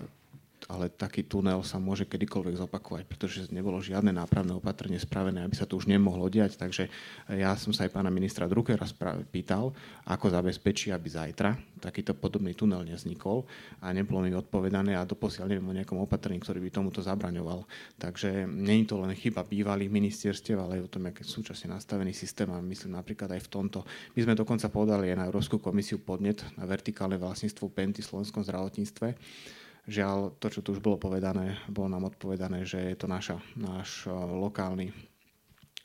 [0.67, 5.63] ale taký tunel sa môže kedykoľvek zopakovať, pretože nebolo žiadne nápravné opatrenie spravené, aby sa
[5.63, 6.59] to už nemohlo diať.
[6.59, 6.91] Takže
[7.31, 8.83] ja som sa aj pána ministra Druckera
[9.31, 9.71] pýtal,
[10.03, 13.47] ako zabezpečí, aby zajtra takýto podobný tunel nevznikol
[13.79, 17.63] a nebolo mi odpovedané a doposiaľ neviem o nejakom opatrení, ktorý by tomuto zabraňoval.
[17.95, 22.51] Takže je to len chyba bývalých ministerstiev, ale aj o tom, aký súčasne nastavený systém
[22.51, 23.79] a myslím napríklad aj v tomto.
[24.13, 28.43] My sme dokonca podali aj na Európsku komisiu podnet na vertikálne vlastníctvo Penty v slovenskom
[28.43, 29.07] zdravotníctve
[29.89, 34.05] Žiaľ, to, čo tu už bolo povedané, bolo nám odpovedané, že je to naša, náš
[34.05, 34.93] e, lokálny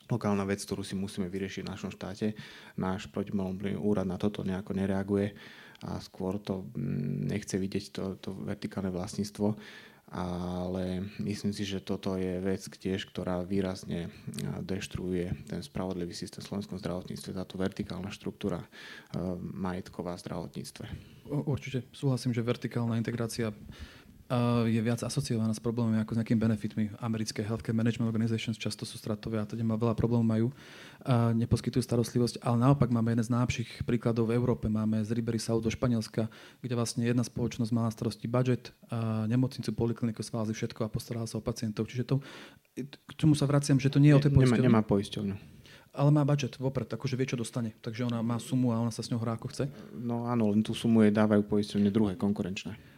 [0.05, 2.37] lokálna vec, ktorú si musíme vyriešiť v našom štáte.
[2.77, 5.33] Náš protimonopolný úrad na toto nejako nereaguje
[5.81, 9.57] a skôr to mm, nechce vidieť to, to vertikálne vlastníctvo
[10.13, 14.13] ale myslím si, že toto je vec tiež, ktorá výrazne
[14.61, 18.67] deštruuje ten spravodlivý systém v slovenskom zdravotníctve, táto vertikálna štruktúra e,
[19.41, 20.85] majetková v zdravotníctve.
[21.49, 23.49] Určite súhlasím, že vertikálna integrácia
[24.65, 26.83] je viac asociovaná s problémami ako s nejakými benefitmi.
[26.97, 30.47] Americké Healthcare Management Organizations často sú stratové a teda veľa problémov majú.
[31.05, 34.65] A neposkytujú starostlivosť, ale naopak máme jeden z najlepších príkladov v Európe.
[34.65, 36.25] Máme z Ribery South do Španielska,
[36.65, 41.21] kde vlastne jedna spoločnosť má na starosti budget, a nemocnicu, polikliniku, svázy, všetko a postará
[41.29, 41.85] sa o pacientov.
[41.85, 42.15] Čiže to,
[42.81, 44.65] k čomu sa vraciam, že to nie je o tej poisťovni.
[44.65, 45.53] Nemá, nemá poisťovňu
[45.95, 47.71] ale má budget vopred, akože vie, čo dostane.
[47.79, 49.71] Takže ona má sumu a ona sa s ňou hrá ako chce.
[49.95, 52.94] No áno, len tú sumu jej dávajú poisťovne druhé konkurenčné.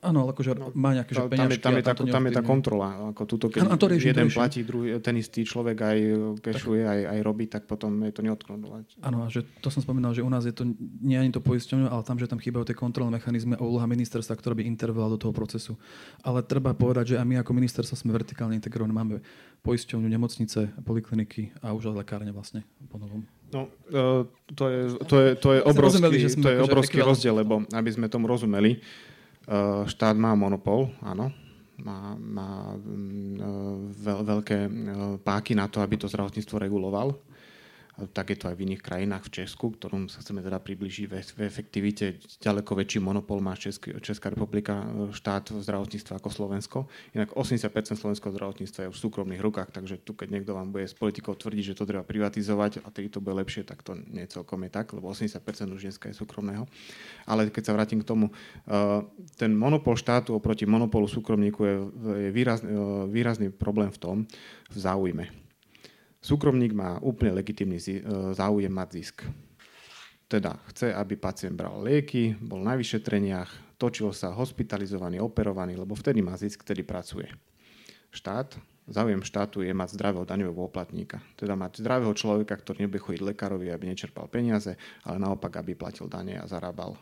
[0.00, 3.12] Áno, akože no, má nejaké že tam, je, tam, je tá, tam je tá kontrola.
[3.12, 5.98] Ako tuto, keď ano, to riešim, jeden to platí, druhý, ten istý človek aj
[6.40, 8.96] kešuje, aj, aj robí, tak potom je to neodkontrolovať.
[9.04, 10.64] Áno, že to som spomínal, že u nás je to
[11.04, 14.40] nie ani to poisťovňou, ale tam, že tam chýbajú tie kontrolné mechanizmy a úloha ministerstva,
[14.40, 15.76] ktorá by intervelovala do toho procesu.
[16.24, 18.96] Ale treba povedať, že aj my ako ministerstvo sme vertikálne integrovaní.
[18.96, 19.20] Máme
[19.60, 23.28] poisťovňu, nemocnice, polikliniky a už aj lekárne vlastne po novom.
[23.52, 24.24] No, e,
[24.56, 26.02] to je, to je, to je obrovský,
[26.40, 28.82] to je akože obrovský rozdiel, lebo aby sme tomu rozumeli, Eh,
[29.86, 31.30] štát má monopol, áno,
[31.84, 34.70] má, má mm, veľ, veľké eh,
[35.20, 37.12] páky na to, aby to zdravotníctvo reguloval
[37.96, 41.40] tak je to aj v iných krajinách, v Česku, ktorom sa chceme teda približiť v
[41.48, 42.20] efektivite.
[42.44, 46.78] Ďaleko väčší monopol má Český, Česká republika, e, štát v zdravotníctve ako Slovensko.
[47.16, 50.92] Inak 80% slovenského zdravotníctva je v súkromných rukách, takže tu keď niekto vám bude s
[50.92, 54.60] politikou tvrdiť, že to treba privatizovať a tedy to bude lepšie, tak to nie celkom
[54.68, 55.40] je tak, lebo 80%
[55.72, 56.68] už dneska je súkromného.
[57.24, 58.32] Ale keď sa vrátim k tomu, e,
[59.40, 61.74] ten monopol štátu oproti monopolu súkromníku je,
[62.28, 64.16] je výrazný, e, výrazný problém v tom,
[64.68, 65.45] v záujme
[66.20, 68.00] Súkromník má úplne legitimný e,
[68.34, 69.16] záujem mať zisk.
[70.26, 76.18] Teda chce, aby pacient bral lieky, bol na vyšetreniach, točil sa hospitalizovaný, operovaný, lebo vtedy
[76.18, 77.30] má zisk, vtedy pracuje.
[78.10, 78.58] Štát,
[78.90, 81.22] záujem štátu je mať zdravého daňového poplatníka.
[81.38, 84.74] Teda mať zdravého človeka, ktorý nebude chodiť lekárovi, aby nečerpal peniaze,
[85.06, 86.98] ale naopak, aby platil dane a zarábal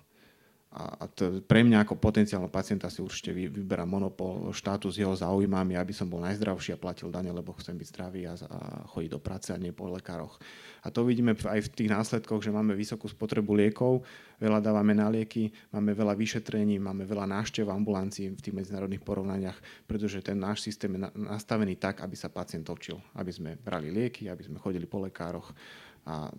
[0.75, 5.79] a to, pre mňa ako potenciálneho pacienta si určite vyberá monopol štátu s jeho záujmami,
[5.79, 8.59] aby som bol najzdravší a platil dane, lebo chcem byť zdravý a, a
[8.91, 10.35] chodiť do práce a nie po lekároch.
[10.83, 14.03] A to vidíme aj v tých následkoch, že máme vysokú spotrebu liekov,
[14.43, 19.87] veľa dávame na lieky, máme veľa vyšetrení, máme veľa návštev ambulancií v tých medzinárodných porovnaniach,
[19.87, 24.27] pretože ten náš systém je nastavený tak, aby sa pacient točil, aby sme brali lieky,
[24.27, 25.55] aby sme chodili po lekároch
[26.03, 26.35] a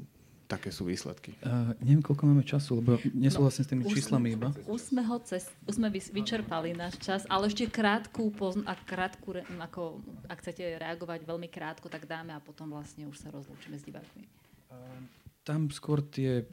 [0.45, 1.33] také sú výsledky.
[1.41, 4.49] Uh, neviem, koľko máme času, lebo nesúhlasím no, s tými číslami iba.
[4.69, 9.41] Už sme ho cez, už sme vyčerpali náš čas, ale ešte krátku, pozn- a krátku
[9.57, 9.99] ako,
[10.29, 14.23] ak chcete reagovať veľmi krátko, tak dáme a potom vlastne už sa rozlúčime s divákmi.
[14.69, 15.01] Uh,
[15.41, 16.45] tam skôr tie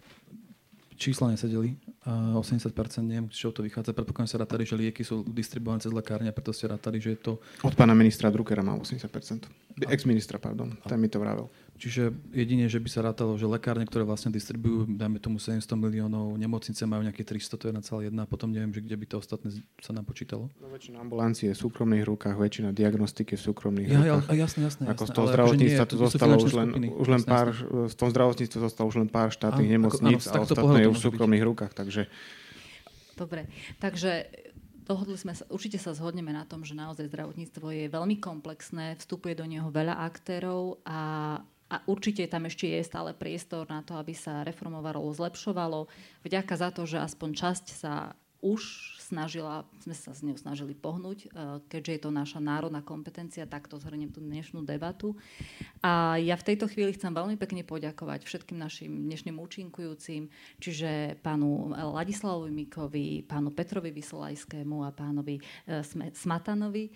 [0.97, 1.75] čísla nesedeli.
[2.07, 3.91] Uh, 80% neviem, čo to vychádza.
[3.91, 7.21] Predpokladám sa rátali, že lieky sú distribuované cez lekárne a preto ste rátali, že je
[7.21, 7.33] to...
[7.67, 9.51] Od pána ministra Druckera má 80%.
[9.91, 10.71] Ex-ministra, pardon.
[10.87, 11.51] Ten mi to vravel.
[11.83, 16.39] Čiže jedine, že by sa rátalo, že lekárne, ktoré vlastne distribujú, dajme tomu 700 miliónov,
[16.39, 19.19] nemocnice majú nejaké 300, to je na celé jedna, potom neviem, že kde by to
[19.19, 19.51] ostatné
[19.83, 20.47] sa nám počítalo.
[20.63, 24.31] No, väčšina ambulancií je v súkromných rukách, väčšina diagnostiky v súkromných ja, rukách.
[24.31, 24.85] Ja, jasné, jasné.
[24.95, 28.09] Ako jasné, z toho akože zdravotníctva to zostalo už len, už len pár, v tom
[28.15, 31.07] zdravotníctve zostalo už len pár štátnych a, nemocníc ako, áno, a ostatné je už v
[31.11, 32.07] súkromných rukách, takže...
[33.19, 33.51] Dobre,
[33.83, 34.31] takže
[34.87, 39.35] dohodli sme sa, určite sa zhodneme na tom, že naozaj zdravotníctvo je veľmi komplexné, vstupuje
[39.35, 41.43] do neho veľa aktérov a
[41.73, 45.89] a určite tam ešte je stále priestor na to, aby sa reformovalo, zlepšovalo.
[46.21, 48.13] Vďaka za to, že aspoň časť sa
[48.43, 48.61] už
[48.99, 51.27] snažila, sme sa s ňou snažili pohnúť, e,
[51.71, 55.15] keďže je to naša národná kompetencia, takto zhrniem tú dnešnú debatu.
[55.79, 60.27] A ja v tejto chvíli chcem veľmi pekne poďakovať všetkým našim dnešným účinkujúcim,
[60.59, 66.91] čiže pánu Ladislavovi Mikovi, pánu Petrovi Vysolajskému a pánovi e, Smatanovi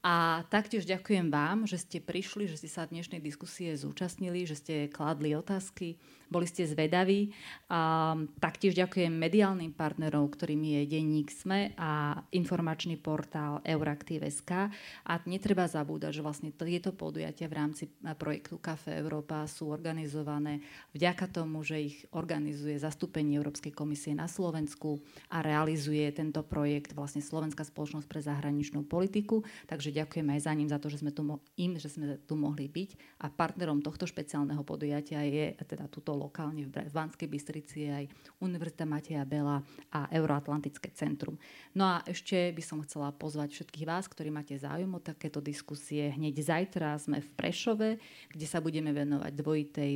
[0.00, 4.74] a taktiež ďakujem vám, že ste prišli, že ste sa dnešnej diskusie zúčastnili, že ste
[4.88, 6.00] kladli otázky
[6.30, 7.34] boli ste zvedaví.
[7.68, 14.70] A taktiež ďakujem mediálnym partnerom, ktorými je denník SME a informačný portál Euraktiv.sk.
[15.06, 20.62] A netreba zabúdať, že vlastne tieto podujatia v rámci projektu Kafe Európa sú organizované
[20.94, 25.02] vďaka tomu, že ich organizuje zastúpenie Európskej komisie na Slovensku
[25.34, 29.42] a realizuje tento projekt vlastne Slovenská spoločnosť pre zahraničnú politiku.
[29.66, 31.26] Takže ďakujem aj za ním, za to, že sme tu,
[31.58, 33.18] im, že sme tu mohli byť.
[33.24, 38.04] A partnerom tohto špeciálneho podujatia je teda túto lokálne v Banskej Bystrici aj
[38.44, 41.40] Univerzita Mateja Bela a Euroatlantické centrum.
[41.72, 46.12] No a ešte by som chcela pozvať všetkých vás, ktorí máte záujem o takéto diskusie.
[46.12, 47.88] Hneď zajtra sme v Prešove,
[48.28, 49.92] kde sa budeme venovať dvojitej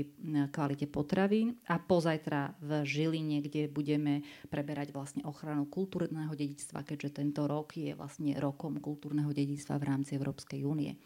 [0.49, 7.45] kvalite potravy a pozajtra v Žiline, kde budeme preberať vlastne ochranu kultúrneho dedičstva, keďže tento
[7.45, 10.97] rok je vlastne rokom kultúrneho dedičstva v rámci Európskej únie.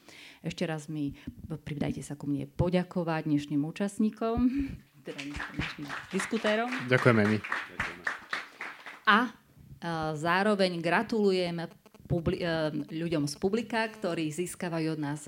[0.45, 1.16] Ešte raz mi
[1.49, 4.39] pridajte sa ku mne poďakovať dnešným účastníkom
[5.09, 5.24] teda
[5.56, 6.68] našim diskutérom.
[6.93, 7.39] Ďakujeme my.
[9.09, 9.32] A
[10.12, 11.64] zároveň gratulujem
[12.05, 12.44] publi-
[12.93, 15.24] ľuďom z publika, ktorí získavajú od nás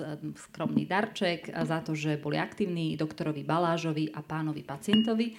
[0.48, 5.36] skromný darček za to, že boli aktívni doktorovi Balážovi a pánovi pacientovi.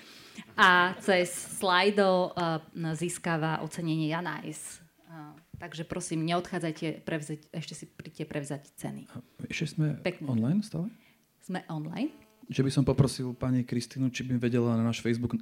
[0.57, 1.29] A cez
[1.61, 2.33] slajdo
[2.97, 4.81] získava ocenenie Janajs.
[5.61, 9.05] Takže prosím, neodchádzajte, prevzať, ešte si príďte prevzať ceny.
[9.45, 10.25] Ešte sme Pekne.
[10.33, 10.89] online stále?
[11.45, 12.09] Sme online
[12.51, 15.39] že by som poprosil pani Kristínu, či by vedela na náš Facebook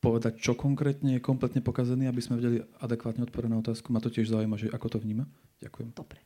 [0.00, 3.92] povedať, čo konkrétne je kompletne pokazený, aby sme vedeli adekvátne odpovedať na otázku.
[3.92, 5.24] Ma to tiež zaujíma, že ako to vníma.
[5.64, 5.88] Ďakujem.
[5.96, 6.20] Dobre.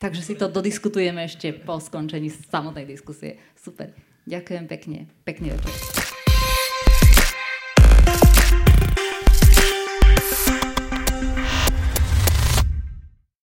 [0.00, 3.38] Takže si to dodiskutujeme ešte po skončení samotnej diskusie.
[3.54, 3.92] Super.
[4.24, 4.98] Ďakujem pekne.
[5.26, 6.19] Pekný večer.